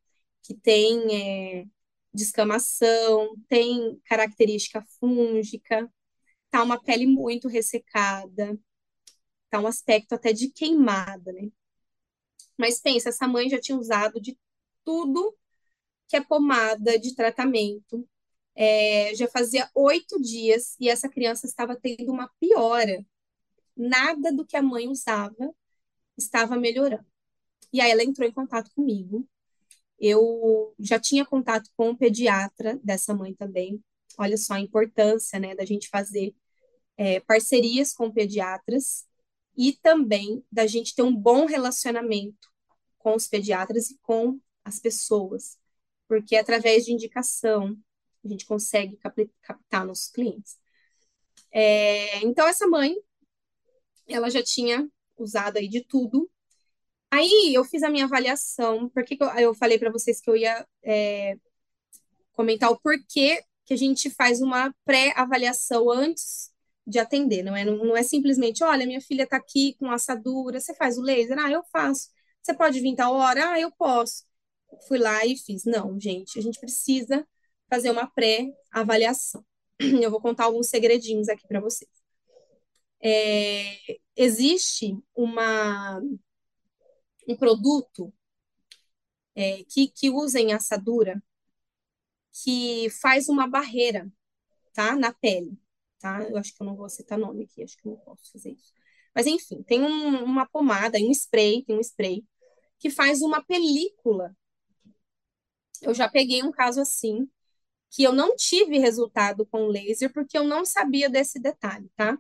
que 0.43 0.55
tem 0.55 1.61
é, 1.63 1.67
descamação, 2.13 3.35
tem 3.49 4.01
característica 4.05 4.85
fúngica, 5.01 5.91
tá 6.51 6.63
uma 6.63 6.83
pele 6.83 7.07
muito 7.07 7.49
ressecada, 7.49 8.59
tá 9.51 9.61
um 9.61 9.67
aspecto 9.67 10.15
até 10.15 10.33
de 10.33 10.51
queimada, 10.51 11.33
né? 11.33 11.51
Mas 12.59 12.81
pensa, 12.81 13.09
essa 13.09 13.27
mãe 13.27 13.49
já 13.49 13.61
tinha 13.61 13.79
usado 13.79 14.21
de 14.21 14.39
tudo 14.85 15.37
que 16.09 16.17
é 16.17 16.23
pomada 16.23 16.99
de 16.99 17.15
tratamento. 17.15 18.09
É, 18.57 19.15
já 19.17 19.29
fazia 19.29 19.71
oito 19.75 20.21
dias 20.21 20.77
e 20.81 20.89
essa 20.89 21.09
criança 21.09 21.47
estava 21.47 21.77
tendo 21.77 22.13
uma 22.13 22.31
piora. 22.41 23.05
Nada 23.81 24.33
do 24.33 24.45
que 24.45 24.57
a 24.57 24.63
mãe 24.63 24.89
usava 24.89 25.55
estava 26.17 26.57
melhorando. 26.57 27.07
E 27.73 27.81
aí 27.81 27.91
ela 27.91 28.05
entrou 28.05 28.29
em 28.29 28.33
contato 28.33 28.71
comigo. 28.75 29.27
Eu 29.99 30.75
já 30.79 30.99
tinha 30.99 31.25
contato 31.25 31.71
com 31.77 31.91
o 31.91 31.97
pediatra 31.97 32.79
dessa 32.83 33.15
mãe 33.15 33.35
também. 33.35 33.83
Olha 34.19 34.37
só 34.37 34.55
a 34.55 34.61
importância, 34.61 35.39
né, 35.39 35.55
da 35.55 35.65
gente 35.65 35.89
fazer 35.89 36.35
é, 36.97 37.21
parcerias 37.21 37.93
com 37.95 38.13
pediatras 38.13 39.07
e 39.57 39.73
também 39.73 40.45
da 40.53 40.67
gente 40.67 40.95
ter 40.95 41.03
um 41.03 41.15
bom 41.15 41.47
relacionamento 41.47 42.49
com 42.99 43.15
os 43.15 43.27
pediatras 43.27 43.91
e 43.91 43.99
com 44.03 44.39
as 44.65 44.79
pessoas, 44.79 45.59
porque 46.07 46.37
através 46.37 46.85
de 46.85 46.93
indicação 46.93 47.77
a 48.23 48.29
gente 48.29 48.45
consegue 48.45 48.99
captar 49.43 49.87
nossos 49.87 50.11
clientes. 50.11 50.59
É, 51.51 52.19
então, 52.25 52.47
essa 52.47 52.67
mãe, 52.67 52.95
ela 54.11 54.31
já 54.31 54.43
tinha 54.43 54.89
usado 55.19 55.59
aí 55.59 55.69
de 55.69 55.85
tudo. 55.85 56.31
Aí 57.11 57.55
eu 57.55 57.65
fiz 57.65 57.83
a 57.83 57.91
minha 57.91 58.05
avaliação, 58.05 58.89
porque 58.91 59.17
eu, 59.21 59.29
eu 59.39 59.55
falei 59.55 59.79
para 59.79 59.91
vocês 59.91 60.21
que 60.21 60.31
eu 60.31 60.37
ia 60.37 60.67
é, 60.85 61.37
comentar 62.33 62.71
o 62.71 62.81
porquê 62.81 63.43
que 63.67 63.75
a 63.75 63.77
gente 63.77 64.11
faz 64.11 64.41
uma 64.41 64.75
pré-avaliação 64.85 65.91
antes 65.91 66.51
de 66.87 66.99
atender, 66.99 67.43
não 67.45 67.55
é, 67.57 67.65
não, 67.65 67.77
não 67.85 67.97
é 67.97 68.03
simplesmente, 68.03 68.65
olha, 68.65 68.87
minha 68.87 69.01
filha 69.01 69.23
está 69.25 69.37
aqui 69.37 69.77
com 69.79 69.91
assadura, 69.91 70.59
você 70.59 70.75
faz 70.75 70.99
o 70.99 71.03
laser? 71.03 71.39
Ah, 71.39 71.51
eu 71.51 71.63
faço. 71.73 72.09
Você 72.43 72.55
pode 72.55 72.81
vir 72.81 72.97
tal 72.97 73.15
hora? 73.15 73.53
Ah, 73.53 73.61
eu 73.61 73.71
posso. 73.73 74.25
Fui 74.89 74.99
lá 74.99 75.25
e 75.27 75.37
fiz. 75.37 75.65
Não, 75.65 75.99
gente, 76.01 76.39
a 76.39 76.43
gente 76.43 76.59
precisa 76.59 77.27
fazer 77.69 77.91
uma 77.91 78.07
pré-avaliação. 78.09 79.45
Eu 80.03 80.11
vou 80.11 80.21
contar 80.21 80.45
alguns 80.45 80.69
segredinhos 80.69 81.29
aqui 81.29 81.47
para 81.47 81.61
vocês. 81.61 82.00
É, 83.03 83.99
existe 84.17 84.97
uma, 85.15 86.01
um 87.27 87.37
produto 87.37 88.13
é, 89.35 89.65
que, 89.65 89.89
que 89.89 90.11
usa 90.11 90.41
em 90.41 90.53
assadura 90.53 91.23
que 92.33 92.89
faz 92.91 93.29
uma 93.29 93.47
barreira 93.47 94.11
tá, 94.75 94.97
na 94.97 95.13
pele 95.13 95.59
tá? 96.01 96.23
Eu 96.25 96.37
acho 96.39 96.55
que 96.55 96.63
eu 96.63 96.67
não 96.67 96.75
vou 96.75 96.89
citar 96.89 97.19
nome 97.19 97.45
aqui, 97.45 97.63
acho 97.63 97.77
que 97.77 97.87
eu 97.87 97.93
não 97.93 97.99
posso 97.99 98.33
fazer 98.33 98.51
isso. 98.51 98.73
Mas 99.15 99.27
enfim, 99.27 99.63
tem 99.63 99.83
um, 99.83 100.25
uma 100.25 100.47
pomada, 100.49 100.99
um 100.99 101.11
spray, 101.13 101.63
tem 101.65 101.77
um 101.77 101.81
spray 101.81 102.25
que 102.79 102.91
faz 102.91 103.21
uma 103.23 103.45
película. 103.45 104.35
Eu 105.83 105.95
já 105.95 106.09
peguei 106.09 106.43
um 106.43 106.51
caso 106.51 106.81
assim, 106.81 107.29
que 107.91 108.03
eu 108.03 108.13
não 108.13 108.37
tive 108.37 108.79
resultado 108.79 109.47
com 109.47 109.67
laser 109.67 110.13
porque 110.13 110.37
eu 110.39 110.45
não 110.45 110.65
sabia 110.65 111.09
desse 111.11 111.39
detalhe, 111.39 111.91
tá? 111.97 112.19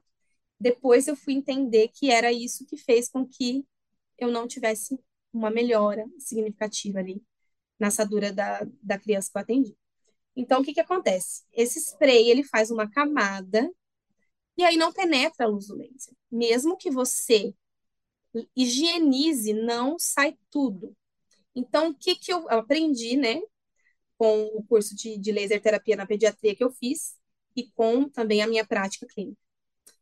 Depois 0.61 1.09
eu 1.09 1.17
fui 1.17 1.35
entender 1.35 1.89
que 1.89 2.11
era 2.11 2.33
isso 2.33 2.67
que 2.67 2.77
fez 2.77 3.09
com 3.09 3.27
que 3.27 3.65
eu 4.19 4.31
não 4.31 4.49
tivesse 4.49 4.99
uma 5.33 5.51
melhora 5.51 6.07
significativa 6.19 6.99
ali 7.01 7.23
na 7.79 7.89
assadura 7.89 8.33
da, 8.33 8.67
da 8.83 8.99
criança 8.99 9.31
que 9.33 9.39
eu 9.39 9.43
atendi. 9.43 9.77
Então, 10.37 10.61
o 10.63 10.65
que 10.65 10.75
que 10.75 10.81
acontece? 10.81 11.45
Esse 11.53 11.81
spray, 11.81 12.31
ele 12.31 12.45
faz 12.45 12.71
uma 12.71 12.91
camada 12.91 13.71
e 14.57 14.65
aí 14.65 14.77
não 14.77 14.93
penetra 14.93 15.47
a 15.47 15.49
luz 15.49 15.69
do 15.69 15.77
laser. 15.77 16.15
Mesmo 16.31 16.77
que 16.77 16.91
você 16.91 17.55
higienize, 18.57 19.53
não 19.53 19.99
sai 19.99 20.37
tudo. 20.51 20.97
Então, 21.55 21.91
o 21.91 21.95
que 21.95 22.17
que 22.17 22.33
eu 22.33 22.49
aprendi, 22.51 23.17
né, 23.17 23.41
com 24.19 24.45
o 24.55 24.65
curso 24.65 24.97
de, 24.97 25.19
de 25.19 25.33
laser 25.33 25.61
terapia 25.63 25.97
na 25.97 26.07
pediatria 26.07 26.57
que 26.57 26.65
eu 26.65 26.73
fiz 26.73 27.17
e 27.57 27.71
com 27.73 28.09
também 28.09 28.43
a 28.43 28.49
minha 28.49 28.67
prática 28.67 29.07
clínica? 29.07 29.41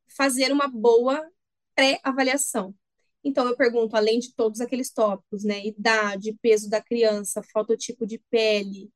Fazer 0.09 0.53
uma 0.53 0.69
boa 0.69 1.25
pré-avaliação. 1.75 2.75
Então, 3.23 3.47
eu 3.47 3.57
pergunto, 3.57 3.97
além 3.97 4.19
de 4.19 4.35
todos 4.35 4.61
aqueles 4.61 4.91
tópicos, 4.93 5.45
né, 5.45 5.67
idade, 5.67 6.39
peso 6.41 6.71
da 6.71 6.81
criança, 6.83 7.43
fototipo 7.43 8.07
de 8.07 8.19
pele, 8.31 8.91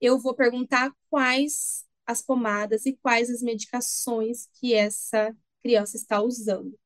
eu 0.00 0.18
vou 0.18 0.34
perguntar 0.34 0.92
quais 1.10 1.84
as 2.06 2.22
pomadas 2.22 2.86
e 2.86 2.94
quais 2.96 3.30
as 3.30 3.42
medicações 3.42 4.48
que 4.54 4.74
essa 4.74 5.34
criança 5.62 5.96
está 5.96 6.20
usando. 6.20 6.78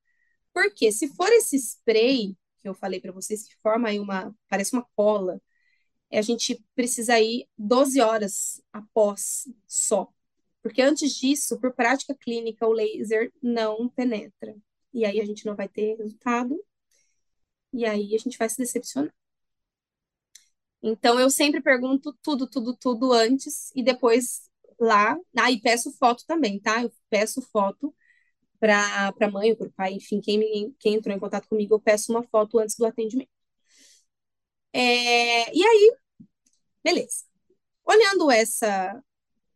Porque 0.52 0.92
se 0.92 1.08
for 1.08 1.28
esse 1.32 1.56
spray 1.56 2.36
que 2.60 2.68
eu 2.68 2.74
falei 2.74 3.00
para 3.00 3.12
vocês, 3.12 3.44
que 3.46 3.56
forma 3.62 3.88
aí 3.88 3.98
uma, 3.98 4.34
parece 4.48 4.72
uma 4.74 4.86
cola, 4.96 5.40
a 6.12 6.22
gente 6.22 6.62
precisa 6.74 7.20
ir 7.20 7.48
12 7.58 8.00
horas 8.00 8.60
após 8.72 9.48
só. 9.66 10.12
Porque 10.66 10.82
antes 10.82 11.14
disso, 11.14 11.60
por 11.60 11.72
prática 11.72 12.12
clínica, 12.14 12.66
o 12.66 12.72
laser 12.72 13.32
não 13.40 13.88
penetra. 13.88 14.56
E 14.92 15.04
aí 15.04 15.20
a 15.20 15.24
gente 15.24 15.46
não 15.46 15.54
vai 15.54 15.68
ter 15.68 15.94
resultado. 15.96 16.58
E 17.72 17.84
aí 17.84 18.12
a 18.14 18.18
gente 18.18 18.36
vai 18.38 18.48
se 18.48 18.58
decepcionar. 18.58 19.14
Então 20.82 21.18
eu 21.18 21.30
sempre 21.30 21.60
pergunto 21.62 22.12
tudo, 22.22 22.48
tudo, 22.48 22.76
tudo 22.76 23.12
antes 23.12 23.70
e 23.74 23.82
depois 23.82 24.48
lá. 24.78 25.16
Ah, 25.38 25.50
e 25.50 25.60
peço 25.60 25.92
foto 25.92 26.24
também, 26.26 26.60
tá? 26.60 26.82
Eu 26.82 26.92
peço 27.10 27.40
foto 27.42 27.94
para 28.60 29.12
a 29.20 29.30
mãe 29.30 29.50
ou 29.52 29.56
para 29.56 29.68
o 29.68 29.72
pai, 29.72 29.94
enfim, 29.94 30.20
quem, 30.20 30.38
me, 30.38 30.74
quem 30.80 30.94
entrou 30.94 31.14
em 31.16 31.20
contato 31.20 31.48
comigo, 31.48 31.74
eu 31.74 31.80
peço 31.80 32.12
uma 32.12 32.22
foto 32.24 32.58
antes 32.58 32.76
do 32.76 32.86
atendimento. 32.86 33.30
É, 34.72 35.54
e 35.56 35.62
aí, 35.64 35.96
beleza. 36.84 37.24
Olhando 37.84 38.30
essa, 38.30 39.02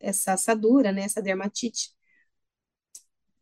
essa 0.00 0.32
assadura, 0.34 0.92
né, 0.92 1.02
essa 1.02 1.22
dermatite, 1.22 1.90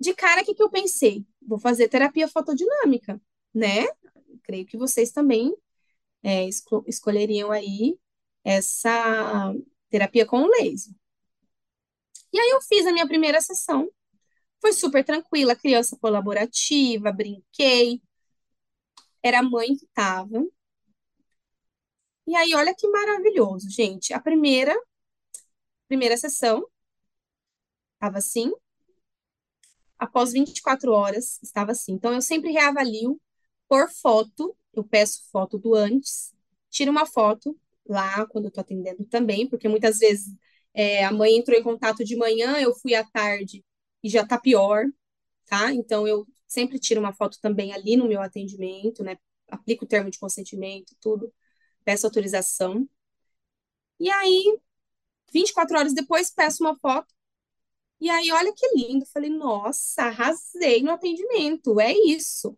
de 0.01 0.15
cara, 0.15 0.43
o 0.43 0.45
que, 0.45 0.55
que 0.55 0.63
eu 0.63 0.71
pensei? 0.71 1.27
Vou 1.43 1.59
fazer 1.59 1.89
terapia 1.89 2.29
fotodinâmica, 2.29 3.21
né? 3.55 3.87
Creio 4.45 4.67
que 4.67 4.77
vocês 4.77 5.11
também 5.13 5.55
é, 6.23 6.47
esco 6.49 6.85
escolheriam 6.89 7.51
aí 7.53 7.99
essa 8.45 9.55
terapia 9.91 10.27
com 10.27 10.47
laser. 10.47 10.95
E 12.33 12.39
aí 12.39 12.51
eu 12.51 12.61
fiz 12.63 12.87
a 12.87 12.93
minha 12.93 13.07
primeira 13.07 13.41
sessão, 13.41 13.89
foi 14.61 14.73
super 14.73 15.05
tranquila, 15.05 15.57
criança 15.57 15.97
colaborativa, 16.01 17.13
brinquei, 17.13 18.03
era 19.23 19.39
a 19.41 19.43
mãe 19.43 19.77
que 19.77 19.85
estava. 19.85 20.45
E 22.27 22.37
aí, 22.37 22.55
olha 22.55 22.75
que 22.77 22.87
maravilhoso, 22.89 23.69
gente. 23.71 24.13
A 24.13 24.21
primeira, 24.21 24.75
primeira 25.89 26.17
sessão 26.17 26.67
estava 27.97 28.19
assim. 28.19 28.53
Após 29.99 30.33
24 30.33 30.93
horas, 30.93 31.41
estava 31.43 31.73
assim. 31.73 31.93
Então, 31.93 32.13
eu 32.13 32.23
sempre 32.23 32.53
reavalio 32.53 33.21
por 33.69 33.91
foto. 33.91 34.57
Eu 34.73 34.85
peço 34.85 35.29
foto 35.33 35.59
do 35.59 35.75
antes, 35.75 36.33
tiro 36.71 36.91
uma 36.91 37.05
foto 37.07 37.59
lá 37.87 38.27
quando 38.27 38.45
eu 38.45 38.49
estou 38.49 38.61
atendendo 38.61 39.05
também, 39.07 39.49
porque 39.49 39.69
muitas 39.69 39.99
vezes 39.99 40.33
é, 40.73 41.05
a 41.05 41.11
mãe 41.11 41.37
entrou 41.37 41.59
em 41.59 41.63
contato 41.63 42.05
de 42.05 42.17
manhã, 42.17 42.59
eu 42.61 42.75
fui 42.75 42.95
à 42.95 43.03
tarde 43.05 43.65
e 44.03 44.09
já 44.09 44.23
está 44.23 44.39
pior, 44.39 44.85
tá? 45.47 45.73
Então, 45.73 46.07
eu 46.09 46.27
sempre 46.47 46.79
tiro 46.79 47.01
uma 47.01 47.13
foto 47.15 47.39
também 47.41 47.73
ali 47.73 47.97
no 47.97 48.09
meu 48.09 48.21
atendimento, 48.23 49.03
né? 49.05 49.19
Aplico 49.51 49.85
o 49.85 49.89
termo 49.89 50.11
de 50.11 50.19
consentimento, 50.19 50.95
tudo 51.01 51.33
peço 51.85 52.07
autorização. 52.07 52.89
E 54.01 54.11
aí, 54.11 54.59
24 55.33 55.79
horas 55.79 55.95
depois, 55.95 56.31
peço 56.31 56.65
uma 56.65 56.77
foto. 56.77 57.15
E 58.01 58.09
aí, 58.11 58.31
olha 58.33 58.53
que 58.55 58.67
lindo. 58.77 59.07
Falei, 59.07 59.31
nossa, 59.31 60.05
arrasei 60.05 60.83
no 60.83 60.93
atendimento, 60.93 61.81
é 61.81 61.93
isso. 61.93 62.51
O 62.51 62.57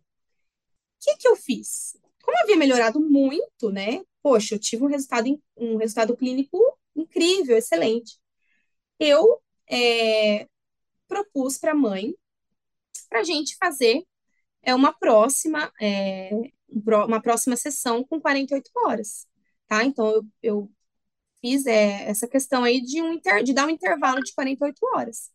que 1.01 1.17
que 1.17 1.27
eu 1.27 1.35
fiz? 1.35 1.97
Como 2.23 2.37
havia 2.39 2.55
melhorado 2.55 2.99
muito, 2.99 3.71
né? 3.71 4.01
Poxa, 4.21 4.55
eu 4.55 4.59
tive 4.59 4.83
um 4.83 4.87
resultado, 4.87 5.41
um 5.57 5.77
resultado 5.77 6.15
clínico 6.15 6.57
incrível, 6.95 7.57
excelente. 7.57 8.19
Eu 8.99 9.41
é, 9.69 10.47
propus 11.07 11.57
para 11.57 11.71
a 11.71 11.75
mãe 11.75 12.15
para 13.09 13.21
a 13.21 13.23
gente 13.23 13.57
fazer 13.57 14.03
é, 14.63 14.75
uma 14.75 14.93
próxima 14.93 15.71
é, 15.81 16.31
uma 17.07 17.21
próxima 17.21 17.55
sessão 17.57 18.03
com 18.03 18.21
48 18.21 18.71
horas, 18.85 19.27
tá? 19.67 19.83
Então, 19.83 20.09
eu, 20.09 20.25
eu 20.41 20.71
fiz 21.41 21.65
é, 21.65 22.05
essa 22.09 22.27
questão 22.27 22.63
aí 22.63 22.81
de, 22.81 23.01
um 23.01 23.13
inter, 23.13 23.43
de 23.43 23.53
dar 23.53 23.67
um 23.67 23.69
intervalo 23.69 24.21
de 24.23 24.33
48 24.33 24.79
horas, 24.95 25.29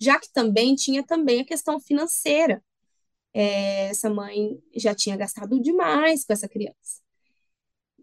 já 0.00 0.18
que 0.20 0.32
também 0.32 0.74
tinha 0.74 1.04
também 1.04 1.40
a 1.42 1.46
questão 1.46 1.80
financeira. 1.80 2.62
É, 3.34 3.88
essa 3.88 4.10
mãe 4.10 4.60
já 4.74 4.94
tinha 4.94 5.16
gastado 5.16 5.60
demais 5.60 6.24
com 6.24 6.32
essa 6.32 6.48
criança. 6.48 7.02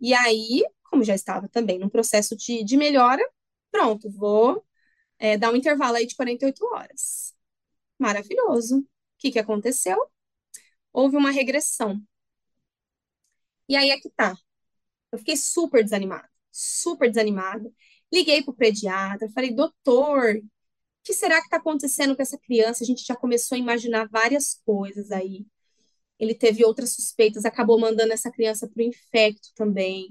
E 0.02 0.14
aí, 0.14 0.64
como 0.84 1.04
já 1.04 1.16
estava 1.16 1.48
também 1.50 1.80
num 1.80 1.90
processo 1.90 2.36
de, 2.36 2.64
de 2.64 2.78
melhora, 2.78 3.24
pronto, 3.72 4.10
vou 4.12 4.66
é, 5.20 5.38
dar 5.38 5.52
um 5.54 5.56
intervalo 5.56 5.98
aí 5.98 6.08
de 6.08 6.16
48 6.16 6.66
horas. 6.68 7.34
Maravilhoso. 8.00 8.80
O 8.82 8.88
que, 9.20 9.32
que 9.32 9.40
aconteceu? 9.40 9.98
Houve 10.94 11.18
uma 11.18 11.32
regressão. 11.32 12.02
E 13.68 13.76
aí 13.76 13.90
é 13.90 14.00
que 14.00 14.10
tá. 14.10 14.36
Eu 15.12 15.20
fiquei 15.20 15.38
super 15.38 15.84
desanimada, 15.84 16.30
super 16.54 17.10
desanimada. 17.10 17.72
Liguei 18.12 18.44
pro 18.44 18.54
pediatra, 18.54 19.30
falei, 19.34 19.54
doutor, 19.54 20.36
o 20.38 20.44
que 21.04 21.14
será 21.14 21.40
que 21.40 21.48
está 21.48 21.58
acontecendo 21.58 22.16
com 22.16 22.22
essa 22.22 22.38
criança? 22.38 22.84
A 22.84 22.88
gente 22.88 23.04
já 23.06 23.16
começou 23.16 23.56
a 23.56 23.60
imaginar 23.60 24.08
várias 24.10 24.62
coisas 24.66 25.12
aí. 25.12 25.46
Ele 26.20 26.36
teve 26.36 26.64
outras 26.64 26.94
suspeitas, 26.94 27.46
acabou 27.46 27.80
mandando 27.80 28.14
essa 28.14 28.32
criança 28.32 28.68
para 28.70 28.82
o 28.82 28.86
infecto 28.86 29.50
também. 29.56 30.10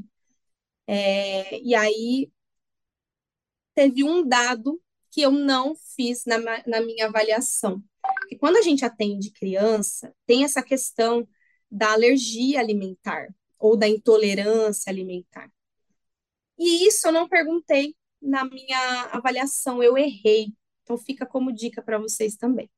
É, 0.86 1.61
e 1.62 1.74
aí 1.74 2.30
teve 3.74 4.05
um 4.05 4.26
dado 4.26 4.80
que 5.11 5.22
eu 5.22 5.30
não 5.30 5.74
fiz 5.97 6.24
na, 6.26 6.38
na 6.66 6.80
minha 6.80 7.07
avaliação. 7.07 7.82
Porque 8.20 8.36
quando 8.36 8.57
a 8.57 8.62
gente 8.62 8.84
atende 8.84 9.30
criança, 9.30 10.14
tem 10.26 10.45
essa 10.45 10.62
questão 10.62 11.26
da 11.70 11.93
alergia 11.93 12.61
alimentar 12.61 13.28
ou 13.59 13.76
da 13.76 13.88
intolerância 13.88 14.90
alimentar. 14.90 15.51
E 16.62 16.86
isso 16.86 17.08
eu 17.08 17.12
não 17.12 17.28
perguntei 17.28 17.96
na 18.20 18.44
minha 18.44 18.78
avaliação, 19.12 19.82
eu 19.82 19.98
errei. 19.98 20.54
Então 20.84 20.96
fica 20.96 21.26
como 21.26 21.52
dica 21.52 21.82
para 21.82 21.98
vocês 21.98 22.36
também. 22.36 22.70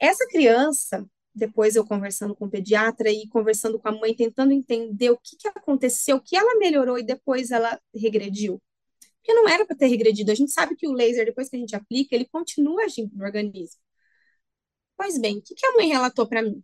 Essa 0.00 0.26
criança, 0.28 1.04
depois 1.34 1.74
eu 1.76 1.84
conversando 1.86 2.34
com 2.34 2.46
o 2.46 2.50
pediatra 2.50 3.10
e 3.10 3.28
conversando 3.28 3.78
com 3.78 3.88
a 3.88 3.92
mãe, 3.92 4.14
tentando 4.14 4.52
entender 4.52 5.10
o 5.10 5.18
que, 5.18 5.36
que 5.36 5.48
aconteceu, 5.48 6.16
o 6.16 6.20
que 6.22 6.36
ela 6.36 6.58
melhorou 6.58 6.98
e 6.98 7.02
depois 7.02 7.50
ela 7.50 7.80
regrediu. 7.94 8.62
Porque 9.20 9.34
não 9.34 9.48
era 9.48 9.66
para 9.66 9.76
ter 9.76 9.88
regredido. 9.88 10.30
A 10.32 10.34
gente 10.34 10.52
sabe 10.52 10.76
que 10.76 10.86
o 10.88 10.92
laser, 10.92 11.26
depois 11.26 11.48
que 11.48 11.56
a 11.56 11.58
gente 11.58 11.76
aplica, 11.76 12.14
ele 12.14 12.26
continua 12.28 12.84
agindo 12.84 13.14
no 13.16 13.24
organismo. 13.24 13.80
Pois 14.96 15.18
bem, 15.18 15.38
o 15.38 15.42
que, 15.42 15.54
que 15.54 15.66
a 15.66 15.72
mãe 15.76 15.88
relatou 15.88 16.28
para 16.28 16.42
mim? 16.42 16.62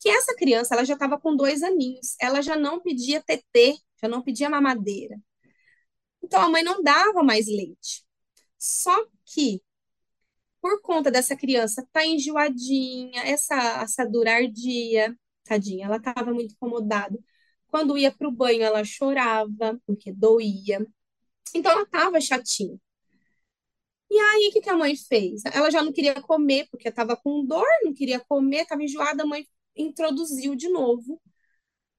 Que 0.00 0.08
essa 0.08 0.34
criança 0.36 0.74
ela 0.74 0.84
já 0.84 0.94
estava 0.94 1.18
com 1.20 1.36
dois 1.36 1.62
aninhos, 1.62 2.16
ela 2.20 2.40
já 2.42 2.56
não 2.56 2.80
pedia 2.80 3.22
tetê, 3.22 3.76
já 4.00 4.08
não 4.08 4.22
pedia 4.22 4.50
mamadeira. 4.50 5.18
Então 6.22 6.40
a 6.42 6.48
mãe 6.48 6.62
não 6.62 6.82
dava 6.82 7.22
mais 7.22 7.46
leite. 7.46 8.04
Só 8.58 9.06
que 9.24 9.62
por 10.60 10.80
conta 10.82 11.10
dessa 11.10 11.36
criança 11.36 11.86
tá 11.92 12.04
enjoadinha, 12.06 13.22
essa 13.22 13.80
assadura 13.82 14.34
ardia, 14.34 15.16
tadinha, 15.44 15.86
ela 15.86 15.96
estava 15.96 16.32
muito 16.32 16.52
incomodada. 16.54 17.18
Quando 17.68 17.98
ia 17.98 18.12
para 18.12 18.28
o 18.28 18.32
banho, 18.32 18.62
ela 18.62 18.84
chorava, 18.84 19.80
porque 19.86 20.12
doía. 20.12 20.86
Então, 21.54 21.72
ela 21.72 21.82
estava 21.82 22.20
chatinha. 22.20 22.78
E 24.10 24.18
aí, 24.18 24.48
o 24.48 24.52
que, 24.52 24.60
que 24.62 24.70
a 24.70 24.76
mãe 24.76 24.96
fez? 24.96 25.42
Ela 25.52 25.70
já 25.70 25.82
não 25.82 25.92
queria 25.92 26.14
comer, 26.22 26.66
porque 26.70 26.88
estava 26.88 27.16
com 27.16 27.44
dor, 27.44 27.66
não 27.82 27.92
queria 27.92 28.20
comer, 28.20 28.62
estava 28.62 28.82
enjoada. 28.82 29.22
A 29.22 29.26
mãe 29.26 29.46
introduziu 29.78 30.54
de 30.54 30.68
novo 30.68 31.20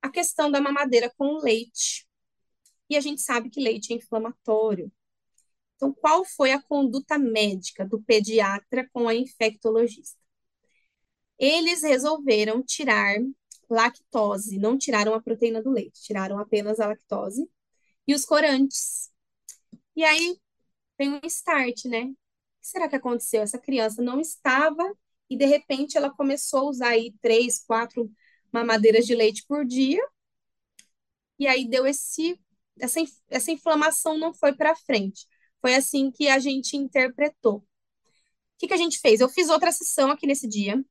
a 0.02 0.10
questão 0.10 0.52
da 0.52 0.62
mamadeira 0.62 1.12
com 1.18 1.40
leite. 1.40 2.08
E 2.90 2.98
a 2.98 3.02
gente 3.02 3.22
sabe 3.22 3.50
que 3.50 3.62
leite 3.62 3.94
é 3.94 3.96
inflamatório. 3.96 4.92
Então, 5.76 5.94
qual 5.94 6.26
foi 6.26 6.52
a 6.52 6.62
conduta 6.62 7.18
médica 7.18 7.86
do 7.86 8.02
pediatra 8.02 8.90
com 8.92 9.08
a 9.08 9.16
infectologista? 9.16 10.20
Eles 11.38 11.84
resolveram 11.84 12.62
tirar 12.62 13.16
lactose, 13.70 14.58
não 14.60 14.78
tiraram 14.78 15.14
a 15.14 15.22
proteína 15.22 15.62
do 15.62 15.72
leite, 15.72 16.02
tiraram 16.02 16.38
apenas 16.38 16.80
a 16.80 16.88
lactose 16.88 17.50
e 18.08 18.14
os 18.14 18.26
corantes. 18.26 19.10
E 19.96 20.04
aí 20.04 20.38
tem 20.98 21.14
um 21.14 21.20
start, 21.26 21.86
né? 21.86 22.04
O 22.04 22.16
que 22.62 22.68
será 22.68 22.90
que 22.90 22.96
aconteceu? 22.96 23.42
Essa 23.42 23.58
criança 23.60 24.02
não 24.02 24.20
estava 24.20 24.84
e 25.30 25.38
de 25.38 25.46
repente 25.46 25.98
ela 25.98 26.10
começou 26.10 26.62
a 26.62 26.70
usar 26.70 26.90
aí 26.90 27.14
três, 27.22 27.64
quatro 27.64 28.12
mamadeiras 28.52 29.06
de 29.06 29.16
leite 29.16 29.46
por 29.48 29.66
dia, 29.66 30.02
e 31.38 31.48
aí 31.48 31.68
deu 31.68 31.86
esse 31.88 32.40
essa, 32.80 33.00
essa 33.30 33.52
inflamação 33.52 34.18
não 34.18 34.34
foi 34.34 34.54
para 34.56 34.76
frente. 34.76 35.28
Foi 35.62 35.76
assim 35.76 36.12
que 36.12 36.30
a 36.30 36.40
gente 36.40 36.78
interpretou. 36.78 37.58
O 37.58 37.64
que, 38.58 38.68
que 38.68 38.74
a 38.74 38.78
gente 38.78 39.00
fez? 39.00 39.20
Eu 39.22 39.30
fiz 39.30 39.50
outra 39.50 39.72
sessão 39.72 40.12
aqui 40.12 40.26
nesse 40.28 40.48
dia, 40.48 40.84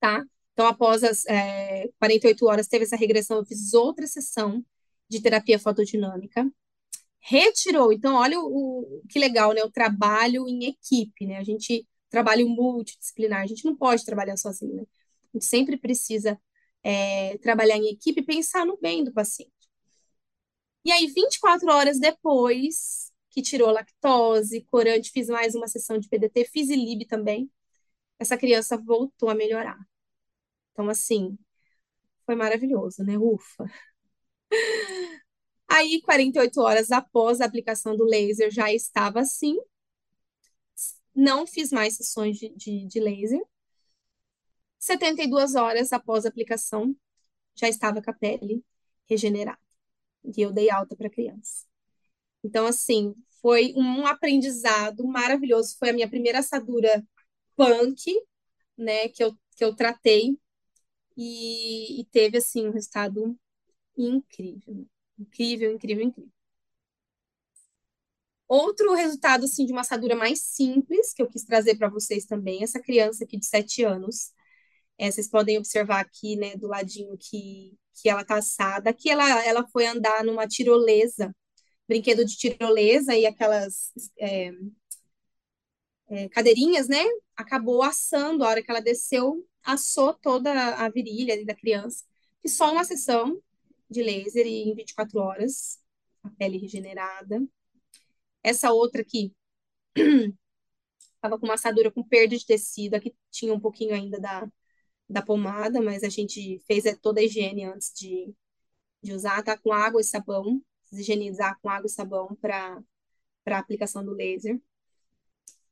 tá? 0.00 0.24
Então, 0.52 0.66
após 0.66 1.02
as 1.02 1.24
é, 1.26 1.88
48 1.98 2.46
horas, 2.46 2.68
teve 2.68 2.84
essa 2.84 2.96
regressão, 2.96 3.38
eu 3.38 3.46
fiz 3.46 3.72
outra 3.74 4.06
sessão 4.06 4.64
de 5.08 5.20
terapia 5.20 5.58
fotodinâmica. 5.58 6.50
Retirou, 7.20 7.92
então, 7.92 8.16
olha 8.16 8.40
o, 8.40 9.00
o 9.00 9.02
que 9.08 9.18
legal, 9.18 9.52
né? 9.54 9.62
O 9.64 9.70
trabalho 9.70 10.48
em 10.48 10.66
equipe, 10.66 11.26
né? 11.26 11.38
A 11.38 11.44
gente 11.44 11.86
trabalho 12.12 12.48
multidisciplinar, 12.48 13.42
a 13.42 13.46
gente 13.46 13.64
não 13.64 13.76
pode 13.76 14.04
trabalhar 14.04 14.36
sozinho, 14.36 14.76
né? 14.76 14.82
A 15.34 15.38
gente 15.38 15.46
sempre 15.46 15.78
precisa 15.78 16.40
é, 16.82 17.38
trabalhar 17.38 17.76
em 17.76 17.88
equipe 17.90 18.20
e 18.20 18.24
pensar 18.24 18.66
no 18.66 18.78
bem 18.78 19.02
do 19.04 19.12
paciente. 19.12 19.52
E 20.84 20.90
aí, 20.92 21.06
24 21.06 21.70
horas 21.72 21.98
depois 21.98 23.10
que 23.30 23.40
tirou 23.42 23.70
lactose, 23.70 24.66
corante, 24.70 25.10
fiz 25.10 25.28
mais 25.28 25.54
uma 25.54 25.68
sessão 25.68 25.98
de 25.98 26.08
PDT, 26.08 26.44
fiz 26.44 26.68
ILIB 26.68 27.06
também, 27.06 27.50
essa 28.18 28.36
criança 28.36 28.76
voltou 28.78 29.30
a 29.30 29.34
melhorar. 29.34 29.78
Então, 30.72 30.88
assim, 30.90 31.38
foi 32.26 32.36
maravilhoso, 32.36 33.04
né? 33.04 33.18
Ufa! 33.18 33.66
Aí, 35.68 36.00
48 36.02 36.60
horas 36.60 36.90
após 36.92 37.40
a 37.40 37.46
aplicação 37.46 37.96
do 37.96 38.04
laser, 38.04 38.50
já 38.50 38.72
estava 38.72 39.20
assim. 39.20 39.56
Não 41.14 41.46
fiz 41.46 41.70
mais 41.72 41.96
sessões 41.96 42.38
de, 42.38 42.50
de, 42.50 42.86
de 42.86 43.00
laser. 43.00 43.40
72 44.78 45.54
horas 45.54 45.92
após 45.92 46.24
a 46.24 46.28
aplicação, 46.28 46.96
já 47.56 47.68
estava 47.68 48.02
com 48.02 48.10
a 48.10 48.14
pele 48.14 48.64
regenerada. 49.08 49.58
E 50.36 50.42
eu 50.42 50.52
dei 50.52 50.70
alta 50.70 50.96
para 50.96 51.08
a 51.08 51.10
criança. 51.10 51.66
Então, 52.44 52.66
assim, 52.66 53.14
foi 53.42 53.74
um 53.76 54.06
aprendizado 54.06 55.06
maravilhoso. 55.06 55.76
Foi 55.78 55.90
a 55.90 55.92
minha 55.92 56.08
primeira 56.10 56.40
assadura 56.40 57.06
punk, 57.56 58.12
né, 58.78 59.08
que 59.10 59.24
eu, 59.24 59.34
que 59.56 59.64
eu 59.64 59.74
tratei. 59.76 60.38
E, 61.16 62.00
e 62.00 62.04
teve, 62.06 62.38
assim, 62.38 62.68
um 62.68 62.72
resultado 62.72 63.38
incrível. 63.96 64.86
Incrível, 65.18 65.72
incrível, 65.74 66.04
incrível. 66.04 66.32
Outro 68.52 68.92
resultado, 68.92 69.46
assim, 69.46 69.64
de 69.64 69.72
uma 69.72 69.80
assadura 69.80 70.14
mais 70.14 70.42
simples, 70.42 71.14
que 71.14 71.22
eu 71.22 71.26
quis 71.26 71.42
trazer 71.42 71.74
para 71.76 71.88
vocês 71.88 72.26
também, 72.26 72.62
essa 72.62 72.78
criança 72.78 73.24
aqui 73.24 73.38
de 73.38 73.46
7 73.46 73.82
anos, 73.82 74.30
é, 74.98 75.10
vocês 75.10 75.26
podem 75.26 75.56
observar 75.56 76.00
aqui, 76.00 76.36
né, 76.36 76.54
do 76.56 76.66
ladinho 76.66 77.16
que, 77.18 77.74
que 77.94 78.10
ela 78.10 78.22
tá 78.22 78.36
assada. 78.36 78.90
Aqui 78.90 79.08
ela, 79.08 79.42
ela 79.46 79.66
foi 79.68 79.86
andar 79.86 80.22
numa 80.22 80.46
tirolesa, 80.46 81.34
brinquedo 81.88 82.26
de 82.26 82.36
tirolesa 82.36 83.16
e 83.16 83.24
aquelas 83.24 83.90
é, 84.20 84.52
é, 86.10 86.28
cadeirinhas, 86.28 86.88
né? 86.88 87.02
Acabou 87.34 87.82
assando 87.82 88.44
a 88.44 88.48
hora 88.48 88.62
que 88.62 88.70
ela 88.70 88.82
desceu, 88.82 89.48
assou 89.64 90.12
toda 90.12 90.52
a 90.76 90.90
virilha 90.90 91.42
da 91.46 91.54
criança. 91.54 92.04
E 92.44 92.50
só 92.50 92.70
uma 92.70 92.84
sessão 92.84 93.40
de 93.88 94.02
laser 94.02 94.46
e 94.46 94.64
em 94.70 94.74
24 94.74 95.18
horas, 95.20 95.78
a 96.22 96.28
pele 96.28 96.58
regenerada. 96.58 97.42
Essa 98.42 98.72
outra 98.72 99.02
aqui 99.02 99.32
estava 101.14 101.38
com 101.38 101.46
uma 101.46 101.54
assadura 101.54 101.90
com 101.90 102.02
perda 102.02 102.36
de 102.36 102.46
tecido, 102.46 102.94
aqui 102.94 103.14
tinha 103.30 103.54
um 103.54 103.60
pouquinho 103.60 103.94
ainda 103.94 104.20
da, 104.20 104.48
da 105.08 105.22
pomada, 105.22 105.80
mas 105.80 106.02
a 106.02 106.08
gente 106.08 106.58
fez 106.66 106.84
é, 106.86 106.94
toda 106.96 107.20
a 107.20 107.24
higiene 107.24 107.64
antes 107.64 107.92
de, 107.94 108.34
de 109.02 109.12
usar, 109.12 109.42
tá 109.42 109.56
com 109.58 109.72
água 109.72 110.00
e 110.00 110.04
sabão, 110.04 110.62
higienizar 110.92 111.58
com 111.62 111.68
água 111.70 111.86
e 111.86 111.90
sabão 111.90 112.36
para 112.40 112.82
para 113.44 113.58
aplicação 113.58 114.04
do 114.04 114.12
laser. 114.12 114.60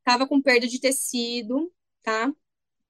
Tava 0.05 0.27
com 0.27 0.41
perda 0.41 0.67
de 0.67 0.81
tecido, 0.81 1.73
tá? 2.03 2.33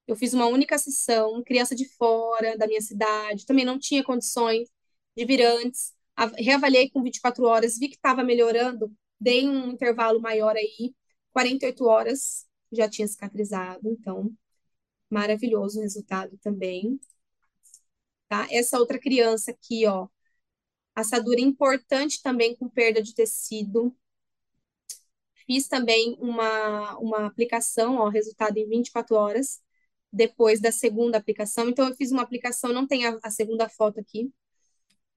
Eu 0.06 0.16
fiz 0.16 0.34
uma 0.34 0.46
única 0.46 0.78
sessão, 0.78 1.42
criança 1.44 1.74
de 1.74 1.86
fora 1.96 2.56
da 2.58 2.66
minha 2.66 2.80
cidade, 2.80 3.46
também 3.46 3.64
não 3.64 3.78
tinha 3.78 4.04
condições 4.04 4.68
de 5.16 5.24
vir 5.24 5.42
antes. 5.42 5.94
Reavaliei 6.38 6.90
com 6.90 7.02
24 7.02 7.44
horas, 7.44 7.78
vi 7.78 7.88
que 7.88 7.96
estava 7.96 8.22
melhorando, 8.24 8.92
dei 9.20 9.48
um 9.48 9.70
intervalo 9.70 10.20
maior 10.20 10.56
aí, 10.56 10.94
48 11.32 11.84
horas 11.86 12.46
já 12.72 12.88
tinha 12.88 13.06
cicatrizado, 13.06 13.88
então 13.88 14.32
Maravilhoso 15.10 15.78
o 15.80 15.82
resultado 15.82 16.38
também. 16.38 16.98
Tá? 18.28 18.46
Essa 18.50 18.78
outra 18.78 18.98
criança 18.98 19.50
aqui, 19.50 19.86
ó, 19.86 20.08
assadura 20.94 21.40
importante 21.40 22.22
também 22.22 22.56
com 22.56 22.68
perda 22.68 23.02
de 23.02 23.14
tecido. 23.14 23.96
Fiz 25.46 25.66
também 25.68 26.16
uma, 26.20 26.96
uma 26.98 27.26
aplicação, 27.26 27.96
ó, 27.96 28.08
resultado 28.08 28.56
em 28.56 28.68
24 28.68 29.16
horas, 29.16 29.60
depois 30.12 30.60
da 30.60 30.70
segunda 30.70 31.18
aplicação. 31.18 31.68
Então, 31.68 31.88
eu 31.88 31.96
fiz 31.96 32.12
uma 32.12 32.22
aplicação, 32.22 32.72
não 32.72 32.86
tem 32.86 33.06
a, 33.06 33.18
a 33.22 33.30
segunda 33.30 33.68
foto 33.68 33.98
aqui, 34.00 34.32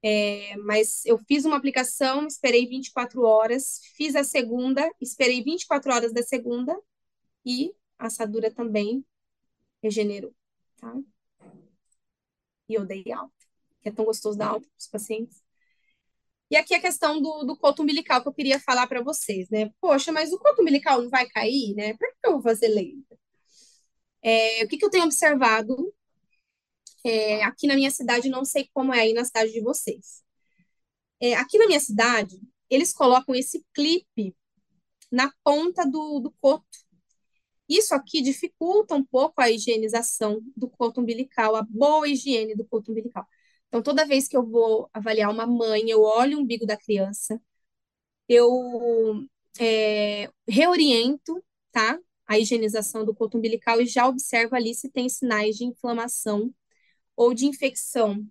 é, 0.06 0.54
mas 0.58 1.02
eu 1.06 1.16
fiz 1.16 1.46
uma 1.46 1.56
aplicação, 1.56 2.26
esperei 2.26 2.68
24 2.68 3.22
horas, 3.22 3.80
fiz 3.96 4.14
a 4.14 4.22
segunda, 4.22 4.86
esperei 5.00 5.42
24 5.42 5.90
horas 5.90 6.12
da 6.12 6.22
segunda, 6.22 6.78
e 7.42 7.74
a 7.98 8.08
assadura 8.08 8.50
também 8.50 9.02
regenerou, 9.82 10.34
tá? 10.76 10.94
E 12.68 12.74
eu 12.74 12.84
dei 12.84 13.02
alta, 13.10 13.32
que 13.80 13.88
é 13.88 13.92
tão 13.92 14.04
gostoso 14.04 14.36
dar 14.36 14.48
alta 14.48 14.68
para 14.68 14.78
os 14.78 14.88
pacientes. 14.88 15.42
E 16.50 16.56
aqui 16.56 16.74
a 16.74 16.80
questão 16.80 17.20
do, 17.22 17.44
do 17.44 17.56
coto 17.56 17.82
umbilical 17.82 18.20
que 18.20 18.28
eu 18.28 18.34
queria 18.34 18.60
falar 18.60 18.86
para 18.86 19.02
vocês, 19.02 19.48
né? 19.48 19.70
Poxa, 19.80 20.12
mas 20.12 20.32
o 20.34 20.38
coto 20.38 20.60
umbilical 20.60 21.00
não 21.00 21.08
vai 21.08 21.26
cair, 21.30 21.74
né? 21.74 21.94
Por 21.94 22.08
que 22.12 22.28
eu 22.28 22.32
vou 22.32 22.42
fazer 22.42 22.68
lenta? 22.68 23.18
É, 24.22 24.64
o 24.64 24.68
que, 24.68 24.76
que 24.76 24.84
eu 24.84 24.90
tenho 24.90 25.04
observado 25.04 25.94
é, 27.04 27.44
aqui 27.44 27.66
na 27.66 27.74
minha 27.76 27.90
cidade, 27.90 28.28
não 28.28 28.44
sei 28.44 28.68
como 28.72 28.94
é 28.94 29.00
aí 29.00 29.12
na 29.12 29.24
cidade 29.24 29.52
de 29.52 29.60
vocês. 29.60 30.22
É, 31.20 31.34
aqui 31.34 31.58
na 31.58 31.66
minha 31.66 31.80
cidade, 31.80 32.40
eles 32.70 32.92
colocam 32.92 33.34
esse 33.34 33.64
clipe 33.74 34.34
na 35.12 35.32
ponta 35.44 35.84
do, 35.86 36.20
do 36.20 36.32
coto, 36.40 36.66
isso 37.68 37.94
aqui 37.94 38.20
dificulta 38.20 38.94
um 38.94 39.04
pouco 39.04 39.40
a 39.40 39.50
higienização 39.50 40.40
do 40.56 40.68
coto 40.68 41.00
umbilical, 41.00 41.56
a 41.56 41.62
boa 41.62 42.08
higiene 42.08 42.54
do 42.54 42.64
coto 42.64 42.90
umbilical. 42.92 43.26
Então, 43.68 43.82
toda 43.82 44.06
vez 44.06 44.28
que 44.28 44.36
eu 44.36 44.46
vou 44.46 44.88
avaliar 44.92 45.30
uma 45.30 45.46
mãe, 45.46 45.88
eu 45.88 46.02
olho 46.02 46.38
o 46.38 46.40
umbigo 46.42 46.66
da 46.66 46.76
criança, 46.76 47.40
eu 48.28 49.26
é, 49.58 50.30
reoriento, 50.48 51.42
tá? 51.72 51.98
A 52.26 52.38
higienização 52.38 53.04
do 53.04 53.14
coto 53.14 53.38
umbilical 53.38 53.80
e 53.80 53.86
já 53.86 54.06
observo 54.08 54.54
ali 54.56 54.74
se 54.74 54.90
tem 54.90 55.08
sinais 55.08 55.56
de 55.56 55.64
inflamação 55.64 56.52
ou 57.16 57.34
de 57.34 57.46
infecção. 57.46 58.26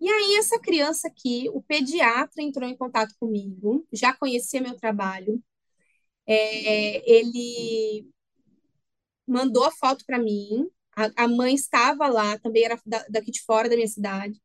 E 0.00 0.08
aí, 0.08 0.36
essa 0.36 0.58
criança 0.58 1.08
aqui, 1.08 1.48
o 1.52 1.62
pediatra 1.62 2.42
entrou 2.42 2.68
em 2.68 2.76
contato 2.76 3.14
comigo, 3.20 3.86
já 3.92 4.14
conhecia 4.14 4.60
meu 4.60 4.74
trabalho, 4.76 5.42
é, 6.26 7.10
ele 7.10 8.08
mandou 9.26 9.64
a 9.64 9.70
foto 9.72 10.04
para 10.06 10.18
mim. 10.18 10.68
A, 10.96 11.24
a, 11.24 11.28
mãe 11.28 11.54
estava 11.54 12.08
lá, 12.08 12.38
também 12.38 12.64
era 12.64 12.80
da, 12.86 13.04
daqui 13.08 13.30
de 13.30 13.42
fora 13.42 13.68
da 13.68 13.76
minha 13.76 13.88
cidade. 13.88 14.40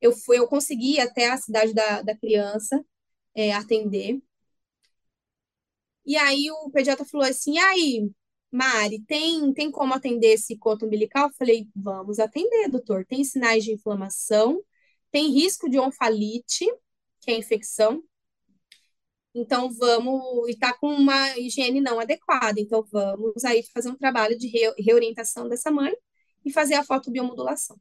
Eu 0.00 0.12
fui, 0.12 0.38
eu 0.38 0.48
consegui 0.48 1.00
até 1.00 1.30
a 1.30 1.36
cidade 1.38 1.74
da, 1.74 2.02
da 2.02 2.16
criança 2.16 2.84
é, 3.34 3.52
atender. 3.52 4.20
E 6.04 6.16
aí 6.16 6.50
o 6.50 6.70
pediatra 6.70 7.04
falou 7.06 7.26
assim: 7.26 7.58
aí, 7.58 8.10
Mari, 8.52 9.00
tem, 9.06 9.52
tem 9.52 9.70
como 9.70 9.94
atender 9.94 10.34
esse 10.34 10.56
coto 10.56 10.86
umbilical? 10.86 11.28
Eu 11.28 11.34
falei: 11.34 11.68
vamos 11.74 12.18
atender, 12.18 12.68
doutor. 12.68 13.06
Tem 13.06 13.22
sinais 13.24 13.64
de 13.64 13.72
inflamação, 13.72 14.62
tem 15.10 15.30
risco 15.30 15.68
de 15.70 15.78
onfalite, 15.78 16.66
que 17.20 17.30
é 17.30 17.36
infecção, 17.36 18.02
então 19.34 19.70
vamos, 19.72 20.48
e 20.48 20.52
está 20.52 20.72
com 20.74 20.88
uma 20.88 21.38
higiene 21.38 21.80
não 21.80 22.00
adequada, 22.00 22.60
então 22.60 22.84
vamos 22.90 23.44
aí 23.44 23.62
fazer 23.72 23.88
um 23.90 23.96
trabalho 23.96 24.36
de 24.36 24.48
re, 24.48 24.74
reorientação 24.78 25.48
dessa 25.48 25.70
mãe 25.70 25.92
e 26.44 26.52
fazer 26.52 26.74
a 26.74 26.84
fotobiomodulação. 26.84 27.78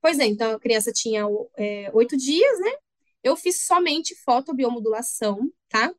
Pois 0.00 0.18
é, 0.18 0.26
então 0.26 0.52
a 0.52 0.60
criança 0.60 0.92
tinha 0.92 1.24
é, 1.56 1.90
oito 1.94 2.16
dias, 2.16 2.60
né? 2.60 2.72
Eu 3.22 3.36
fiz 3.36 3.62
somente 3.66 4.16
fotobiomodulação, 4.24 5.50
tá? 5.68 5.94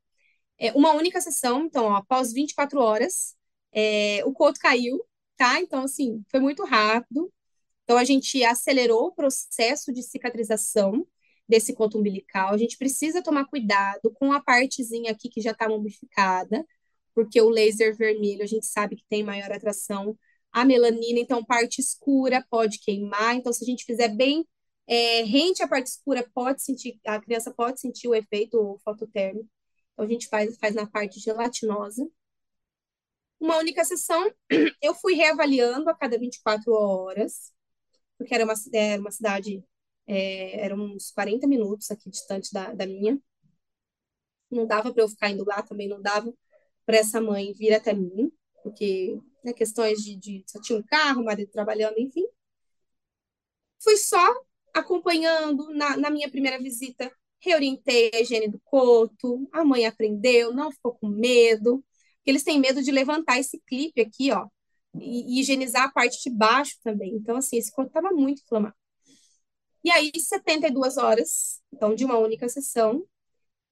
É, 0.60 0.74
uma 0.74 0.93
única 0.93 1.22
sessão, 1.22 1.66
então, 1.66 1.86
ó, 1.86 1.95
após 1.97 2.34
24 2.34 2.80
horas, 2.82 3.36
é, 3.74 4.24
o 4.26 4.34
coto 4.34 4.59
caiu, 4.59 5.03
tá? 5.38 5.59
Então, 5.61 5.84
assim, 5.84 6.24
foi 6.30 6.39
muito 6.39 6.63
rápido. 6.65 7.32
Então, 7.84 7.97
a 7.97 8.03
gente 8.03 8.43
acelerou 8.43 9.07
o 9.07 9.11
processo 9.13 9.91
de 9.93 10.03
cicatrização, 10.03 11.05
desse 11.47 11.74
coto 11.74 11.99
umbilical. 11.99 12.53
A 12.53 12.57
gente 12.57 12.78
precisa 12.78 13.21
tomar 13.21 13.45
cuidado 13.45 14.11
com 14.13 14.32
a 14.32 14.41
partezinha 14.41 15.11
aqui 15.11 15.30
que 15.30 15.41
já 15.41 15.51
está 15.51 15.67
mumificada, 15.69 16.65
porque 17.13 17.39
o 17.41 17.49
laser 17.49 17.95
vermelho 17.95 18.43
a 18.43 18.47
gente 18.47 18.65
sabe 18.65 18.95
que 18.95 19.05
tem 19.09 19.24
maior 19.24 19.51
atração 19.51 20.17
à 20.51 20.65
melanina, 20.65 21.19
então 21.19 21.43
parte 21.43 21.80
escura 21.82 22.45
pode 22.49 22.80
queimar. 22.80 23.36
Então, 23.36 23.51
se 23.53 23.63
a 23.63 23.67
gente 23.67 23.86
fizer 23.86 24.09
bem 24.09 24.47
é, 24.88 25.24
rente 25.24 25.63
à 25.63 25.67
parte 25.67 25.88
escura, 25.88 26.28
pode 26.34 26.63
sentir, 26.63 26.99
a 27.05 27.19
criança 27.19 27.53
pode 27.53 27.80
sentir 27.80 28.07
o 28.07 28.15
efeito 28.15 28.80
fototérmico. 28.84 29.49
Então, 29.93 30.05
a 30.05 30.07
gente 30.07 30.28
faz, 30.28 30.57
faz 30.57 30.76
na 30.76 30.88
parte 30.88 31.19
gelatinosa. 31.19 32.07
Uma 33.43 33.57
única 33.57 33.83
sessão, 33.83 34.31
eu 34.81 34.95
fui 34.95 35.15
reavaliando 35.15 35.89
a 35.89 35.93
cada 35.93 36.17
24 36.17 36.71
horas, 36.71 37.51
porque 38.17 38.33
era 38.33 38.45
uma, 38.45 38.53
era 38.73 39.01
uma 39.01 39.11
cidade 39.11 39.61
é, 40.07 40.61
eram 40.65 40.77
uns 40.77 41.11
40 41.11 41.45
minutos 41.45 41.91
aqui 41.91 42.09
distante 42.09 42.53
da, 42.53 42.73
da 42.73 42.85
minha. 42.87 43.19
Não 44.49 44.65
dava 44.65 44.93
para 44.93 45.03
eu 45.03 45.09
ficar 45.09 45.29
indo 45.29 45.43
lá, 45.43 45.61
também 45.61 45.89
não 45.89 46.01
dava 46.01 46.33
para 46.85 46.95
essa 46.95 47.19
mãe 47.19 47.51
vir 47.51 47.73
até 47.73 47.93
mim, 47.93 48.31
porque 48.63 49.19
né, 49.43 49.51
questões 49.51 50.01
de, 50.01 50.15
de 50.15 50.45
só 50.47 50.61
tinha 50.61 50.79
um 50.79 50.83
carro, 50.83 51.25
marido 51.25 51.51
trabalhando, 51.51 51.99
enfim. 51.99 52.25
Fui 53.83 53.97
só 53.97 54.25
acompanhando 54.73 55.69
na, 55.73 55.97
na 55.97 56.09
minha 56.09 56.31
primeira 56.31 56.57
visita, 56.63 57.11
reorientei 57.41 58.09
a 58.13 58.21
higiene 58.21 58.47
do 58.47 58.61
coto, 58.61 59.49
a 59.51 59.65
mãe 59.65 59.85
aprendeu, 59.85 60.53
não 60.53 60.71
ficou 60.71 60.93
com 60.95 61.09
medo, 61.09 61.83
porque 62.24 62.32
eles 62.32 62.43
têm 62.43 62.57
medo 62.57 62.82
de 62.82 62.89
levantar 62.89 63.38
esse 63.38 63.59
clipe 63.67 63.99
aqui, 63.99 64.32
ó, 64.32 64.47
e, 64.95 65.38
e 65.38 65.41
higienizar 65.41 65.84
a 65.84 65.91
parte 65.91 66.21
de 66.24 66.30
baixo 66.34 66.78
também. 66.82 67.15
Então, 67.15 67.36
assim, 67.36 67.57
esse 67.57 67.71
coto 67.71 67.89
estava 67.89 68.11
muito 68.11 68.41
inflamado. 68.41 68.76
E 69.84 69.91
aí, 69.91 70.11
72 70.17 70.97
horas, 70.97 71.61
então, 71.74 71.93
de 71.93 72.05
uma 72.05 72.17
única 72.17 72.47
sessão, 72.47 73.05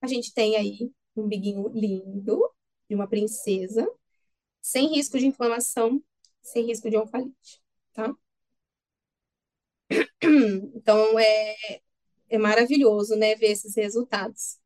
a 0.02 0.08
gente 0.08 0.34
tem 0.34 0.58
aí 0.58 0.92
um 1.16 1.28
biguinho 1.28 1.70
lindo, 1.70 2.42
de 2.90 2.96
uma 2.96 3.08
princesa, 3.08 3.88
sem 4.62 4.90
risco 4.90 5.20
de 5.20 5.28
inflamação, 5.28 6.04
sem 6.44 6.66
risco 6.68 6.90
de 6.90 6.98
onfalite, 6.98 7.62
tá? 7.94 8.14
Então, 10.76 11.20
é, 11.20 11.56
é 12.30 12.38
maravilhoso, 12.38 13.16
né, 13.16 13.36
ver 13.36 13.52
esses 13.52 13.76
resultados. 13.76 14.61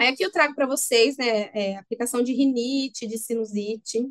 Aí 0.00 0.08
aqui 0.08 0.24
eu 0.24 0.32
trago 0.32 0.54
para 0.54 0.66
vocês, 0.66 1.18
né, 1.18 1.50
é, 1.52 1.76
aplicação 1.76 2.22
de 2.22 2.32
rinite, 2.32 3.06
de 3.06 3.18
sinusite, 3.18 4.10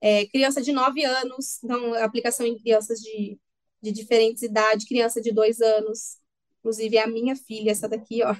é, 0.00 0.24
criança 0.26 0.62
de 0.62 0.70
9 0.72 1.04
anos, 1.04 1.60
então, 1.64 1.94
aplicação 1.94 2.46
em 2.46 2.56
crianças 2.56 3.00
de, 3.00 3.36
de 3.82 3.90
diferentes 3.90 4.44
idades, 4.44 4.86
criança 4.86 5.20
de 5.20 5.32
2 5.32 5.60
anos, 5.60 6.18
inclusive 6.60 6.96
é 6.96 7.02
a 7.02 7.08
minha 7.08 7.34
filha, 7.34 7.72
essa 7.72 7.88
daqui, 7.88 8.22
ó. 8.22 8.36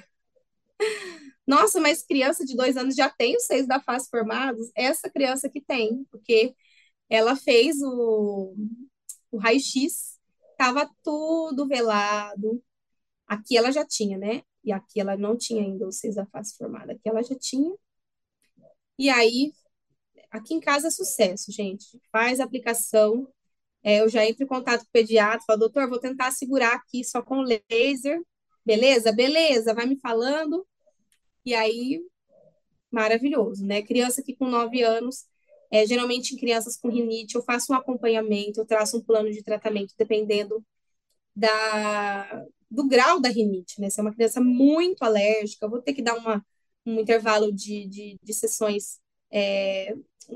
Nossa, 1.45 1.81
mas 1.81 2.03
criança 2.03 2.45
de 2.45 2.55
2 2.55 2.77
anos 2.77 2.95
já 2.95 3.09
tem 3.09 3.35
os 3.35 3.43
seis 3.45 3.67
da 3.67 3.81
face 3.81 4.09
formados? 4.09 4.71
Essa 4.73 5.09
criança 5.09 5.49
que 5.49 5.59
tem, 5.59 6.05
porque 6.09 6.55
ela 7.09 7.35
fez 7.35 7.81
o, 7.81 8.55
o 9.29 9.37
raio-x, 9.37 10.17
estava 10.51 10.89
tudo 11.03 11.67
velado. 11.67 12.63
Aqui 13.27 13.57
ela 13.57 13.71
já 13.73 13.85
tinha, 13.85 14.17
né? 14.17 14.43
E 14.63 14.71
aqui 14.71 14.99
ela 14.99 15.17
não 15.17 15.37
tinha 15.37 15.61
ainda 15.63 15.87
da 16.15 16.25
face 16.27 16.55
formada. 16.57 16.93
Aqui 16.93 17.09
ela 17.09 17.23
já 17.23 17.35
tinha. 17.35 17.73
E 18.97 19.09
aí 19.09 19.51
Aqui 20.31 20.53
em 20.53 20.61
casa 20.61 20.87
é 20.87 20.91
sucesso, 20.91 21.51
gente. 21.51 21.99
Faz 22.11 22.39
a 22.39 22.45
aplicação. 22.45 23.27
É, 23.83 23.99
eu 24.01 24.07
já 24.09 24.25
entro 24.25 24.43
em 24.45 24.47
contato 24.47 24.81
com 24.81 24.87
o 24.87 24.91
pediatra, 24.91 25.43
falo, 25.45 25.59
doutor, 25.59 25.89
vou 25.89 25.99
tentar 25.99 26.31
segurar 26.31 26.73
aqui 26.73 27.03
só 27.03 27.21
com 27.21 27.41
laser. 27.41 28.21
Beleza? 28.65 29.11
Beleza, 29.11 29.73
vai 29.73 29.85
me 29.85 29.99
falando. 29.99 30.65
E 31.45 31.53
aí, 31.53 32.01
maravilhoso, 32.91 33.65
né? 33.65 33.81
Criança 33.81 34.21
aqui 34.21 34.35
com 34.35 34.47
9 34.47 34.81
anos, 34.83 35.25
é, 35.71 35.85
geralmente 35.87 36.35
em 36.35 36.37
crianças 36.37 36.77
com 36.77 36.89
rinite, 36.89 37.35
eu 37.35 37.43
faço 37.43 37.73
um 37.73 37.75
acompanhamento, 37.75 38.61
eu 38.61 38.65
traço 38.65 38.97
um 38.97 39.01
plano 39.03 39.31
de 39.31 39.43
tratamento 39.43 39.93
dependendo 39.97 40.63
da, 41.35 42.45
do 42.71 42.87
grau 42.87 43.19
da 43.21 43.29
rinite, 43.29 43.79
né? 43.81 43.89
Se 43.89 43.99
é 43.99 44.03
uma 44.03 44.13
criança 44.13 44.41
muito 44.41 45.03
alérgica, 45.03 45.65
eu 45.65 45.69
vou 45.69 45.81
ter 45.81 45.93
que 45.93 46.01
dar 46.01 46.15
uma, 46.17 46.45
um 46.85 46.99
intervalo 46.99 47.51
de, 47.51 47.85
de, 47.87 48.17
de 48.23 48.33
sessões 48.33 48.99
é, 49.31 49.95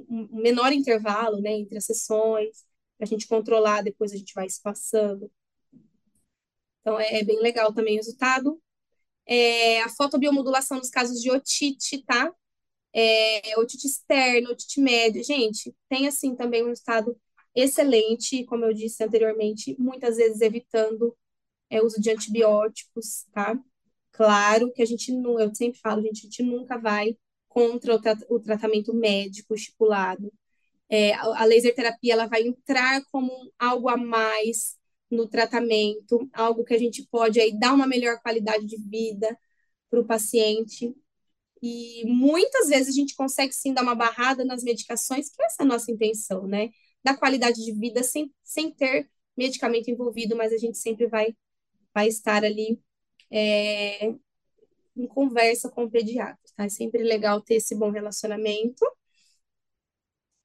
um 0.10 0.42
menor 0.42 0.72
intervalo 0.72 1.42
né, 1.42 1.52
entre 1.52 1.78
as 1.78 1.86
sessões, 1.86 2.66
para 2.98 3.06
a 3.06 3.08
gente 3.08 3.28
controlar, 3.28 3.82
depois 3.82 4.12
a 4.14 4.18
gente 4.18 4.34
vai 4.34 4.46
espaçando. 4.46 5.32
Então, 6.82 7.00
é, 7.00 7.20
é 7.20 7.24
bem 7.24 7.40
legal 7.42 7.74
também 7.74 7.96
o 7.96 7.98
resultado. 7.98 8.62
É, 9.26 9.82
a 9.82 9.90
fotobiomodulação 9.90 10.78
nos 10.78 10.90
casos 10.90 11.22
de 11.22 11.32
otite, 11.32 12.04
tá? 12.04 12.32
É, 12.94 13.58
otite 13.60 13.88
externo, 13.88 14.52
otite 14.52 14.80
médio. 14.80 15.24
Gente, 15.24 15.76
tem 15.90 16.08
assim 16.08 16.36
também 16.36 16.64
um 16.64 16.68
resultado 16.68 17.18
excelente, 17.56 18.46
como 18.46 18.66
eu 18.66 18.74
disse 18.74 19.04
anteriormente, 19.04 19.76
muitas 19.80 20.18
vezes 20.18 20.42
evitando 20.42 21.16
é, 21.70 21.82
uso 21.82 22.00
de 22.02 22.10
antibióticos, 22.12 23.26
tá? 23.34 23.58
Claro 24.12 24.72
que 24.74 24.82
a 24.82 24.86
gente 24.86 25.12
não, 25.12 25.40
eu 25.40 25.54
sempre 25.54 25.80
falo, 25.80 26.02
gente, 26.02 26.20
a 26.20 26.24
gente 26.24 26.44
nunca 26.44 26.78
vai 26.78 27.18
contra 27.50 27.96
o, 27.96 28.02
tra 28.02 28.18
o 28.30 28.40
tratamento 28.40 28.94
médico 28.94 29.56
estipulado. 29.56 30.32
É, 30.90 31.14
a 31.14 31.44
laser 31.46 31.74
terapia 31.76 32.14
ela 32.14 32.28
vai 32.28 32.44
entrar 32.44 33.04
como 33.12 33.32
algo 33.58 33.90
a 33.90 33.98
mais 33.98 34.78
no 35.10 35.28
tratamento, 35.28 36.30
algo 36.34 36.64
que 36.64 36.74
a 36.74 36.78
gente 36.78 37.08
pode 37.10 37.40
aí 37.40 37.58
dar 37.58 37.74
uma 37.74 37.88
melhor 37.88 38.20
qualidade 38.22 38.66
de 38.66 38.78
vida 38.78 39.38
para 39.90 40.00
o 40.00 40.06
paciente. 40.06 40.96
E 41.62 42.04
muitas 42.06 42.70
vezes 42.70 42.90
a 42.90 43.00
gente 43.00 43.16
consegue 43.16 43.54
sim 43.54 43.74
dar 43.74 43.84
uma 43.84 43.96
barrada 43.96 44.44
nas 44.46 44.64
medicações, 44.64 45.30
que 45.30 45.42
essa 45.44 45.64
é 45.64 45.66
a 45.66 45.68
nossa 45.68 45.92
intenção, 45.92 46.48
né? 46.48 46.70
Da 47.04 47.16
qualidade 47.16 47.64
de 47.64 47.72
vida 47.74 48.04
sem, 48.04 48.32
sem 48.44 48.72
ter 48.72 49.10
medicamento 49.38 49.90
envolvido, 49.90 50.36
mas 50.36 50.54
a 50.54 50.58
gente 50.58 50.78
sempre 50.78 51.08
vai, 51.08 51.36
vai 51.96 52.10
estar 52.10 52.44
ali 52.44 52.80
é, 53.32 54.10
em 54.98 55.08
conversa 55.08 55.70
com 55.70 55.86
o 55.86 55.92
pediatra, 55.92 56.38
tá? 56.56 56.66
É 56.66 56.70
sempre 56.70 57.04
legal 57.04 57.42
ter 57.42 57.56
esse 57.56 57.76
bom 57.76 57.92
relacionamento. 57.92 58.86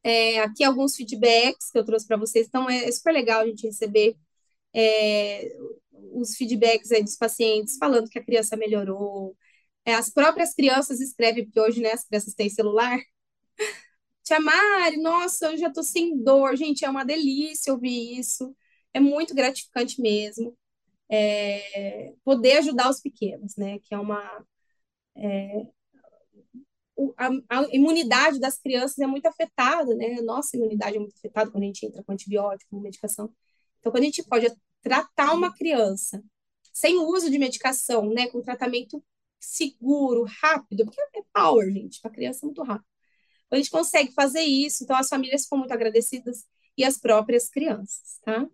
É, 0.03 0.40
aqui 0.40 0.64
alguns 0.64 0.96
feedbacks 0.96 1.70
que 1.70 1.78
eu 1.78 1.84
trouxe 1.84 2.07
para 2.07 2.16
vocês, 2.16 2.46
então 2.46 2.68
é, 2.70 2.84
é, 2.86 2.92
super 2.92 3.12
legal 3.12 3.42
a 3.42 3.46
gente 3.46 3.66
receber 3.66 4.16
é, 4.74 5.57
os 6.14 6.36
feedbacks 6.36 6.92
aí 6.92 7.03
dos 7.05 7.16
pacientes 7.16 7.76
falando 7.78 8.09
que 8.11 8.18
a 8.18 8.24
criança 8.24 8.57
melhorou. 8.57 9.36
É, 9.84 9.94
as 9.94 10.11
próprias 10.11 10.55
crianças 10.55 11.01
escrevem, 11.01 11.44
porque 11.44 11.61
hoje 11.61 11.80
né, 11.82 11.92
as 11.92 12.05
crianças 12.07 12.34
têm 12.34 12.51
celular. 12.51 12.98
Tia 14.24 14.40
Mari, 14.40 14.96
nossa, 14.98 15.53
eu 15.53 15.59
já 15.59 15.70
tô 15.72 15.82
sem 15.82 16.22
dor. 16.22 16.57
Gente, 16.57 16.84
é 16.84 16.90
uma 16.90 17.05
delícia 17.05 17.72
ouvir 17.72 18.18
isso. 18.18 18.57
É 18.94 19.01
muito 19.01 19.34
gratificante 19.34 20.01
mesmo 20.01 20.57
é, 21.11 22.14
poder 22.24 22.58
ajudar 22.58 22.88
os 22.90 23.00
pequenos, 23.00 23.56
né? 23.56 23.78
Que 23.80 23.94
é 23.94 23.98
uma 23.98 24.22
é, 25.16 25.66
a, 27.16 27.28
a, 27.48 27.68
imunidade 27.72 28.38
das 28.38 28.58
crianças 28.58 28.98
é 28.98 29.06
muito 29.06 29.26
afetada, 29.26 29.94
né? 29.94 30.20
Nossa 30.22 30.56
imunidade 30.56 30.96
é 30.96 31.00
muito 31.00 31.16
afetada 31.16 31.50
quando 31.50 31.64
a 31.64 31.66
gente 31.66 31.86
entra 31.86 32.02
com 32.02 32.12
antibiótico, 32.12 32.70
com 32.70 32.80
medicação. 32.80 33.32
Então, 33.78 33.92
quando 33.92 34.02
a 34.02 34.06
gente 34.06 34.22
pode 34.24 34.46
tratar 34.82 35.34
uma 35.34 35.54
criança 35.54 36.22
sem 36.72 36.96
o 36.98 37.06
uso 37.08 37.30
de 37.30 37.38
medicação, 37.38 38.08
né? 38.11 38.28
Com 38.28 38.40
tratamento 38.42 39.02
seguro, 39.40 40.24
rápido, 40.40 40.84
porque 40.84 41.00
é 41.00 41.22
power, 41.32 41.72
gente, 41.72 42.00
para 42.00 42.11
criança 42.11 42.40
é 42.44 42.46
muito 42.46 42.62
rápido. 42.62 42.86
A 43.50 43.56
gente 43.56 43.70
consegue 43.70 44.12
fazer 44.12 44.42
isso, 44.42 44.84
então 44.84 44.96
as 44.96 45.08
famílias 45.08 45.44
ficam 45.44 45.58
muito 45.58 45.72
agradecidas 45.72 46.46
e 46.76 46.84
as 46.84 46.98
próprias 46.98 47.48
crianças, 47.48 48.20
tá? 48.22 48.46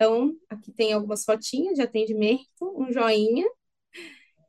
Então, 0.00 0.32
aqui 0.48 0.70
tem 0.70 0.92
algumas 0.92 1.24
fotinhas 1.24 1.74
de 1.74 1.82
atendimento, 1.82 2.46
um 2.62 2.92
joinha, 2.92 3.44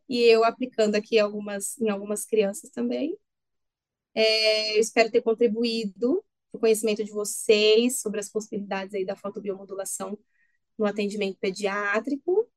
e 0.08 0.22
eu 0.22 0.43
aplicando 0.43 0.93
aqui 0.93 1.18
algumas, 1.18 1.76
em 1.80 1.89
algumas 1.89 2.24
crianças 2.24 2.70
também. 2.70 3.18
É, 4.14 4.76
eu 4.76 4.80
espero 4.80 5.10
ter 5.10 5.24
contribuído 5.24 6.24
para 6.52 6.58
o 6.58 6.62
conhecimento 6.62 7.04
de 7.04 7.12
vocês 7.12 8.00
sobre 8.00 8.20
as 8.20 8.30
possibilidades 8.30 8.93
aí 8.93 9.04
da 9.04 9.16
fotobiomodulação 9.16 10.20
no 10.78 10.86
atendimento 10.86 11.39
pediátrico. 11.39 12.47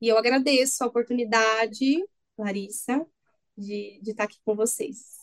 E 0.00 0.08
eu 0.08 0.18
agradeço 0.18 0.82
a 0.82 0.88
oportunidade, 0.88 2.04
Larissa, 2.36 3.06
de, 3.56 4.00
de 4.02 4.10
estar 4.10 4.24
aqui 4.24 4.38
com 4.44 4.56
vocês. 4.56 5.18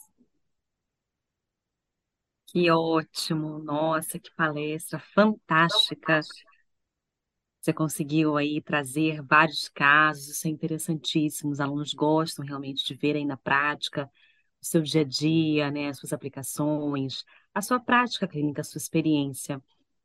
Que 2.47 2.71
ótimo! 2.71 3.59
Nossa, 3.59 4.17
que 4.17 4.33
palestra 4.33 4.97
fantástica! 5.13 6.21
Você 7.65 7.73
conseguiu 7.73 8.37
aí 8.37 8.61
trazer 8.61 9.23
vários 9.23 9.67
casos, 9.67 10.27
isso 10.27 10.47
é 10.47 10.51
interessantíssimo. 10.51 11.49
Os 11.51 11.59
alunos 11.59 11.95
gostam 11.95 12.45
realmente 12.45 12.85
de 12.85 12.93
ver 12.93 13.15
aí 13.15 13.25
na 13.25 13.37
prática 13.37 14.05
o 14.61 14.65
seu 14.67 14.83
dia 14.83 15.01
a 15.01 15.03
dia, 15.03 15.71
né, 15.71 15.89
as 15.89 15.97
suas 15.97 16.13
aplicações, 16.13 17.25
a 17.55 17.63
sua 17.63 17.79
prática 17.79 18.27
clínica, 18.27 18.61
a 18.61 18.63
sua 18.63 18.77
experiência. 18.77 19.59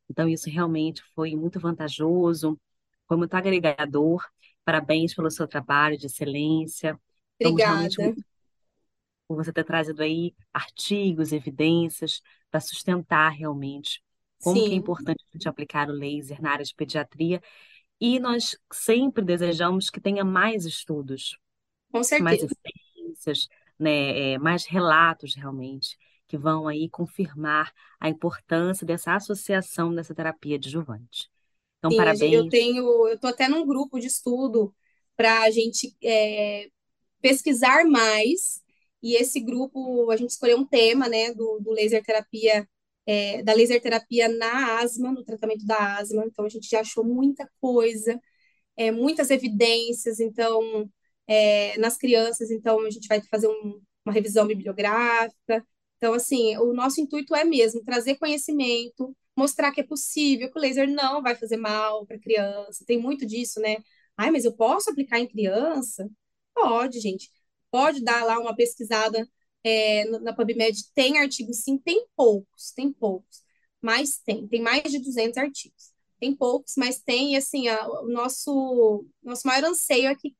Então, 0.08 0.26
isso 0.26 0.48
realmente 0.48 1.02
foi 1.14 1.36
muito 1.36 1.60
vantajoso, 1.60 2.58
foi 3.06 3.18
muito 3.18 3.34
agregador. 3.34 4.26
Parabéns 4.64 5.12
pelo 5.14 5.30
seu 5.30 5.46
trabalho 5.46 5.98
de 5.98 6.06
excelência. 6.06 6.98
Obrigada. 7.38 8.14
por 9.28 9.36
você 9.36 9.52
ter 9.52 9.64
trazido 9.64 10.02
aí 10.02 10.34
artigos, 10.50 11.30
evidências 11.30 12.22
para 12.50 12.58
sustentar 12.58 13.28
realmente 13.32 14.02
como 14.40 14.62
que 14.62 14.74
é 14.74 14.76
importante 14.76 15.24
a 15.30 15.32
gente 15.36 15.48
aplicar 15.48 15.88
o 15.90 15.92
laser 15.92 16.40
na 16.42 16.52
área 16.52 16.64
de 16.64 16.74
pediatria. 16.74 17.42
E 18.00 18.20
nós 18.20 18.56
sempre 18.72 19.24
desejamos 19.24 19.90
que 19.90 20.00
tenha 20.00 20.24
mais 20.24 20.66
estudos, 20.66 21.38
com 21.92 22.02
mais 22.18 22.40
certeza. 22.40 22.56
evidências, 22.96 23.48
né, 23.78 24.34
é, 24.34 24.38
mais 24.38 24.64
relatos 24.66 25.34
realmente, 25.34 25.96
que 26.28 26.38
vão 26.38 26.68
aí 26.68 26.88
confirmar 26.88 27.72
a 28.00 28.08
importância 28.08 28.86
dessa 28.86 29.14
associação 29.16 29.94
dessa 29.94 30.14
terapia 30.14 30.56
adjuvante. 30.56 31.28
Então, 31.78 31.92
Sim, 31.92 32.24
eu 32.30 32.46
parabéns. 32.46 32.48
tenho, 32.48 32.84
eu 33.08 33.14
estou 33.14 33.30
até 33.30 33.48
num 33.48 33.66
grupo 33.66 33.98
de 33.98 34.06
estudo 34.06 34.74
para 35.16 35.42
a 35.42 35.50
gente 35.50 35.96
é, 36.02 36.70
pesquisar 37.20 37.84
mais 37.86 38.62
E 39.02 39.16
esse 39.16 39.40
grupo, 39.40 40.10
a 40.10 40.16
gente 40.16 40.30
escolheu 40.30 40.58
um 40.58 40.66
tema, 40.66 41.08
né, 41.08 41.34
do, 41.34 41.60
do 41.60 41.72
laser 41.72 42.04
terapia, 42.04 42.68
é, 43.06 43.42
da 43.42 43.52
laser 43.54 43.80
terapia 43.82 44.28
na 44.28 44.78
asma, 44.80 45.12
no 45.12 45.24
tratamento 45.24 45.64
da 45.66 45.98
asma. 45.98 46.24
Então, 46.26 46.44
a 46.44 46.48
gente 46.48 46.68
já 46.68 46.80
achou 46.80 47.04
muita 47.04 47.48
coisa, 47.60 48.20
é, 48.76 48.90
muitas 48.90 49.30
evidências. 49.30 50.20
Então, 50.20 50.90
é, 51.26 51.78
nas 51.78 51.96
crianças, 51.96 52.50
então, 52.50 52.80
a 52.86 52.90
gente 52.90 53.08
vai 53.08 53.20
fazer 53.22 53.48
um, 53.48 53.80
uma 54.04 54.12
revisão 54.12 54.46
bibliográfica. 54.46 55.64
Então, 55.96 56.14
assim, 56.14 56.56
o 56.58 56.72
nosso 56.72 57.00
intuito 57.00 57.34
é 57.34 57.44
mesmo 57.44 57.84
trazer 57.84 58.16
conhecimento, 58.16 59.16
mostrar 59.36 59.72
que 59.72 59.80
é 59.80 59.84
possível, 59.86 60.50
que 60.50 60.58
o 60.58 60.62
laser 60.62 60.88
não 60.90 61.22
vai 61.22 61.34
fazer 61.36 61.56
mal 61.56 62.06
para 62.06 62.18
criança. 62.18 62.84
Tem 62.86 62.98
muito 62.98 63.26
disso, 63.26 63.60
né? 63.60 63.76
Ai, 64.16 64.30
mas 64.30 64.44
eu 64.44 64.52
posso 64.54 64.90
aplicar 64.90 65.18
em 65.20 65.26
criança? 65.28 66.08
Pode, 66.54 67.00
gente. 67.00 67.30
Pode 67.70 68.02
dar 68.02 68.24
lá 68.24 68.38
uma 68.38 68.54
pesquisada 68.56 69.26
é, 69.64 70.04
na 70.20 70.32
PubMed. 70.32 70.76
Tem 70.94 71.18
artigos, 71.18 71.58
sim, 71.58 71.78
tem 71.78 72.06
poucos, 72.16 72.72
tem 72.72 72.92
poucos, 72.92 73.42
mas 73.80 74.18
tem. 74.18 74.46
Tem 74.48 74.60
mais 74.62 74.84
de 74.84 74.98
200 74.98 75.36
artigos. 75.38 75.92
Tem 76.18 76.34
poucos, 76.34 76.74
mas 76.76 77.00
tem, 77.00 77.36
assim, 77.36 77.68
a, 77.68 77.88
o 77.88 78.08
nosso, 78.08 79.06
nosso 79.22 79.46
maior 79.46 79.64
anseio 79.70 80.08
é 80.08 80.14
que 80.14 80.36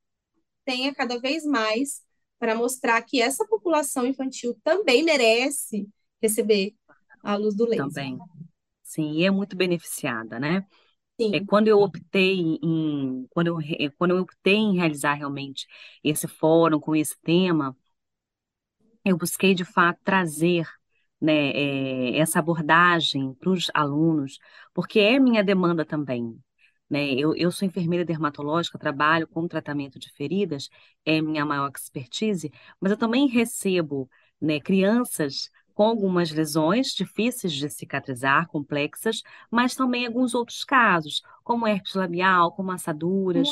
tenha 0.64 0.94
cada 0.94 1.18
vez 1.18 1.44
mais 1.44 2.02
para 2.38 2.54
mostrar 2.54 3.00
que 3.02 3.20
essa 3.20 3.46
população 3.46 4.06
infantil 4.06 4.58
também 4.62 5.02
merece 5.02 5.88
receber 6.22 6.74
a 7.22 7.36
luz 7.36 7.54
do 7.54 7.64
laser. 7.66 7.86
Também. 7.86 8.18
Sim, 8.82 9.12
e 9.12 9.24
é 9.24 9.30
muito 9.30 9.56
beneficiada, 9.56 10.38
né? 10.38 10.66
Sim. 11.20 11.34
É, 11.34 11.44
quando 11.44 11.68
eu 11.68 11.80
optei 11.80 12.58
em, 12.62 13.26
quando 13.30 13.48
eu, 13.48 13.58
quando 13.98 14.12
eu 14.12 14.22
optei 14.22 14.54
em 14.54 14.76
realizar 14.76 15.14
realmente 15.14 15.66
esse 16.02 16.26
fórum 16.26 16.80
com 16.80 16.96
esse 16.96 17.14
tema, 17.20 17.76
eu 19.04 19.16
busquei 19.16 19.54
de 19.54 19.64
fato 19.64 20.00
trazer, 20.04 20.66
né, 21.20 21.50
é, 21.50 22.18
essa 22.18 22.38
abordagem 22.38 23.34
para 23.34 23.50
os 23.50 23.70
alunos, 23.74 24.38
porque 24.74 24.98
é 25.00 25.18
minha 25.18 25.44
demanda 25.44 25.84
também. 25.84 26.38
Né? 26.88 27.12
Eu, 27.14 27.34
eu 27.36 27.52
sou 27.52 27.66
enfermeira 27.66 28.04
dermatológica, 28.04 28.78
trabalho 28.78 29.28
com 29.28 29.46
tratamento 29.46 29.98
de 29.98 30.10
feridas, 30.12 30.68
é 31.04 31.20
minha 31.20 31.44
maior 31.44 31.70
expertise, 31.74 32.52
mas 32.80 32.90
eu 32.90 32.98
também 32.98 33.28
recebo, 33.28 34.10
né, 34.40 34.58
crianças 34.60 35.50
com 35.72 35.84
algumas 35.84 36.30
lesões 36.30 36.88
difíceis 36.88 37.52
de 37.54 37.70
cicatrizar, 37.70 38.46
complexas, 38.48 39.22
mas 39.50 39.74
também 39.74 40.06
alguns 40.06 40.34
outros 40.34 40.64
casos, 40.64 41.22
como 41.42 41.66
herpes 41.66 41.94
labial, 41.94 42.52
como 42.52 42.70
assaduras. 42.70 43.48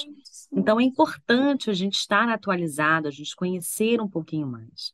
Então, 0.53 0.79
é 0.81 0.85
importante 0.85 1.71
a 1.71 1.73
gente 1.75 1.95
estar 1.95 2.29
atualizado, 2.29 3.09
a 3.09 3.11
gente 3.11 3.35
conhecer 3.35 4.01
um 4.01 4.09
pouquinho 4.09 4.47
mais. 4.47 4.93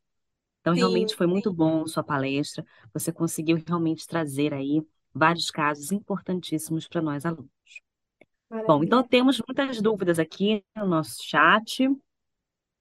Então, 0.64 0.72
Sim, 0.72 0.80
realmente 0.80 1.14
foi 1.14 1.26
muito 1.26 1.52
bom 1.52 1.86
sua 1.86 2.02
palestra. 2.02 2.64
Você 2.94 3.12
conseguiu 3.12 3.62
realmente 3.66 4.06
trazer 4.06 4.54
aí 4.54 4.82
vários 5.12 5.50
casos 5.50 5.92
importantíssimos 5.92 6.88
para 6.88 7.02
nós 7.02 7.26
alunos. 7.26 7.50
Bom, 8.50 8.82
então 8.82 9.00
maravilha. 9.00 9.08
temos 9.10 9.42
muitas 9.46 9.82
dúvidas 9.82 10.18
aqui 10.18 10.64
no 10.74 10.86
nosso 10.86 11.22
chat. 11.22 11.86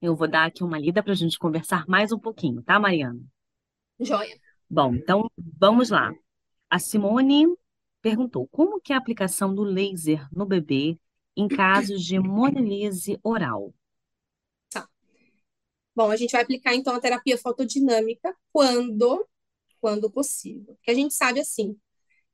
Eu 0.02 0.16
vou 0.16 0.30
dar 0.30 0.46
aqui 0.46 0.64
uma 0.64 0.80
lida 0.80 1.04
para 1.04 1.12
a 1.12 1.16
gente 1.16 1.38
conversar 1.38 1.86
mais 1.86 2.14
um 2.14 2.20
pouquinho, 2.20 2.64
tá, 2.64 2.80
Mariana? 2.80 3.20
Joia. 4.00 4.40
Bom, 4.70 4.96
então 4.96 5.30
vamos 5.38 5.90
lá. 5.90 6.14
A 6.70 6.80
Simone 6.80 7.54
perguntou: 8.02 8.48
como 8.48 8.80
que 8.80 8.94
é 8.94 8.96
a 8.96 9.00
aplicação 9.00 9.54
do 9.54 9.62
laser 9.62 10.26
no 10.32 10.46
bebê 10.46 10.98
em 11.36 11.50
casos 11.50 12.02
de 12.02 12.18
monolise 12.18 13.20
oral? 13.22 13.74
Bom, 15.96 16.10
a 16.10 16.16
gente 16.16 16.32
vai 16.32 16.41
aplicar 16.41 16.74
então 16.76 16.96
a 16.96 17.00
terapia 17.00 17.38
fotodinâmica 17.38 18.36
quando, 18.52 19.28
quando 19.82 20.12
possível. 20.12 20.76
Porque 20.76 20.91
a 20.91 20.96
gente 20.96 21.14
sabe 21.14 21.39
assim, 21.41 21.78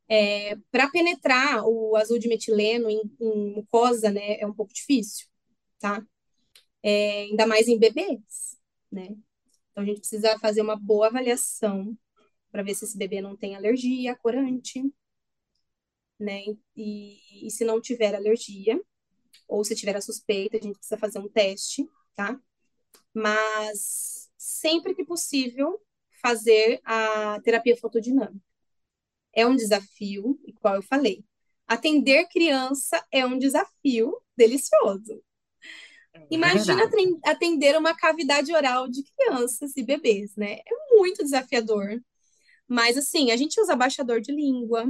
é, 0.09 0.55
para 0.71 0.89
penetrar 0.91 1.63
o 1.65 1.95
azul 1.97 2.19
de 2.19 2.27
metileno 2.29 2.89
em, 2.89 3.01
em 3.21 3.53
mucosa, 3.55 4.11
né, 4.11 4.39
é 4.39 4.47
um 4.47 4.53
pouco 4.53 4.73
difícil, 4.73 5.27
tá? 5.79 6.03
É, 6.83 7.23
ainda 7.23 7.47
mais 7.47 7.67
em 7.67 7.79
bebês, 7.79 8.57
né? 8.91 9.09
Então 9.71 9.83
a 9.83 9.85
gente 9.85 9.99
precisa 10.01 10.39
fazer 10.39 10.61
uma 10.61 10.75
boa 10.77 11.07
avaliação 11.07 11.97
para 12.51 12.63
ver 12.63 12.75
se 12.75 12.85
esse 12.85 12.97
bebê 12.97 13.21
não 13.21 13.37
tem 13.37 13.55
alergia 13.55 14.13
a 14.13 14.17
corante, 14.17 14.83
né? 16.19 16.41
E, 16.75 17.47
e 17.47 17.51
se 17.51 17.63
não 17.65 17.81
tiver 17.81 18.15
alergia, 18.15 18.79
ou 19.47 19.63
se 19.65 19.75
tiver 19.75 19.95
a 19.97 20.01
suspeita, 20.01 20.57
a 20.57 20.61
gente 20.61 20.77
precisa 20.77 20.99
fazer 20.99 21.19
um 21.19 21.29
teste, 21.29 21.89
tá? 22.15 22.39
Mas 23.13 24.29
sempre 24.37 24.95
que 24.95 25.05
possível, 25.05 25.81
fazer 26.21 26.81
a 26.85 27.39
terapia 27.43 27.77
fotodinâmica. 27.77 28.41
É 29.33 29.45
um 29.45 29.55
desafio, 29.55 30.39
igual 30.45 30.75
eu 30.75 30.83
falei. 30.83 31.23
Atender 31.67 32.27
criança 32.27 33.03
é 33.11 33.25
um 33.25 33.37
desafio 33.37 34.19
delicioso. 34.35 35.21
É 36.13 36.19
Imagina 36.29 36.83
verdade. 36.83 37.19
atender 37.25 37.77
uma 37.77 37.95
cavidade 37.95 38.53
oral 38.53 38.87
de 38.87 39.03
crianças 39.03 39.75
e 39.75 39.83
bebês, 39.83 40.35
né? 40.35 40.59
É 40.59 40.95
muito 40.95 41.23
desafiador. 41.23 42.01
Mas, 42.67 42.97
assim, 42.97 43.31
a 43.31 43.37
gente 43.37 43.59
usa 43.61 43.73
abaixador 43.73 44.21
de 44.21 44.31
língua 44.31 44.85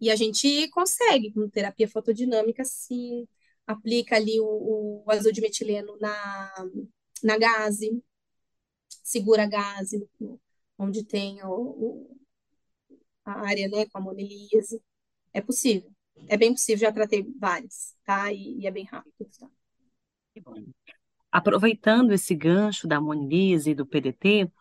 e 0.00 0.10
a 0.10 0.16
gente 0.16 0.68
consegue, 0.70 1.32
com 1.32 1.48
terapia 1.48 1.88
fotodinâmica, 1.88 2.64
sim. 2.64 3.26
Aplica 3.66 4.16
ali 4.16 4.40
o, 4.40 5.04
o 5.06 5.10
azul 5.10 5.32
de 5.32 5.40
metileno 5.40 5.96
na, 6.00 6.52
na 7.22 7.38
gaze, 7.38 8.02
segura 9.02 9.44
a 9.44 9.46
gaze 9.46 10.08
onde 10.78 11.04
tem 11.04 11.42
o, 11.44 11.50
o- 11.50 12.16
a 13.24 13.32
área, 13.48 13.68
né, 13.68 13.86
com 13.86 13.98
a 13.98 14.00
monelíase. 14.00 14.82
É 15.32 15.40
possível. 15.40 15.92
É 16.28 16.36
bem 16.36 16.52
possível, 16.52 16.80
já 16.88 16.92
tratei 16.92 17.24
várias, 17.38 17.94
tá? 18.04 18.32
E, 18.32 18.60
e 18.60 18.66
é 18.66 18.70
bem 18.70 18.84
rápido, 18.86 19.14
tá? 19.38 19.48
Que 20.34 20.40
bom. 20.40 20.54
Aproveitando 21.32 22.12
esse 22.12 22.34
gancho 22.34 22.88
da 22.88 23.00
monolise 23.00 23.70
e 23.72 23.76
do 23.76 23.86
PDT, 23.86 24.52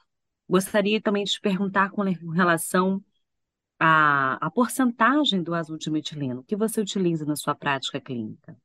gostaria 0.49 1.01
também 1.01 1.23
de 1.25 1.33
te 1.33 1.41
perguntar 1.41 1.91
com 1.91 2.03
relação 2.31 3.03
à, 3.79 4.35
à 4.45 4.51
porcentagem 4.51 5.43
do 5.43 5.53
azul 5.55 5.77
de 5.77 5.91
metileno 5.91 6.43
que 6.43 6.55
você 6.57 6.81
utiliza 6.81 7.25
na 7.25 7.35
sua 7.37 7.55
prática 7.55 8.01
clínica. 8.01 8.57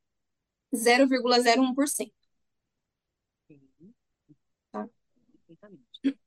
0,01%, 0.75 2.26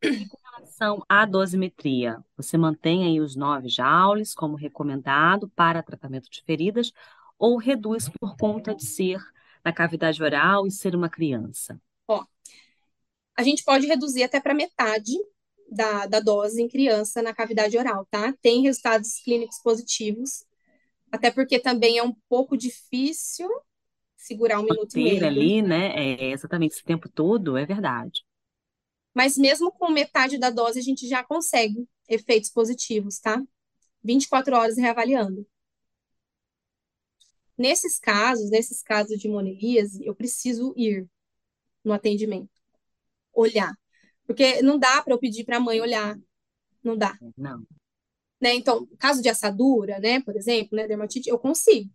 com 0.03 0.39
relação 0.57 1.05
à 1.09 1.25
dosimetria, 1.25 2.23
você 2.37 2.57
mantém 2.57 3.05
aí 3.05 3.21
os 3.21 3.37
9 3.37 3.69
joules 3.69 4.35
como 4.35 4.57
recomendado 4.57 5.49
para 5.51 5.83
tratamento 5.83 6.31
de 6.31 6.43
feridas 6.43 6.93
ou 7.39 7.57
reduz 7.57 8.09
por 8.09 8.37
conta 8.37 8.75
de 8.75 8.85
ser 8.85 9.21
na 9.65 9.73
cavidade 9.73 10.23
oral 10.23 10.67
e 10.67 10.71
ser 10.71 10.95
uma 10.95 11.09
criança? 11.09 11.81
Ó, 12.09 12.25
a 13.37 13.43
gente 13.43 13.65
pode 13.65 13.87
reduzir 13.87 14.23
até 14.23 14.41
para 14.41 14.55
metade 14.55 15.13
da, 15.71 16.07
da 16.07 16.21
dose 16.21 16.61
em 16.61 16.69
criança 16.69 17.23
na 17.23 17.33
cavidade 17.33 17.79
oral, 17.79 18.07
tá? 18.11 18.35
Tem 18.43 18.63
resultados 18.63 19.21
clínicos 19.21 19.59
positivos, 19.63 20.45
até 21.11 21.31
porque 21.31 21.59
também 21.59 21.99
é 21.99 22.03
um 22.03 22.15
pouco 22.29 22.57
difícil 22.57 23.49
segurar 24.17 24.61
um 24.61 24.65
minuto 24.65 24.99
e 24.99 25.05
meio. 25.05 25.27
ali, 25.27 25.63
né, 25.63 25.95
é, 25.97 26.31
exatamente 26.31 26.75
esse 26.75 26.85
tempo 26.85 27.09
todo, 27.09 27.57
é 27.57 27.65
verdade. 27.65 28.23
Mas 29.15 29.37
mesmo 29.37 29.73
com 29.73 29.91
metade 29.91 30.39
da 30.39 30.51
dose, 30.51 30.79
a 30.79 30.83
gente 30.83 31.09
já 31.09 31.23
consegue 31.25 31.89
efeitos 32.09 32.51
positivos, 32.51 33.19
tá? 33.19 33.43
24 34.03 34.57
horas 34.57 34.77
reavaliando. 34.77 35.47
Nesses 37.57 37.99
casos, 37.99 38.51
nesses 38.51 38.83
casos 38.83 39.19
de 39.19 39.29
monelíase, 39.29 40.05
eu 40.05 40.15
preciso 40.15 40.73
ir 40.77 41.07
no 41.85 41.93
atendimento, 41.93 42.51
olhar. 43.35 43.75
Porque 44.27 44.63
não 44.63 44.79
dá 44.79 45.03
para 45.03 45.15
eu 45.15 45.19
pedir 45.19 45.45
para 45.45 45.59
a 45.59 45.61
mãe 45.61 45.81
olhar, 45.81 46.19
não 46.85 46.97
dá. 46.97 47.19
Não, 47.37 47.67
Né? 48.41 48.55
Então, 48.55 48.87
caso 48.99 49.21
de 49.23 49.29
assadura, 49.29 49.99
né, 49.99 50.21
por 50.23 50.37
exemplo, 50.37 50.77
né, 50.77 50.87
dermatite, 50.87 51.29
eu 51.29 51.39
consigo. 51.39 51.91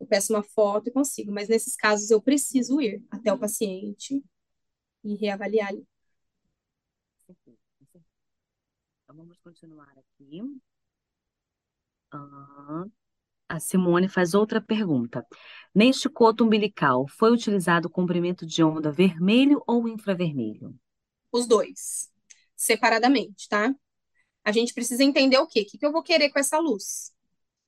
Eu 0.00 0.06
peço 0.06 0.32
uma 0.34 0.42
foto 0.42 0.88
e 0.88 0.92
consigo, 0.92 1.32
mas 1.32 1.48
nesses 1.48 1.76
casos 1.76 2.10
eu 2.10 2.22
preciso 2.22 2.80
ir 2.80 3.02
até 3.10 3.32
o 3.32 3.38
paciente 3.38 4.22
e 5.04 5.16
reavaliar 5.16 5.68
ali. 5.70 5.86
perfeito, 7.26 7.58
perfeito. 7.78 8.06
Então 9.10 9.24
vamos 9.24 9.40
continuar 9.40 9.92
aqui. 9.98 10.40
A 13.48 13.58
Simone 13.58 14.08
faz 14.08 14.34
outra 14.34 14.60
pergunta. 14.60 15.26
Neste 15.74 16.08
coto 16.08 16.44
umbilical, 16.44 17.08
foi 17.08 17.32
utilizado 17.32 17.88
o 17.88 17.90
comprimento 17.90 18.46
de 18.46 18.62
onda 18.62 18.92
vermelho 18.92 19.60
ou 19.66 19.88
infravermelho? 19.88 20.78
Os 21.32 21.44
dois, 21.44 22.08
separadamente, 22.54 23.48
tá? 23.48 23.74
A 24.44 24.52
gente 24.52 24.72
precisa 24.72 25.02
entender 25.02 25.38
o 25.38 25.46
quê? 25.48 25.62
O 25.62 25.66
que 25.66 25.76
que 25.76 25.84
eu 25.84 25.90
vou 25.90 26.04
querer 26.04 26.30
com 26.30 26.38
essa 26.38 26.60
luz? 26.60 27.12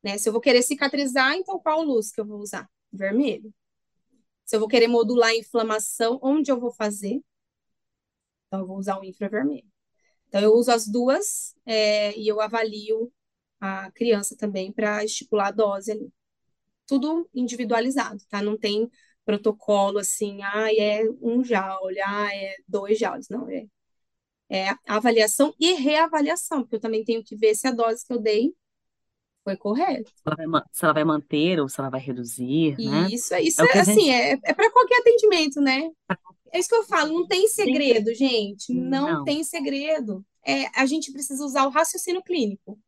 Né? 0.00 0.18
Se 0.18 0.28
eu 0.28 0.32
vou 0.32 0.40
querer 0.40 0.62
cicatrizar, 0.62 1.34
então 1.34 1.58
qual 1.58 1.82
luz 1.82 2.12
que 2.12 2.20
eu 2.20 2.24
vou 2.24 2.38
usar? 2.38 2.70
Vermelho. 2.92 3.52
Se 4.44 4.54
eu 4.54 4.60
vou 4.60 4.68
querer 4.68 4.86
modular 4.86 5.30
a 5.30 5.36
inflamação, 5.36 6.20
onde 6.22 6.52
eu 6.52 6.60
vou 6.60 6.72
fazer? 6.72 7.20
Então, 8.46 8.60
eu 8.60 8.66
vou 8.68 8.78
usar 8.78 8.96
o 9.00 9.04
infravermelho. 9.04 9.71
Então, 10.32 10.40
eu 10.40 10.54
uso 10.54 10.72
as 10.72 10.88
duas 10.88 11.54
é, 11.66 12.18
e 12.18 12.26
eu 12.26 12.40
avalio 12.40 13.12
a 13.60 13.90
criança 13.90 14.34
também 14.34 14.72
para 14.72 15.04
estipular 15.04 15.48
a 15.48 15.50
dose 15.50 15.92
ali. 15.92 16.10
Tudo 16.86 17.28
individualizado, 17.34 18.18
tá? 18.30 18.40
Não 18.40 18.56
tem 18.56 18.90
protocolo 19.26 19.98
assim, 19.98 20.42
ah, 20.42 20.74
é 20.74 21.04
um 21.20 21.44
joule, 21.44 22.00
ah, 22.00 22.34
é 22.34 22.56
dois 22.66 22.98
joules. 22.98 23.28
Não, 23.28 23.46
é, 23.50 23.66
é 24.48 24.74
avaliação 24.88 25.54
e 25.60 25.74
reavaliação, 25.74 26.62
porque 26.62 26.76
eu 26.76 26.80
também 26.80 27.04
tenho 27.04 27.22
que 27.22 27.36
ver 27.36 27.54
se 27.54 27.68
a 27.68 27.70
dose 27.70 28.02
que 28.02 28.14
eu 28.14 28.18
dei 28.18 28.54
foi 29.44 29.54
correta. 29.54 30.10
Se 30.10 30.22
ela 30.24 30.50
vai, 30.50 30.62
se 30.72 30.84
ela 30.84 30.94
vai 30.94 31.04
manter 31.04 31.60
ou 31.60 31.68
se 31.68 31.78
ela 31.78 31.90
vai 31.90 32.00
reduzir, 32.00 32.74
né? 32.78 33.06
Isso, 33.10 33.34
isso 33.36 33.60
é, 33.60 33.66
é 33.66 33.80
assim, 33.80 33.92
gente... 33.92 34.10
é, 34.10 34.32
é 34.44 34.54
para 34.54 34.72
qualquer 34.72 34.98
atendimento, 35.00 35.60
né? 35.60 35.90
É 36.52 36.58
isso 36.58 36.68
que 36.68 36.74
eu 36.74 36.84
falo, 36.84 37.12
não 37.12 37.26
tem 37.26 37.48
segredo, 37.48 38.14
gente. 38.14 38.74
Não, 38.74 39.12
não. 39.12 39.24
tem 39.24 39.42
segredo. 39.42 40.24
É, 40.46 40.66
a 40.78 40.84
gente 40.84 41.10
precisa 41.10 41.44
usar 41.44 41.66
o 41.66 41.70
raciocínio 41.70 42.22
clínico. 42.22 42.78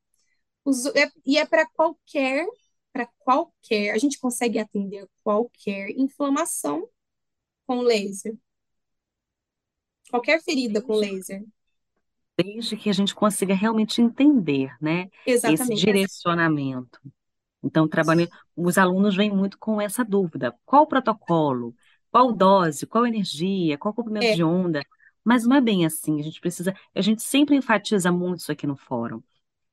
é, 0.95 1.11
e 1.25 1.39
é 1.39 1.47
para 1.47 1.67
qualquer, 1.71 2.47
para 2.93 3.07
qualquer, 3.19 3.93
a 3.93 3.99
gente 3.99 4.19
consegue 4.19 4.59
atender 4.59 5.09
qualquer 5.23 5.91
inflamação 5.91 6.87
com 7.67 7.81
laser. 7.81 8.37
Qualquer 10.11 10.43
ferida 10.43 10.83
com 10.83 10.95
laser. 10.95 11.43
Desde 12.37 12.77
que 12.77 12.91
a 12.91 12.93
gente 12.93 13.15
consiga 13.15 13.55
realmente 13.55 14.03
entender, 14.03 14.77
né? 14.81 15.09
Exatamente. 15.27 15.63
Esse 15.73 15.87
direcionamento. 15.87 17.01
Então, 17.63 17.89
trabalhando, 17.89 18.31
os 18.55 18.77
alunos 18.77 19.17
vêm 19.17 19.31
muito 19.31 19.59
com 19.59 19.81
essa 19.81 20.05
dúvida: 20.05 20.55
qual 20.67 20.83
o 20.83 20.87
protocolo? 20.87 21.75
Qual 22.15 22.33
dose, 22.33 22.87
qual 22.87 23.05
energia, 23.05 23.77
qual 23.77 23.93
comprimento 23.93 24.27
é. 24.27 24.35
de 24.37 24.45
onda. 24.45 24.81
Mas 25.25 25.45
não 25.45 25.57
é 25.57 25.61
bem 25.61 25.85
assim. 25.85 26.21
A 26.21 26.23
gente 26.23 26.41
precisa. 26.41 26.73
A 26.95 27.01
gente 27.01 27.21
sempre 27.21 27.57
enfatiza 27.57 28.13
muito 28.13 28.39
isso 28.39 28.53
aqui 28.53 28.69
no 28.69 28.77
fórum. 28.77 29.21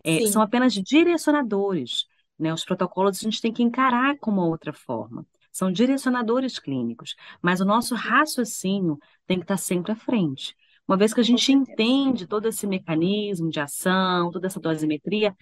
É, 0.04 0.26
são 0.26 0.42
apenas 0.42 0.74
direcionadores. 0.74 2.08
Né? 2.40 2.52
Os 2.52 2.66
protocolos 2.66 3.20
a 3.20 3.22
gente 3.22 3.40
tem 3.40 3.54
que 3.54 3.62
encarar 3.62 4.18
como 4.18 4.42
outra 4.42 4.74
forma. 4.74 5.24
São 5.52 5.72
direcionadores 5.72 6.58
clínicos. 6.58 7.16
Mas 7.44 7.62
o 7.62 7.66
nosso 7.66 7.94
raciocínio 7.94 8.98
tem 9.28 9.38
que 9.38 9.44
estar 9.44 9.58
sempre 9.58 9.92
à 9.92 9.96
frente. 9.96 10.58
Uma 10.88 10.98
vez 10.98 11.14
que 11.14 11.20
a 11.20 11.24
gente 11.24 11.52
entende 11.52 12.26
todo 12.26 12.48
esse 12.48 12.66
mecanismo 12.66 13.52
de 13.52 13.60
ação, 13.60 14.32
toda 14.32 14.48
essa 14.48 14.60
dosimetria, 14.60 15.38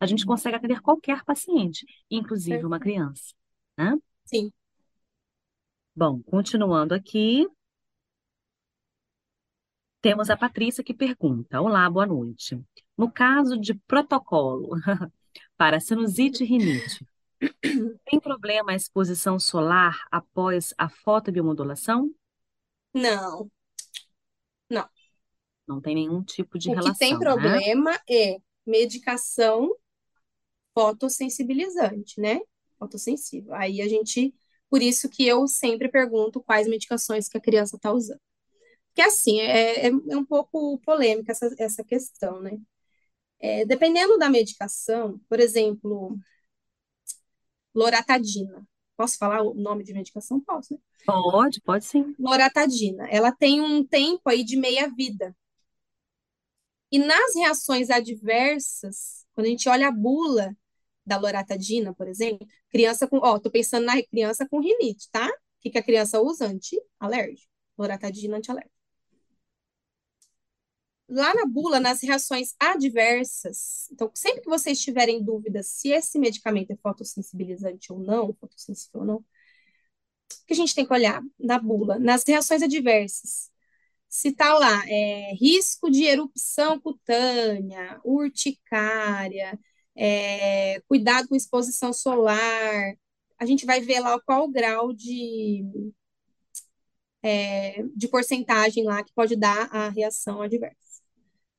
a 0.00 0.06
gente 0.06 0.22
uhum. 0.22 0.28
consegue 0.28 0.56
atender 0.56 0.80
qualquer 0.80 1.22
paciente, 1.24 1.84
inclusive 2.10 2.64
uma 2.64 2.80
criança. 2.80 3.34
Né? 3.76 3.94
Sim. 4.24 4.50
Bom, 5.98 6.22
continuando 6.22 6.94
aqui, 6.94 7.44
temos 10.00 10.30
a 10.30 10.36
Patrícia 10.36 10.84
que 10.84 10.94
pergunta: 10.94 11.60
Olá, 11.60 11.90
boa 11.90 12.06
noite. 12.06 12.56
No 12.96 13.10
caso 13.10 13.58
de 13.58 13.74
protocolo 13.74 14.76
para 15.58 15.80
sinusite 15.80 16.44
e 16.44 16.46
rinite, 16.46 17.04
tem 18.04 18.20
problema 18.20 18.70
a 18.70 18.76
exposição 18.76 19.40
solar 19.40 20.06
após 20.08 20.72
a 20.78 20.88
fotobiomodulação? 20.88 22.14
Não, 22.94 23.50
não. 24.70 24.88
Não 25.66 25.80
tem 25.80 25.96
nenhum 25.96 26.22
tipo 26.22 26.60
de 26.60 26.70
O 26.70 26.80
que 26.80 26.96
tem 26.96 27.14
né? 27.14 27.18
problema 27.18 27.98
é 28.08 28.36
medicação 28.64 29.68
fotossensibilizante, 30.72 32.20
né? 32.20 32.38
Fotossensível. 32.78 33.52
Aí 33.52 33.82
a 33.82 33.88
gente 33.88 34.32
por 34.70 34.82
isso 34.82 35.08
que 35.08 35.26
eu 35.26 35.46
sempre 35.48 35.88
pergunto 35.88 36.42
quais 36.42 36.68
medicações 36.68 37.28
que 37.28 37.38
a 37.38 37.40
criança 37.40 37.76
está 37.76 37.92
usando. 37.92 38.20
Porque, 38.88 39.02
assim, 39.02 39.40
é, 39.40 39.86
é, 39.86 39.88
é, 39.88 40.16
um 40.16 40.24
pouco 40.24 40.78
polêmica 40.80 41.32
essa, 41.32 41.54
essa 41.58 41.84
questão, 41.84 42.40
né? 42.40 42.58
É, 43.40 43.64
dependendo 43.64 44.18
da 44.18 44.28
medicação, 44.28 45.20
por 45.28 45.38
exemplo, 45.40 46.18
loratadina. 47.74 48.66
Posso 48.96 49.16
falar 49.16 49.42
o 49.42 49.54
nome 49.54 49.84
de 49.84 49.92
medicação? 49.94 50.40
Posso, 50.40 50.74
né? 50.74 50.80
Pode, 51.06 51.60
pode 51.60 51.84
sim. 51.84 52.14
Loratadina. 52.18 53.06
Ela 53.08 53.30
tem 53.30 53.60
um 53.60 53.84
tempo 53.84 54.28
aí 54.28 54.42
de 54.42 54.56
meia-vida. 54.56 55.34
E 56.90 56.98
nas 56.98 57.36
reações 57.36 57.90
adversas, 57.90 59.24
quando 59.34 59.46
a 59.46 59.50
gente 59.50 59.68
olha 59.68 59.88
a 59.88 59.92
bula 59.92 60.56
da 61.08 61.16
loratadina, 61.18 61.94
por 61.94 62.08
exemplo, 62.08 62.46
criança 62.70 63.08
com, 63.08 63.18
ó, 63.18 63.38
tô 63.38 63.50
pensando 63.50 63.86
na 63.86 64.02
criança 64.02 64.46
com 64.48 64.60
rinite, 64.60 65.08
tá? 65.10 65.26
O 65.26 65.60
que, 65.60 65.70
que 65.70 65.78
a 65.78 65.82
criança 65.82 66.20
usa? 66.20 66.46
Anti-alérgico. 66.46 67.50
Loratadina 67.78 68.36
anti-alérgico. 68.38 68.78
Lá 71.08 71.32
na 71.34 71.46
bula, 71.46 71.80
nas 71.80 72.02
reações 72.02 72.54
adversas, 72.60 73.88
então, 73.90 74.10
sempre 74.14 74.42
que 74.42 74.48
vocês 74.48 74.78
tiverem 74.78 75.24
dúvidas 75.24 75.68
se 75.68 75.88
esse 75.88 76.18
medicamento 76.18 76.70
é 76.70 76.76
fotossensibilizante 76.76 77.90
ou 77.90 77.98
não, 77.98 78.34
fotossensível 78.34 79.00
ou 79.00 79.06
não, 79.06 79.16
o 79.16 79.24
que 80.46 80.52
a 80.52 80.56
gente 80.56 80.74
tem 80.74 80.86
que 80.86 80.92
olhar 80.92 81.22
na 81.38 81.58
bula? 81.58 81.98
Nas 81.98 82.24
reações 82.26 82.62
adversas. 82.62 83.50
Se 84.08 84.32
tá 84.32 84.54
lá, 84.54 84.82
é, 84.88 85.34
risco 85.34 85.90
de 85.90 86.04
erupção 86.04 86.80
cutânea, 86.80 88.00
urticária, 88.04 89.58
é, 89.98 90.80
cuidado 90.88 91.28
com 91.28 91.34
exposição 91.34 91.92
solar. 91.92 92.94
A 93.38 93.44
gente 93.44 93.66
vai 93.66 93.80
ver 93.80 94.00
lá 94.00 94.20
qual 94.20 94.44
o 94.44 94.50
grau 94.50 94.92
de, 94.92 95.64
é, 97.22 97.82
de 97.96 98.08
porcentagem 98.08 98.84
lá 98.84 99.02
que 99.02 99.12
pode 99.12 99.34
dar 99.36 99.68
a 99.74 99.88
reação 99.88 100.40
adversa. 100.40 101.02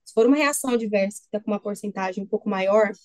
Se 0.05 0.13
for 0.13 0.25
uma 0.25 0.37
reação 0.37 0.71
adversa 0.71 1.21
que 1.21 1.27
está 1.27 1.39
com 1.39 1.51
uma 1.51 1.59
porcentagem 1.59 2.23
um 2.23 2.27
pouco 2.27 2.49
maior, 2.49 2.91
o 2.91 2.95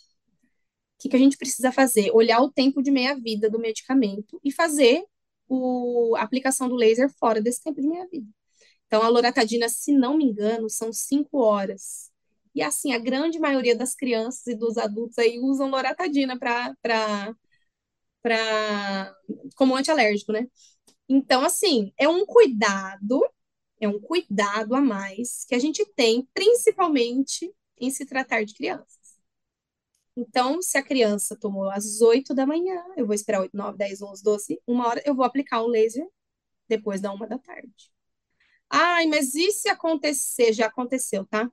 que, 0.99 1.09
que 1.09 1.17
a 1.17 1.19
gente 1.19 1.37
precisa 1.37 1.73
fazer? 1.73 2.11
Olhar 2.13 2.41
o 2.41 2.51
tempo 2.51 2.81
de 2.81 2.91
meia-vida 2.93 3.51
do 3.51 3.59
medicamento 3.59 4.41
e 4.45 4.53
fazer 4.53 5.05
o, 5.49 6.15
a 6.17 6.23
aplicação 6.23 6.69
do 6.69 6.77
laser 6.77 7.11
fora 7.19 7.43
desse 7.43 7.63
tempo 7.63 7.81
de 7.81 7.89
meia-vida. 7.89 8.29
Então, 8.87 9.03
a 9.03 9.09
loratadina, 9.09 9.69
se 9.69 9.93
não 9.93 10.17
me 10.17 10.25
engano, 10.25 10.71
são 10.71 10.93
cinco 10.93 11.39
horas 11.39 12.14
e 12.55 12.63
assim, 12.63 12.93
a 12.95 12.99
grande 12.99 13.39
maioria 13.39 13.77
das 13.77 13.95
crianças 13.95 14.47
e 14.47 14.55
dos 14.55 14.79
adultos 14.79 15.19
aí 15.19 15.39
usam 15.41 15.71
loratadina 15.71 16.39
para 16.39 16.75
para 18.23 19.15
como 19.57 19.77
antialérgico, 19.77 20.33
né? 20.33 20.47
Então, 21.09 21.45
assim, 21.45 21.93
é 21.99 22.09
um 22.09 22.27
cuidado, 22.27 23.23
é 23.81 23.89
um 23.89 24.01
cuidado 24.01 24.75
a 24.75 24.81
mais 24.83 25.45
que 25.47 25.55
a 25.55 25.59
gente 25.59 25.85
tem, 25.97 26.29
principalmente 26.35 27.53
em 27.81 27.91
se 27.91 28.07
tratar 28.07 28.45
de 28.45 28.55
crianças. 28.55 28.99
Então, 30.17 30.63
se 30.63 30.79
a 30.79 30.83
criança 30.83 31.37
tomou 31.37 31.69
às 31.71 32.01
8 32.01 32.35
da 32.35 32.47
manhã, 32.47 32.83
eu 32.97 33.05
vou 33.07 33.15
esperar 33.15 33.41
8, 33.41 33.57
9, 33.57 33.77
10, 33.77 34.01
11, 34.03 34.23
12, 34.23 34.61
uma 34.67 34.87
hora, 34.87 35.03
eu 35.05 35.15
vou 35.15 35.25
aplicar 35.25 35.61
o 35.63 35.67
laser 35.67 36.07
depois 36.69 37.01
da 37.01 37.13
uma 37.13 37.27
da 37.27 37.39
tarde. 37.39 37.93
Ai, 38.71 39.07
mas 39.07 39.35
e 39.35 39.51
se 39.53 39.69
acontecer? 39.69 40.53
Já 40.53 40.67
aconteceu, 40.67 41.25
tá? 41.27 41.51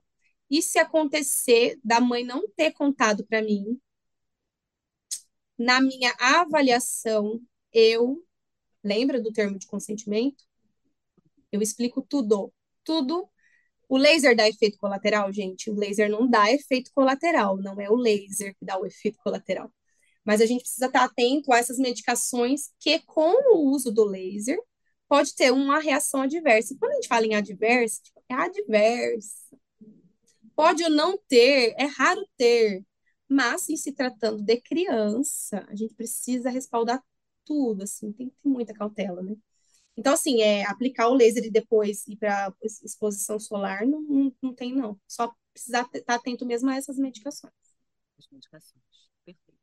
E 0.52 0.60
se 0.60 0.78
acontecer 0.78 1.80
da 1.82 1.98
mãe 1.98 2.22
não 2.22 2.46
ter 2.54 2.72
contado 2.72 3.26
para 3.26 3.40
mim, 3.40 3.80
na 5.58 5.80
minha 5.80 6.14
avaliação, 6.20 7.40
eu 7.72 8.22
lembra 8.84 9.18
do 9.18 9.32
termo 9.32 9.58
de 9.58 9.66
consentimento? 9.66 10.44
Eu 11.50 11.62
explico 11.62 12.02
tudo, 12.02 12.52
tudo. 12.84 13.26
O 13.88 13.96
laser 13.96 14.36
dá 14.36 14.46
efeito 14.46 14.76
colateral, 14.76 15.32
gente. 15.32 15.70
O 15.70 15.74
laser 15.74 16.10
não 16.10 16.28
dá 16.28 16.52
efeito 16.52 16.90
colateral, 16.94 17.56
não 17.56 17.80
é 17.80 17.88
o 17.88 17.96
laser 17.96 18.54
que 18.56 18.66
dá 18.66 18.78
o 18.78 18.84
efeito 18.84 19.18
colateral. 19.24 19.72
Mas 20.24 20.42
a 20.42 20.46
gente 20.46 20.62
precisa 20.62 20.86
estar 20.86 21.04
atento 21.04 21.50
a 21.50 21.58
essas 21.58 21.78
medicações 21.78 22.70
que, 22.78 22.98
com 23.06 23.56
o 23.56 23.70
uso 23.70 23.90
do 23.90 24.04
laser, 24.04 24.58
pode 25.08 25.34
ter 25.34 25.50
uma 25.50 25.78
reação 25.80 26.22
adversa. 26.22 26.74
E 26.74 26.78
quando 26.78 26.92
a 26.92 26.94
gente 26.96 27.08
fala 27.08 27.26
em 27.26 27.34
adversa, 27.34 28.02
tipo, 28.02 28.22
é 28.28 28.34
adversa. 28.34 29.61
Pode 30.54 30.82
ou 30.84 30.90
não 30.90 31.18
ter, 31.28 31.74
é 31.78 31.86
raro 31.86 32.26
ter, 32.36 32.84
mas 33.28 33.68
em 33.68 33.76
se 33.76 33.92
tratando 33.92 34.42
de 34.42 34.60
criança, 34.60 35.64
a 35.68 35.74
gente 35.74 35.94
precisa 35.94 36.50
respaldar 36.50 37.02
tudo, 37.44 37.82
assim, 37.82 38.12
tem 38.12 38.28
que 38.28 38.36
ter 38.42 38.48
muita 38.48 38.74
cautela, 38.74 39.22
né? 39.22 39.34
Então, 39.96 40.14
assim, 40.14 40.40
é, 40.40 40.64
aplicar 40.66 41.08
o 41.08 41.14
laser 41.14 41.44
e 41.44 41.50
depois 41.50 42.06
ir 42.08 42.16
para 42.16 42.52
exposição 42.62 43.38
solar, 43.38 43.86
não, 43.86 44.00
não, 44.02 44.34
não, 44.42 44.54
tem, 44.54 44.74
não. 44.74 44.98
Só 45.06 45.32
precisar 45.52 45.82
estar 45.82 46.00
tá 46.00 46.14
atento 46.14 46.46
mesmo 46.46 46.70
a 46.70 46.76
essas 46.76 46.96
medicações. 46.96 47.52
As 48.18 48.26
medicações, 48.30 48.82
perfeito. 49.24 49.58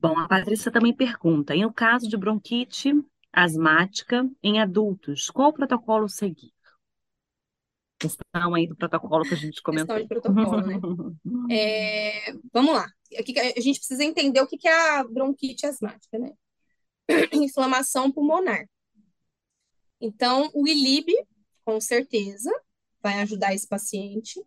Bom, 0.00 0.18
a 0.18 0.26
Patrícia 0.26 0.72
também 0.72 0.94
pergunta, 0.94 1.54
em 1.54 1.64
o 1.64 1.72
caso 1.72 2.08
de 2.08 2.16
bronquite 2.16 2.92
asmática 3.32 4.28
em 4.42 4.60
adultos, 4.60 5.30
qual 5.30 5.50
o 5.50 5.52
protocolo 5.52 6.08
seguir? 6.08 6.52
Questão 8.02 8.54
aí 8.54 8.66
do 8.66 8.76
protocolo 8.76 9.24
que 9.24 9.34
a 9.34 9.36
gente 9.36 9.62
comentou. 9.62 9.96
Questão 9.96 10.02
de 10.02 10.08
protocolo, 10.08 10.66
né? 10.66 10.80
É, 11.54 12.32
vamos 12.52 12.74
lá. 12.74 12.86
Aqui 13.18 13.38
a 13.38 13.60
gente 13.60 13.78
precisa 13.78 14.04
entender 14.04 14.40
o 14.40 14.46
que 14.46 14.66
é 14.66 14.98
a 14.98 15.04
bronquite 15.04 15.66
asmática, 15.66 16.18
né? 16.18 16.32
Inflamação 17.32 18.10
pulmonar. 18.10 18.66
Então, 20.00 20.50
o 20.54 20.66
ILIB, 20.66 21.12
com 21.64 21.80
certeza, 21.80 22.50
vai 23.02 23.20
ajudar 23.20 23.54
esse 23.54 23.68
paciente, 23.68 24.42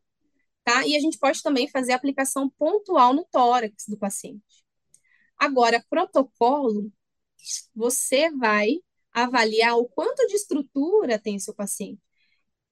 tá? 0.63 0.85
E 0.85 0.95
a 0.95 0.99
gente 0.99 1.17
pode 1.17 1.41
também 1.41 1.69
fazer 1.69 1.93
aplicação 1.93 2.49
pontual 2.49 3.13
no 3.13 3.25
tórax 3.25 3.85
do 3.87 3.97
paciente. 3.97 4.65
Agora, 5.37 5.83
protocolo, 5.89 6.91
você 7.73 8.31
vai 8.31 8.79
avaliar 9.13 9.77
o 9.77 9.85
quanto 9.87 10.27
de 10.27 10.35
estrutura 10.35 11.19
tem 11.19 11.39
seu 11.39 11.53
paciente. 11.53 12.04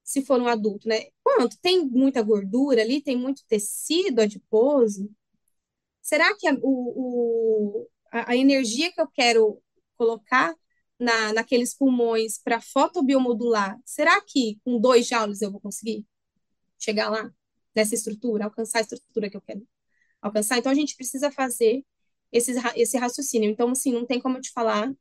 Se 0.04 0.22
for 0.22 0.42
um 0.42 0.48
adulto, 0.48 0.88
né? 0.88 1.06
Quanto? 1.24 1.58
Tem 1.62 1.86
muita 1.86 2.22
gordura 2.22 2.82
ali? 2.82 3.02
Tem 3.02 3.18
muito 3.18 3.44
tecido 3.48 4.22
adiposo? 4.22 5.10
Será 6.02 6.36
que 6.38 6.48
a, 6.48 6.54
o, 6.62 7.82
o, 7.82 7.90
a, 8.12 8.32
a 8.32 8.38
energia 8.38 8.92
que 8.92 9.02
eu 9.02 9.08
quero 9.08 9.62
colocar 9.98 10.54
na, 11.00 11.34
naqueles 11.34 11.74
pulmões 11.74 12.38
para 12.38 12.62
fotobiomodular, 12.62 13.80
será 13.86 14.22
que 14.22 14.60
com 14.64 14.80
dois 14.80 15.08
joules 15.08 15.42
eu 15.42 15.52
vou 15.52 15.60
conseguir 15.62 16.06
chegar 16.80 17.10
lá, 17.10 17.32
nessa 17.76 17.96
estrutura, 17.96 18.46
alcançar 18.46 18.80
a 18.80 18.82
estrutura 18.82 19.30
que 19.30 19.38
eu 19.38 19.42
quero 19.42 19.68
alcançar? 20.22 20.58
Então, 20.58 20.72
a 20.72 20.76
gente 20.76 20.96
precisa 20.96 21.32
fazer 21.32 21.86
esse, 22.32 22.54
esse 22.76 22.98
raciocínio. 22.98 23.50
Então, 23.50 23.70
assim, 23.70 23.92
não 23.94 24.06
tem 24.06 24.20
como 24.20 24.38
eu 24.38 24.42
te 24.42 24.52
falar 24.52 24.94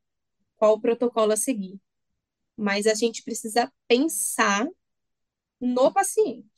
qual 0.56 0.74
o 0.74 0.80
protocolo 0.80 1.32
a 1.32 1.36
seguir. 1.36 1.80
Mas 2.56 2.86
a 2.86 2.94
gente 2.94 3.22
precisa 3.24 3.72
pensar 3.88 4.68
no 5.62 5.92
paciente. 5.92 6.50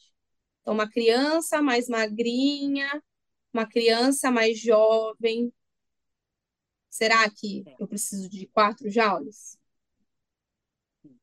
Então, 0.63 0.75
uma 0.75 0.91
criança 0.91 1.61
mais 1.63 1.89
magrinha, 1.89 3.03
uma 3.53 3.67
criança 3.67 4.31
mais 4.31 4.59
jovem. 4.59 5.53
Será 6.89 7.29
que 7.31 7.65
eu 7.79 7.87
preciso 7.87 8.29
de 8.31 8.47
quatro 8.47 8.89
joules? 8.91 9.59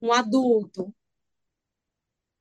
Um 0.02 0.12
adulto. 0.12 0.94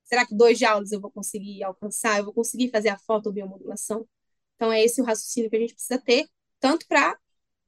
Será 0.03 0.25
que 0.27 0.35
dois 0.35 0.59
joules 0.59 0.91
eu 0.91 1.01
vou 1.01 1.11
conseguir 1.11 1.63
alcançar? 1.63 2.19
Eu 2.19 2.25
vou 2.25 2.33
conseguir 2.33 2.69
fazer 2.69 2.89
a 2.89 2.97
fotobiomodulação? 2.99 4.07
Então, 4.55 4.71
é 4.71 4.83
esse 4.83 5.01
o 5.01 5.05
raciocínio 5.05 5.49
que 5.49 5.55
a 5.55 5.59
gente 5.59 5.73
precisa 5.73 5.99
ter, 5.99 6.29
tanto 6.59 6.87
para 6.87 7.17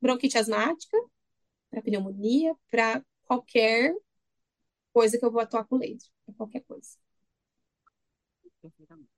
bronquite 0.01 0.37
asmática, 0.37 0.97
para 1.71 1.81
pneumonia, 1.81 2.55
para 2.69 3.03
qualquer 3.23 3.95
coisa 4.93 5.17
que 5.17 5.25
eu 5.25 5.31
vou 5.31 5.41
atuar 5.41 5.65
com 5.65 5.77
laser, 5.77 6.09
para 6.25 6.35
qualquer 6.35 6.61
coisa. 6.61 7.02
Perfeitamente. 8.63 9.11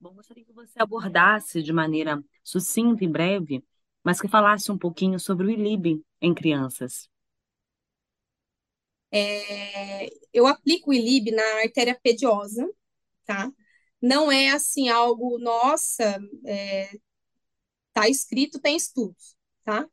Bom, 0.00 0.14
gostaria 0.14 0.44
que 0.44 0.52
você 0.52 0.82
abordasse 0.82 1.62
de 1.62 1.72
maneira 1.72 2.20
sucinta 2.42 3.04
e 3.04 3.08
breve, 3.08 3.64
mas 4.02 4.20
que 4.20 4.26
falasse 4.26 4.72
um 4.72 4.78
pouquinho 4.78 5.20
sobre 5.20 5.46
o 5.46 5.50
ILIB 5.50 6.04
em 6.20 6.34
crianças. 6.34 7.08
É, 9.12 10.08
eu 10.32 10.46
aplico 10.46 10.90
o 10.90 10.94
ILIB 10.94 11.30
na 11.30 11.42
artéria 11.62 11.98
pediosa, 12.02 12.68
tá? 13.26 13.52
Não 14.02 14.32
é 14.32 14.50
assim 14.50 14.88
algo, 14.88 15.38
nossa, 15.38 16.18
é, 16.46 16.90
tá 17.92 18.08
escrito, 18.08 18.60
tem 18.60 18.76
estudos, 18.76 19.36
tá? 19.64 19.86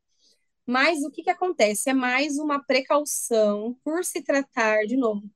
Mas 0.65 1.03
o 1.03 1.11
que 1.11 1.23
que 1.23 1.29
acontece? 1.31 1.89
É 1.89 1.93
mais 1.93 2.37
uma 2.39 2.63
precaução 2.63 3.75
por 3.83 4.05
se 4.05 4.23
tratar, 4.23 4.85
de 4.85 4.97
novo, 4.97 5.29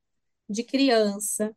de 0.50 0.64
criança 0.64 1.56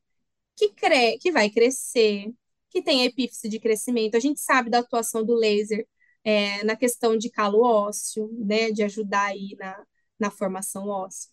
que, 0.56 0.70
cre 0.74 1.18
que 1.18 1.32
vai 1.32 1.50
crescer, 1.50 2.32
que 2.70 2.82
tem 2.82 3.04
epífise 3.04 3.48
de 3.48 3.60
crescimento. 3.60 4.16
A 4.16 4.20
gente 4.20 4.40
sabe 4.40 4.70
da 4.70 4.78
atuação 4.80 5.24
do 5.24 5.34
laser 5.34 5.86
é, 6.24 6.64
na 6.64 6.76
questão 6.76 7.16
de 7.16 7.30
calo 7.30 7.62
ósseo, 7.62 8.30
né, 8.32 8.70
de 8.70 8.82
ajudar 8.82 9.26
aí 9.26 9.56
na, 9.58 9.84
na 10.18 10.30
formação 10.30 10.88
óssea. 10.88 11.30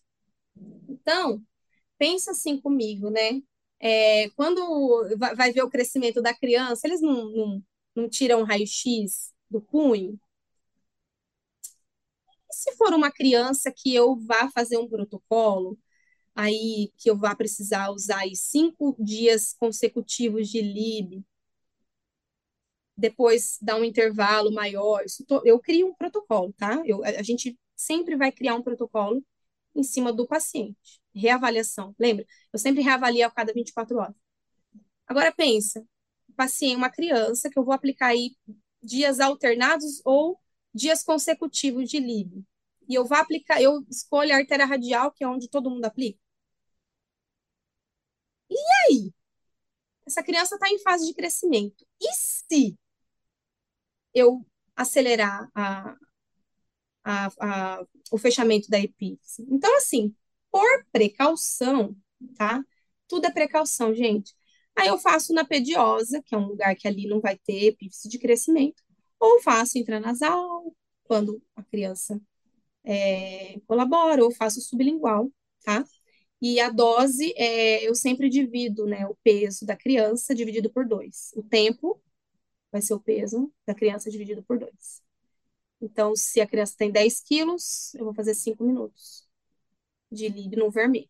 Então, 0.88 1.42
pensa 1.98 2.32
assim 2.32 2.60
comigo, 2.60 3.10
né? 3.10 3.42
É, 3.80 4.30
quando 4.30 4.60
vai 5.36 5.52
ver 5.52 5.62
o 5.64 5.70
crescimento 5.70 6.22
da 6.22 6.34
criança, 6.34 6.86
eles 6.88 7.00
não, 7.02 7.30
não, 7.32 7.64
não 7.96 8.08
tiram 8.10 8.44
raio-x 8.44 9.32
do 9.50 9.60
punho? 9.60 10.18
E 12.50 12.54
se 12.54 12.72
for 12.76 12.92
uma 12.94 13.10
criança 13.10 13.72
que 13.74 13.94
eu 13.94 14.16
vá 14.16 14.50
fazer 14.50 14.76
um 14.78 14.88
protocolo, 14.88 15.78
aí 16.34 16.92
que 16.96 17.10
eu 17.10 17.16
vá 17.18 17.34
precisar 17.34 17.90
usar 17.90 18.20
aí 18.20 18.36
cinco 18.36 18.96
dias 18.98 19.54
consecutivos 19.58 20.48
de 20.48 20.60
lib, 20.60 21.24
depois 22.96 23.58
dar 23.62 23.76
um 23.76 23.84
intervalo 23.84 24.52
maior, 24.52 25.02
eu 25.44 25.58
crio 25.58 25.88
um 25.88 25.94
protocolo, 25.94 26.52
tá? 26.52 26.82
Eu, 26.84 27.02
a 27.04 27.22
gente 27.22 27.58
sempre 27.74 28.16
vai 28.16 28.30
criar 28.30 28.54
um 28.54 28.62
protocolo 28.62 29.24
em 29.74 29.82
cima 29.82 30.12
do 30.12 30.26
paciente. 30.26 31.00
Reavaliação, 31.14 31.94
lembra? 31.98 32.26
Eu 32.52 32.58
sempre 32.58 32.82
reavalio 32.82 33.26
a 33.26 33.30
cada 33.30 33.52
24 33.52 33.96
horas. 33.98 34.14
Agora 35.06 35.32
pensa, 35.32 35.84
paciente, 36.36 36.76
uma 36.76 36.90
criança 36.90 37.50
que 37.50 37.58
eu 37.58 37.64
vou 37.64 37.74
aplicar 37.74 38.08
aí 38.08 38.36
dias 38.82 39.20
alternados 39.20 40.00
ou 40.04 40.38
dias 40.74 41.02
consecutivos 41.02 41.88
de 41.90 41.98
lib. 41.98 42.44
E 42.90 42.94
eu 42.94 43.06
vou 43.06 43.16
aplicar, 43.16 43.62
eu 43.62 43.86
escolho 43.88 44.34
a 44.34 44.38
artéria 44.38 44.66
radial, 44.66 45.12
que 45.12 45.24
é 45.24 45.28
onde 45.28 45.48
todo 45.48 45.70
mundo 45.70 45.84
aplica. 45.86 46.18
E 48.50 48.56
aí? 48.88 49.12
Essa 50.06 50.22
criança 50.22 50.56
está 50.56 50.68
em 50.70 50.78
fase 50.80 51.06
de 51.06 51.14
crescimento. 51.14 51.86
E 52.00 52.12
se 52.14 52.78
eu 54.14 54.44
acelerar 54.76 55.48
a, 55.54 55.96
a, 57.04 57.26
a, 57.40 57.86
o 58.10 58.18
fechamento 58.18 58.68
da 58.68 58.78
epífise? 58.78 59.46
Então, 59.50 59.74
assim, 59.76 60.14
por 60.50 60.66
precaução, 60.92 61.96
tá? 62.36 62.64
Tudo 63.08 63.26
é 63.26 63.30
precaução, 63.30 63.94
gente. 63.94 64.34
Aí 64.76 64.88
eu 64.88 64.98
faço 64.98 65.32
na 65.32 65.44
pediosa, 65.44 66.22
que 66.24 66.34
é 66.34 66.38
um 66.38 66.46
lugar 66.46 66.74
que 66.76 66.88
ali 66.88 67.06
não 67.06 67.20
vai 67.20 67.36
ter 67.38 67.66
epífise 67.66 68.08
de 68.08 68.18
crescimento, 68.18 68.82
ou 69.18 69.40
faço 69.42 69.78
intranasal, 69.78 70.74
quando 71.04 71.42
a 71.56 71.62
criança 71.64 72.20
é, 72.84 73.60
colabora, 73.66 74.24
ou 74.24 74.30
faço 74.32 74.60
sublingual, 74.60 75.30
tá? 75.64 75.84
E 76.42 76.60
a 76.60 76.70
dose, 76.70 77.34
é, 77.36 77.86
eu 77.88 77.94
sempre 77.94 78.28
divido, 78.30 78.86
né, 78.86 79.06
o 79.06 79.16
peso 79.24 79.66
da 79.66 79.76
criança 79.76 80.34
dividido 80.34 80.70
por 80.70 80.86
dois. 80.86 81.32
O 81.36 81.42
tempo 81.42 82.02
vai 82.72 82.82
ser 82.82 82.94
o 82.94 83.00
peso 83.00 83.52
da 83.66 83.74
criança 83.74 84.10
dividido 84.10 84.42
por 84.44 84.58
dois. 84.58 85.02
Então, 85.80 86.14
se 86.16 86.40
a 86.40 86.46
criança 86.46 86.74
tem 86.78 86.90
10 86.92 87.20
quilos, 87.20 87.94
eu 87.94 88.04
vou 88.04 88.14
fazer 88.14 88.34
5 88.34 88.64
minutos 88.64 89.26
de 90.12 90.28
lib 90.28 90.56
no 90.56 90.70
vermelho. 90.70 91.08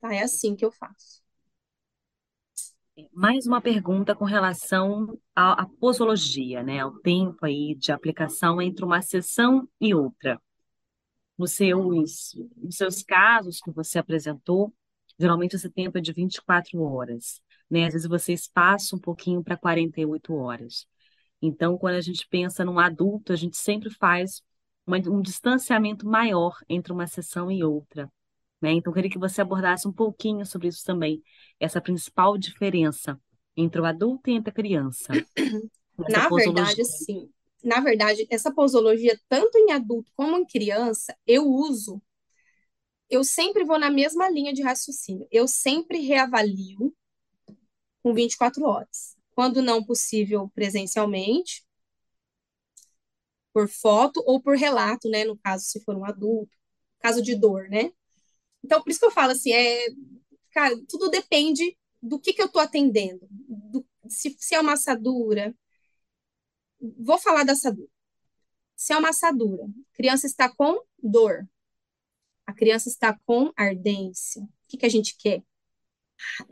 Tá? 0.00 0.14
É 0.14 0.22
assim 0.22 0.54
que 0.56 0.64
eu 0.64 0.70
faço. 0.72 1.21
Mais 3.12 3.46
uma 3.46 3.60
pergunta 3.60 4.14
com 4.14 4.24
relação 4.24 5.18
à, 5.34 5.62
à 5.62 5.66
posologia, 5.66 6.62
né? 6.62 6.80
Ao 6.80 6.92
tempo 7.00 7.44
aí 7.44 7.74
de 7.74 7.90
aplicação 7.90 8.60
entre 8.60 8.84
uma 8.84 9.00
sessão 9.00 9.66
e 9.80 9.94
outra 9.94 10.40
nos 11.38 11.52
seus, 11.52 12.34
nos 12.56 12.76
seus 12.76 13.02
casos 13.02 13.60
que 13.60 13.70
você 13.70 13.98
apresentou, 13.98 14.72
geralmente 15.18 15.56
esse 15.56 15.70
tempo 15.70 15.98
é 15.98 16.00
de 16.00 16.12
24 16.12 16.80
horas, 16.82 17.40
né? 17.70 17.86
Às 17.86 17.94
vezes 17.94 18.08
você 18.08 18.32
espaça 18.32 18.94
um 18.94 18.98
pouquinho 19.00 19.42
para 19.42 19.56
48 19.56 20.34
horas. 20.34 20.86
Então, 21.40 21.76
quando 21.76 21.96
a 21.96 22.00
gente 22.00 22.26
pensa 22.28 22.64
num 22.64 22.78
adulto, 22.78 23.32
a 23.32 23.36
gente 23.36 23.56
sempre 23.56 23.90
faz 23.90 24.42
uma, 24.86 24.98
um 24.98 25.20
distanciamento 25.20 26.06
maior 26.06 26.56
entre 26.68 26.92
uma 26.92 27.06
sessão 27.06 27.50
e 27.50 27.64
outra. 27.64 28.10
Né? 28.62 28.72
Então, 28.72 28.90
eu 28.90 28.94
queria 28.94 29.10
que 29.10 29.18
você 29.18 29.40
abordasse 29.40 29.88
um 29.88 29.92
pouquinho 29.92 30.46
sobre 30.46 30.68
isso 30.68 30.84
também, 30.84 31.22
essa 31.58 31.80
principal 31.80 32.38
diferença 32.38 33.20
entre 33.56 33.80
o 33.80 33.84
adulto 33.84 34.30
e 34.30 34.34
entre 34.34 34.50
a 34.50 34.54
criança. 34.54 35.12
Na 36.08 36.28
verdade, 36.28 36.84
sim 36.84 37.28
na 37.62 37.80
verdade, 37.80 38.26
essa 38.28 38.52
posologia, 38.52 39.18
tanto 39.28 39.56
em 39.56 39.70
adulto 39.70 40.10
como 40.16 40.36
em 40.36 40.44
criança, 40.44 41.16
eu 41.26 41.46
uso, 41.46 42.02
eu 43.08 43.22
sempre 43.22 43.64
vou 43.64 43.78
na 43.78 43.90
mesma 43.90 44.28
linha 44.28 44.52
de 44.52 44.62
raciocínio. 44.62 45.28
Eu 45.30 45.46
sempre 45.46 46.00
reavalio 46.00 46.94
com 48.02 48.12
24 48.12 48.64
horas. 48.64 49.16
Quando 49.32 49.62
não 49.62 49.84
possível 49.84 50.50
presencialmente, 50.54 51.64
por 53.52 53.68
foto 53.68 54.22
ou 54.26 54.42
por 54.42 54.56
relato, 54.56 55.08
né? 55.08 55.24
No 55.24 55.36
caso, 55.38 55.64
se 55.64 55.80
for 55.84 55.94
um 55.94 56.04
adulto, 56.04 56.56
caso 57.00 57.22
de 57.22 57.34
dor, 57.34 57.68
né? 57.68 57.92
Então, 58.64 58.82
por 58.82 58.90
isso 58.90 59.00
que 59.00 59.06
eu 59.06 59.10
falo 59.10 59.32
assim, 59.32 59.52
é, 59.52 59.86
cara, 60.52 60.74
tudo 60.88 61.10
depende 61.10 61.76
do 62.00 62.18
que, 62.18 62.32
que 62.32 62.42
eu 62.42 62.48
tô 62.48 62.58
atendendo. 62.58 63.26
Do, 63.30 63.86
se, 64.08 64.34
se 64.38 64.54
é 64.54 64.60
uma 64.60 64.74
assadura, 64.74 65.54
vou 66.98 67.18
falar 67.18 67.44
da 67.44 67.52
assadura. 67.52 67.88
Se 68.76 68.92
é 68.92 68.96
uma 68.96 69.10
assadura, 69.10 69.64
a 69.64 69.96
criança 69.96 70.26
está 70.26 70.54
com 70.54 70.82
dor, 71.02 71.48
a 72.46 72.52
criança 72.52 72.88
está 72.88 73.18
com 73.24 73.52
ardência, 73.56 74.42
o 74.42 74.48
que, 74.68 74.76
que 74.78 74.86
a 74.86 74.88
gente 74.88 75.16
quer? 75.16 75.42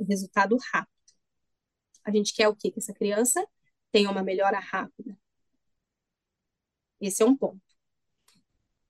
Resultado 0.09 0.57
rápido. 0.73 0.91
A 2.05 2.11
gente 2.11 2.35
quer 2.35 2.49
o 2.49 2.57
quê? 2.57 2.71
Que 2.71 2.79
essa 2.79 2.95
criança 2.95 3.47
tenha 3.93 4.11
uma 4.11 4.23
melhora 4.23 4.59
rápida. 4.59 5.17
Esse 7.01 7.23
é 7.23 7.27
um 7.27 7.37
ponto. 7.37 7.61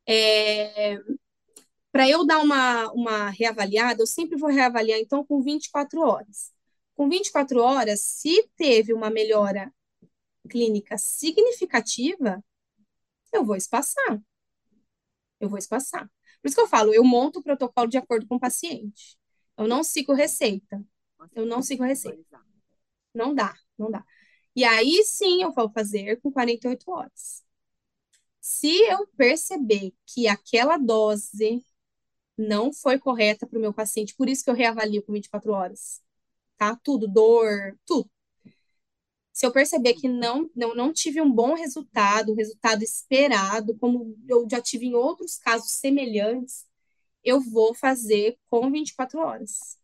É... 0.06 0.98
Para 1.92 2.08
eu 2.08 2.24
dar 2.26 2.40
uma, 2.40 2.90
uma 2.92 3.30
reavaliada, 3.30 4.02
eu 4.02 4.06
sempre 4.06 4.38
vou 4.38 4.50
reavaliar, 4.50 4.98
então, 4.98 5.24
com 5.24 5.42
24 5.42 6.00
horas. 6.00 6.52
Com 6.94 7.08
24 7.08 7.60
horas, 7.60 8.00
se 8.02 8.48
teve 8.56 8.92
uma 8.92 9.10
melhora 9.10 9.72
clínica 10.48 10.96
significativa, 10.98 12.42
eu 13.32 13.44
vou 13.44 13.56
espaçar. 13.56 14.22
Eu 15.40 15.48
vou 15.48 15.58
espaçar. 15.58 16.10
Por 16.40 16.48
isso 16.48 16.56
que 16.56 16.60
eu 16.62 16.68
falo, 16.68 16.94
eu 16.94 17.04
monto 17.04 17.40
o 17.40 17.42
protocolo 17.42 17.88
de 17.88 17.98
acordo 17.98 18.26
com 18.26 18.36
o 18.36 18.40
paciente. 18.40 19.18
Eu 19.56 19.66
não 19.66 19.82
sigo 19.82 20.12
receita. 20.12 20.84
Eu 21.34 21.46
não 21.46 21.62
sigo 21.62 21.84
receita. 21.84 22.40
Não 23.14 23.34
dá, 23.34 23.54
não 23.78 23.90
dá. 23.90 24.04
E 24.54 24.64
aí 24.64 25.02
sim 25.04 25.42
eu 25.42 25.52
vou 25.52 25.70
fazer 25.70 26.20
com 26.20 26.30
48 26.32 26.90
horas. 26.90 27.44
Se 28.40 28.68
eu 28.84 29.06
perceber 29.16 29.94
que 30.06 30.26
aquela 30.26 30.78
dose 30.78 31.64
não 32.40 32.72
foi 32.72 32.98
correta 32.98 33.46
para 33.46 33.58
o 33.58 33.60
meu 33.60 33.72
paciente, 33.74 34.14
por 34.16 34.28
isso 34.28 34.44
que 34.44 34.50
eu 34.50 34.54
reavalio 34.54 35.02
com 35.02 35.12
24 35.12 35.52
horas, 35.52 36.00
tá? 36.58 36.76
Tudo, 36.84 37.08
dor, 37.08 37.78
tudo. 37.86 38.10
Se 39.32 39.46
eu 39.46 39.52
perceber 39.52 39.94
que 39.94 40.08
não, 40.08 40.50
não, 40.54 40.74
não 40.74 40.92
tive 40.92 41.20
um 41.20 41.30
bom 41.30 41.54
resultado, 41.54 42.32
um 42.32 42.36
resultado 42.36 42.82
esperado, 42.82 43.76
como 43.78 44.16
eu 44.28 44.46
já 44.50 44.60
tive 44.60 44.86
em 44.86 44.94
outros 44.94 45.38
casos 45.38 45.72
semelhantes, 45.72 46.66
eu 47.24 47.40
vou 47.40 47.74
fazer 47.74 48.38
com 48.50 48.70
24 48.70 49.20
horas. 49.20 49.78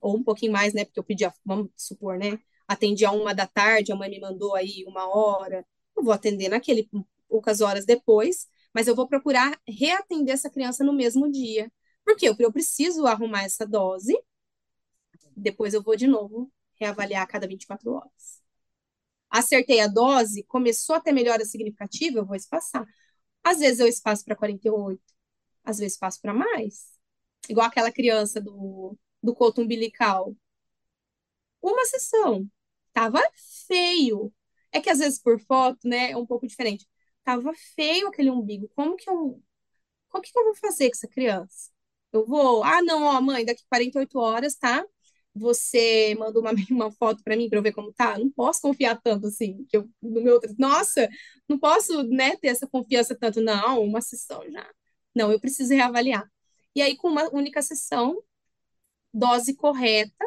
Ou 0.00 0.16
um 0.16 0.24
pouquinho 0.24 0.52
mais, 0.52 0.74
né? 0.74 0.84
Porque 0.84 1.00
eu 1.00 1.04
pedi, 1.04 1.24
vamos 1.44 1.70
supor, 1.76 2.18
né? 2.18 2.38
Atendi 2.68 3.04
a 3.04 3.12
uma 3.12 3.34
da 3.34 3.46
tarde, 3.46 3.92
a 3.92 3.96
mãe 3.96 4.10
me 4.10 4.20
mandou 4.20 4.54
aí 4.54 4.84
uma 4.86 5.08
hora. 5.08 5.66
Eu 5.96 6.04
vou 6.04 6.12
atender 6.12 6.48
naquele 6.48 6.88
poucas 7.28 7.60
horas 7.60 7.86
depois, 7.86 8.48
mas 8.74 8.88
eu 8.88 8.94
vou 8.96 9.08
procurar 9.08 9.58
reatender 9.68 10.34
essa 10.34 10.50
criança 10.50 10.84
no 10.84 10.92
mesmo 10.92 11.30
dia. 11.30 11.70
Porque 12.14 12.44
eu 12.44 12.52
preciso 12.52 13.06
arrumar 13.06 13.44
essa 13.44 13.66
dose, 13.66 14.14
depois 15.36 15.74
eu 15.74 15.82
vou 15.82 15.96
de 15.96 16.06
novo 16.06 16.50
reavaliar 16.78 17.22
a 17.22 17.26
cada 17.26 17.46
24 17.46 17.92
horas. 17.92 18.42
Acertei 19.30 19.80
a 19.80 19.86
dose, 19.88 20.44
começou 20.44 20.96
a 20.96 21.00
ter 21.00 21.12
melhora 21.12 21.44
significativa, 21.44 22.18
eu 22.18 22.26
vou 22.26 22.36
espaçar. 22.36 22.86
Às 23.44 23.60
vezes 23.60 23.80
eu 23.80 23.88
espaço 23.88 24.24
para 24.24 24.36
48, 24.36 25.02
às 25.64 25.78
vezes 25.78 25.94
espaço 25.94 26.20
para 26.20 26.34
mais. 26.34 26.92
Igual 27.48 27.66
aquela 27.66 27.92
criança 27.92 28.40
do, 28.40 28.98
do 29.22 29.34
coto 29.34 29.62
umbilical. 29.62 30.36
Uma 31.60 31.84
sessão. 31.86 32.48
Tava 32.92 33.20
feio. 33.66 34.32
É 34.72 34.80
que 34.80 34.90
às 34.90 34.98
vezes 34.98 35.18
por 35.20 35.38
foto, 35.40 35.86
né, 35.88 36.12
é 36.12 36.16
um 36.16 36.26
pouco 36.26 36.46
diferente. 36.46 36.86
Tava 37.24 37.52
feio 37.76 38.08
aquele 38.08 38.30
umbigo. 38.30 38.68
Como 38.74 38.96
que 38.96 39.08
eu, 39.08 39.42
como 40.10 40.24
que 40.24 40.32
eu 40.38 40.44
vou 40.46 40.56
fazer 40.56 40.90
com 40.90 40.96
essa 40.96 41.08
criança? 41.08 41.71
Eu 42.12 42.26
vou, 42.26 42.62
ah, 42.64 42.82
não, 42.82 43.04
ó, 43.04 43.20
mãe, 43.20 43.44
daqui 43.44 43.62
48 43.68 44.18
horas, 44.18 44.54
tá? 44.56 44.84
Você 45.34 46.14
manda 46.18 46.38
uma, 46.40 46.52
uma 46.70 46.90
foto 46.92 47.22
para 47.24 47.36
mim 47.36 47.48
para 47.48 47.58
eu 47.58 47.62
ver 47.62 47.72
como 47.72 47.92
tá? 47.92 48.18
Não 48.18 48.30
posso 48.30 48.60
confiar 48.60 49.00
tanto 49.02 49.26
assim, 49.28 49.64
que 49.68 49.76
eu 49.78 49.88
no 50.02 50.20
meu 50.22 50.40
nossa, 50.58 51.08
não 51.48 51.58
posso, 51.58 52.02
né, 52.04 52.36
ter 52.36 52.48
essa 52.48 52.66
confiança 52.66 53.16
tanto 53.18 53.40
não, 53.40 53.82
uma 53.82 54.00
sessão 54.02 54.42
já. 54.50 54.68
Não, 55.14 55.32
eu 55.32 55.40
preciso 55.40 55.72
reavaliar. 55.74 56.30
E 56.74 56.82
aí 56.82 56.96
com 56.96 57.08
uma 57.08 57.28
única 57.34 57.62
sessão, 57.62 58.22
dose 59.12 59.54
correta, 59.56 60.26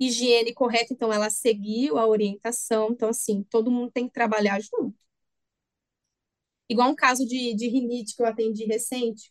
higiene 0.00 0.52
correta, 0.54 0.92
então 0.92 1.12
ela 1.12 1.30
seguiu 1.30 1.96
a 1.98 2.04
orientação, 2.06 2.90
então 2.92 3.08
assim, 3.10 3.42
todo 3.44 3.70
mundo 3.70 3.90
tem 3.92 4.06
que 4.08 4.12
trabalhar 4.14 4.60
junto. 4.60 4.98
Igual 6.70 6.90
um 6.90 6.94
caso 6.94 7.26
de, 7.26 7.54
de 7.54 7.68
rinite 7.68 8.14
que 8.16 8.22
eu 8.22 8.26
atendi 8.26 8.64
recente, 8.64 9.30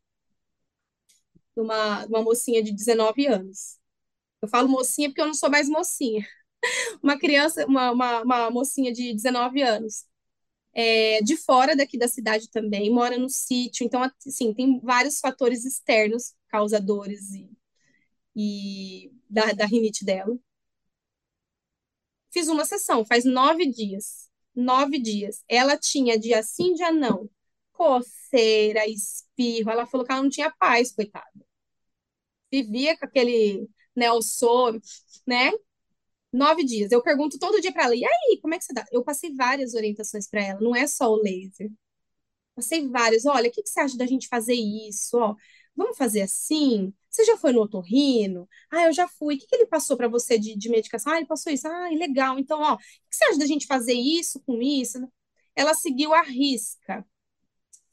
uma, 1.61 2.05
uma 2.05 2.21
mocinha 2.23 2.63
de 2.63 2.71
19 2.73 3.27
anos. 3.27 3.77
Eu 4.41 4.47
falo 4.49 4.69
mocinha 4.69 5.09
porque 5.09 5.21
eu 5.21 5.27
não 5.27 5.33
sou 5.33 5.49
mais 5.49 5.69
mocinha. 5.69 6.25
Uma 7.03 7.17
criança, 7.19 7.65
uma, 7.67 7.91
uma, 7.91 8.21
uma 8.23 8.51
mocinha 8.51 8.91
de 8.93 9.13
19 9.13 9.61
anos. 9.61 10.05
É, 10.73 11.21
de 11.23 11.37
fora 11.37 11.75
daqui 11.75 11.97
da 11.97 12.07
cidade 12.07 12.49
também, 12.51 12.91
mora 12.91 13.17
no 13.17 13.29
sítio, 13.29 13.85
então, 13.85 14.01
assim, 14.27 14.53
tem 14.53 14.79
vários 14.81 15.19
fatores 15.19 15.65
externos 15.65 16.35
causadores 16.49 17.31
e, 17.33 17.49
e 18.35 19.11
da, 19.29 19.53
da 19.53 19.65
rinite 19.65 20.05
dela. 20.05 20.37
Fiz 22.31 22.47
uma 22.47 22.65
sessão, 22.65 23.05
faz 23.05 23.25
nove 23.25 23.65
dias 23.65 24.29
nove 24.59 24.99
dias. 24.99 25.43
Ela 25.47 25.77
tinha 25.77 26.19
dia 26.19 26.43
sim, 26.43 26.73
dia 26.73 26.91
não. 26.91 27.29
Coceira, 27.71 28.87
espirro. 28.87 29.71
Ela 29.71 29.85
falou 29.87 30.05
que 30.05 30.11
ela 30.11 30.21
não 30.21 30.29
tinha 30.29 30.51
paz, 30.51 30.91
coitada. 30.91 31.48
Vivia 32.51 32.97
com 32.97 33.05
aquele 33.05 33.67
Nelson, 33.95 34.79
né? 35.27 35.51
Nove 36.33 36.63
dias. 36.63 36.91
Eu 36.91 37.01
pergunto 37.03 37.39
todo 37.39 37.61
dia 37.61 37.71
para 37.73 37.85
ela, 37.85 37.95
e 37.95 38.05
aí, 38.05 38.39
como 38.41 38.53
é 38.53 38.59
que 38.59 38.65
você 38.65 38.73
dá? 38.73 38.85
Eu 38.91 39.03
passei 39.03 39.33
várias 39.35 39.73
orientações 39.73 40.27
para 40.29 40.43
ela, 40.43 40.61
não 40.61 40.75
é 40.75 40.87
só 40.87 41.11
o 41.11 41.21
laser. 41.21 41.71
Passei 42.55 42.87
várias. 42.87 43.25
Olha, 43.25 43.49
o 43.49 43.51
que, 43.51 43.63
que 43.63 43.69
você 43.69 43.79
acha 43.79 43.97
da 43.97 44.05
gente 44.05 44.27
fazer 44.27 44.53
isso? 44.55 45.17
Ó, 45.17 45.35
vamos 45.75 45.97
fazer 45.97 46.21
assim? 46.21 46.93
Você 47.09 47.23
já 47.25 47.37
foi 47.37 47.51
no 47.51 47.61
otorrino? 47.61 48.47
Ah, 48.71 48.83
eu 48.85 48.93
já 48.93 49.07
fui. 49.07 49.35
O 49.35 49.39
que, 49.39 49.47
que 49.47 49.55
ele 49.55 49.65
passou 49.65 49.97
para 49.97 50.07
você 50.07 50.37
de, 50.37 50.55
de 50.57 50.69
medicação? 50.69 51.13
Ah, 51.13 51.17
ele 51.17 51.27
passou 51.27 51.51
isso. 51.53 51.67
Ah, 51.67 51.89
legal. 51.89 52.37
Então, 52.39 52.61
ó, 52.61 52.75
o 52.75 52.77
que 52.77 52.85
você 53.11 53.25
acha 53.25 53.39
da 53.39 53.45
gente 53.45 53.65
fazer 53.67 53.93
isso 53.93 54.41
com 54.45 54.61
isso? 54.61 54.99
Ela 55.55 55.73
seguiu 55.73 56.13
a 56.13 56.21
risca. 56.21 57.05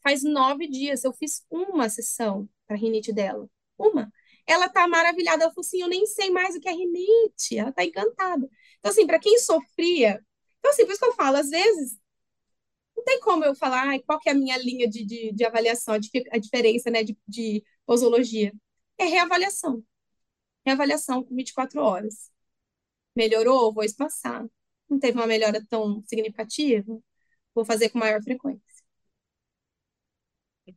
Faz 0.03 0.23
nove 0.23 0.69
dias 0.69 1.05
eu 1.05 1.13
fiz 1.13 1.45
uma 1.51 1.89
sessão 1.89 2.49
para 2.67 2.77
rinite 2.77 3.13
dela. 3.13 3.49
Uma. 3.79 4.13
Ela 4.47 4.68
tá 4.68 4.86
maravilhada. 4.88 5.44
Ela 5.44 5.53
falou 5.53 5.66
assim: 5.66 5.80
eu 5.82 5.88
nem 5.88 6.07
sei 6.07 6.30
mais 6.30 6.55
o 6.57 6.61
que 6.61 6.68
é 6.68 6.72
rinite. 6.72 7.59
Ela 7.59 7.72
tá 7.72 7.84
encantada. 7.84 8.49
Então, 8.78 8.90
assim, 8.92 9.07
para 9.07 9.18
quem 9.18 9.38
sofria. 9.38 10.24
Então, 10.59 10.70
assim, 10.72 10.84
por 10.84 10.92
isso 10.92 11.01
que 11.01 11.07
eu 11.07 11.14
falo, 11.14 11.36
às 11.38 11.51
vezes, 11.51 11.99
não 12.97 13.05
tem 13.05 13.20
como 13.20 13.44
eu 13.44 13.55
falar 13.55 13.94
ah, 13.94 14.03
qual 14.05 14.18
que 14.20 14.28
é 14.28 14.32
a 14.32 14.34
minha 14.34 14.57
linha 14.59 14.88
de, 14.88 15.05
de, 15.05 15.32
de 15.32 15.44
avaliação, 15.44 15.94
a, 15.94 15.99
a 16.32 16.38
diferença 16.38 16.90
né, 16.90 17.03
de, 17.05 17.16
de 17.28 17.64
posologia 17.86 18.53
é 18.99 19.05
reavaliação. 19.05 19.82
Reavaliação 20.66 21.24
com 21.24 21.34
24 21.36 21.80
horas. 21.82 22.30
Melhorou? 23.16 23.72
Vou 23.74 23.84
espaçar. 23.84 24.47
Não 24.88 24.99
teve 24.99 25.18
uma 25.18 25.26
melhora 25.26 25.64
tão 25.68 26.03
significativa? 26.07 26.99
Vou 27.55 27.64
fazer 27.64 27.90
com 27.90 27.99
maior 28.01 28.22
frequência. 28.22 28.62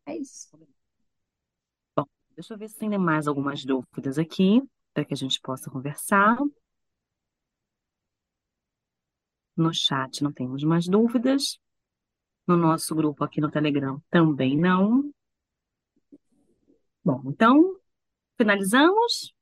É 0.06 0.16
isso. 0.18 0.50
Deixa 2.40 2.54
eu 2.54 2.58
ver 2.58 2.70
se 2.70 2.80
tem 2.80 2.98
mais 2.98 3.28
algumas 3.28 3.66
dúvidas 3.66 4.18
aqui, 4.18 4.64
para 4.94 5.04
que 5.04 5.14
a 5.14 5.18
gente 5.18 5.42
possa 5.42 5.70
conversar. 5.70 6.38
No 9.58 9.74
chat 9.74 10.24
não 10.24 10.32
temos 10.32 10.64
mais 10.64 10.88
dúvidas. 10.88 11.60
No 12.48 12.56
nosso 12.56 12.96
grupo 12.96 13.26
aqui 13.26 13.42
no 13.42 13.52
Telegram 13.52 14.02
também 14.10 14.58
não. 14.58 15.12
Bom, 17.04 17.24
então 17.26 17.78
Finalizamos? 18.38 19.34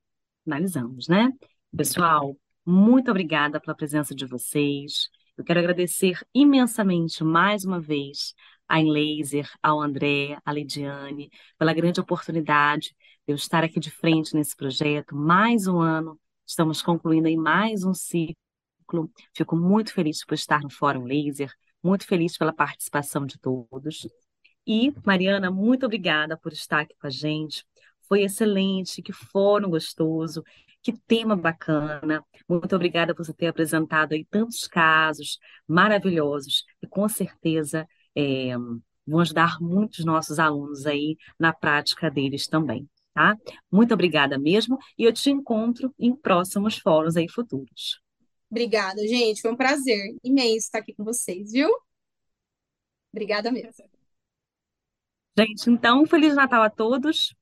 Finalizamos, 0.44 1.08
né? 1.08 1.32
Pessoal, 1.78 2.36
muito 2.66 3.12
obrigada 3.12 3.62
pela 3.62 3.78
presença 3.78 4.16
de 4.16 4.26
vocês. 4.26 5.08
Eu 5.38 5.44
quero 5.44 5.60
agradecer 5.60 6.18
imensamente 6.34 7.24
mais 7.24 7.64
uma 7.64 7.80
vez 7.80 8.34
a 8.68 8.80
Laser, 8.80 9.50
ao 9.62 9.82
André, 9.82 10.38
à 10.46 10.52
Lidiane, 10.54 11.30
pela 11.58 11.74
grande 11.74 12.00
oportunidade 12.00 12.96
de 13.26 13.34
eu 13.34 13.36
estar 13.36 13.64
aqui 13.64 13.80
de 13.80 13.92
frente 13.92 14.36
nesse 14.36 14.56
projeto. 14.56 15.16
Mais 15.16 15.68
um 15.68 15.80
ano, 15.80 16.20
estamos 16.46 16.82
concluindo 16.82 17.28
aí 17.28 17.38
mais 17.38 17.84
um 17.84 17.94
ciclo. 17.94 19.10
Fico 19.36 19.56
muito 19.56 19.94
feliz 19.94 20.26
por 20.26 20.34
estar 20.34 20.62
no 20.62 20.70
Fórum 20.70 21.04
Laser, 21.04 21.52
muito 21.84 22.06
feliz 22.06 22.38
pela 22.38 22.54
participação 22.54 23.26
de 23.26 23.40
todos. 23.40 24.08
E, 24.66 24.94
Mariana, 25.06 25.50
muito 25.50 25.86
obrigada 25.86 26.38
por 26.38 26.52
estar 26.52 26.82
aqui 26.82 26.96
com 27.00 27.08
a 27.08 27.10
gente 27.10 27.66
foi 28.08 28.24
excelente, 28.24 29.02
que 29.02 29.12
fórum 29.14 29.70
gostoso, 29.70 30.44
que 30.82 30.94
tema 30.94 31.36
bacana. 31.36 32.24
Muito 32.48 32.76
obrigada 32.76 33.14
por 33.14 33.26
você 33.26 33.34
ter 33.34 33.48
apresentado 33.48 34.14
aí 34.14 34.26
tantos 34.26 34.68
casos 34.68 35.38
maravilhosos 35.68 36.64
e 36.82 36.88
com 36.88 37.08
certeza 37.10 37.88
é, 38.18 38.58
vão 39.06 39.20
ajudar 39.20 39.62
muitos 39.62 40.04
nossos 40.04 40.40
alunos 40.40 40.88
aí 40.88 41.16
na 41.40 41.54
prática 41.54 42.10
deles 42.10 42.48
também, 42.48 42.90
tá? 43.14 43.38
Muito 43.72 43.94
obrigada 43.94 44.40
mesmo 44.40 44.80
e 44.98 45.04
eu 45.04 45.14
te 45.14 45.30
encontro 45.30 45.94
em 46.00 46.16
próximos 46.16 46.80
fóruns 46.80 47.16
aí 47.16 47.30
futuros. 47.30 48.02
Obrigada, 48.50 49.06
gente. 49.08 49.42
Foi 49.42 49.52
um 49.52 49.58
prazer 49.58 50.16
imenso 50.24 50.66
estar 50.66 50.80
aqui 50.80 50.94
com 50.94 51.04
vocês, 51.04 51.52
viu? 51.52 51.70
Obrigada 53.14 53.52
mesmo. 53.52 53.86
Gente, 55.38 55.70
então, 55.70 56.06
Feliz 56.08 56.34
Natal 56.34 56.64
a 56.64 56.70
todos 56.70 57.36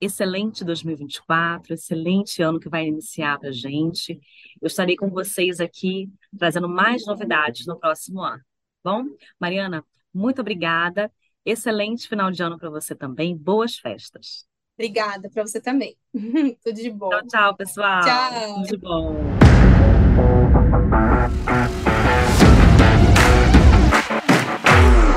excelente 0.00 0.64
2024, 0.64 1.74
excelente 1.74 2.42
ano 2.42 2.58
que 2.58 2.68
vai 2.68 2.86
iniciar 2.88 3.38
para 3.38 3.50
a 3.50 3.52
gente. 3.52 4.18
Eu 4.60 4.66
estarei 4.66 4.96
com 4.96 5.08
vocês 5.08 5.60
aqui 5.60 6.10
trazendo 6.36 6.68
mais 6.68 7.06
novidades 7.06 7.66
no 7.66 7.78
próximo 7.78 8.20
ano. 8.20 8.42
Bom, 8.84 9.04
Mariana, 9.38 9.84
muito 10.12 10.40
obrigada. 10.40 11.10
Excelente 11.44 12.08
final 12.08 12.30
de 12.30 12.42
ano 12.42 12.58
para 12.58 12.70
você 12.70 12.94
também. 12.94 13.36
Boas 13.36 13.76
festas. 13.76 14.44
Obrigada 14.76 15.30
para 15.30 15.46
você 15.46 15.60
também. 15.60 15.96
Tudo 16.64 16.74
de 16.74 16.90
bom. 16.90 17.10
Tchau, 17.10 17.26
tchau, 17.28 17.56
pessoal. 17.56 18.02
Tchau. 18.02 18.54
Tudo 18.54 18.66
de 18.66 18.76
bom. 18.78 19.16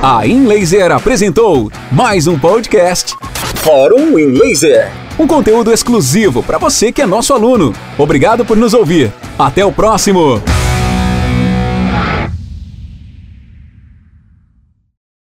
A 0.03 0.27
InLaser 0.27 0.91
apresentou 0.91 1.71
mais 1.91 2.27
um 2.27 2.37
podcast 2.37 3.15
Fórum 3.63 4.19
InLaser. 4.19 4.91
Um 5.17 5.25
conteúdo 5.25 5.71
exclusivo 5.71 6.43
para 6.43 6.59
você 6.59 6.91
que 6.91 7.01
é 7.01 7.05
nosso 7.07 7.33
aluno. 7.33 7.73
Obrigado 7.97 8.45
por 8.45 8.55
nos 8.55 8.75
ouvir. 8.75 9.11
Até 9.39 9.65
o 9.65 9.71
próximo. 9.71 10.41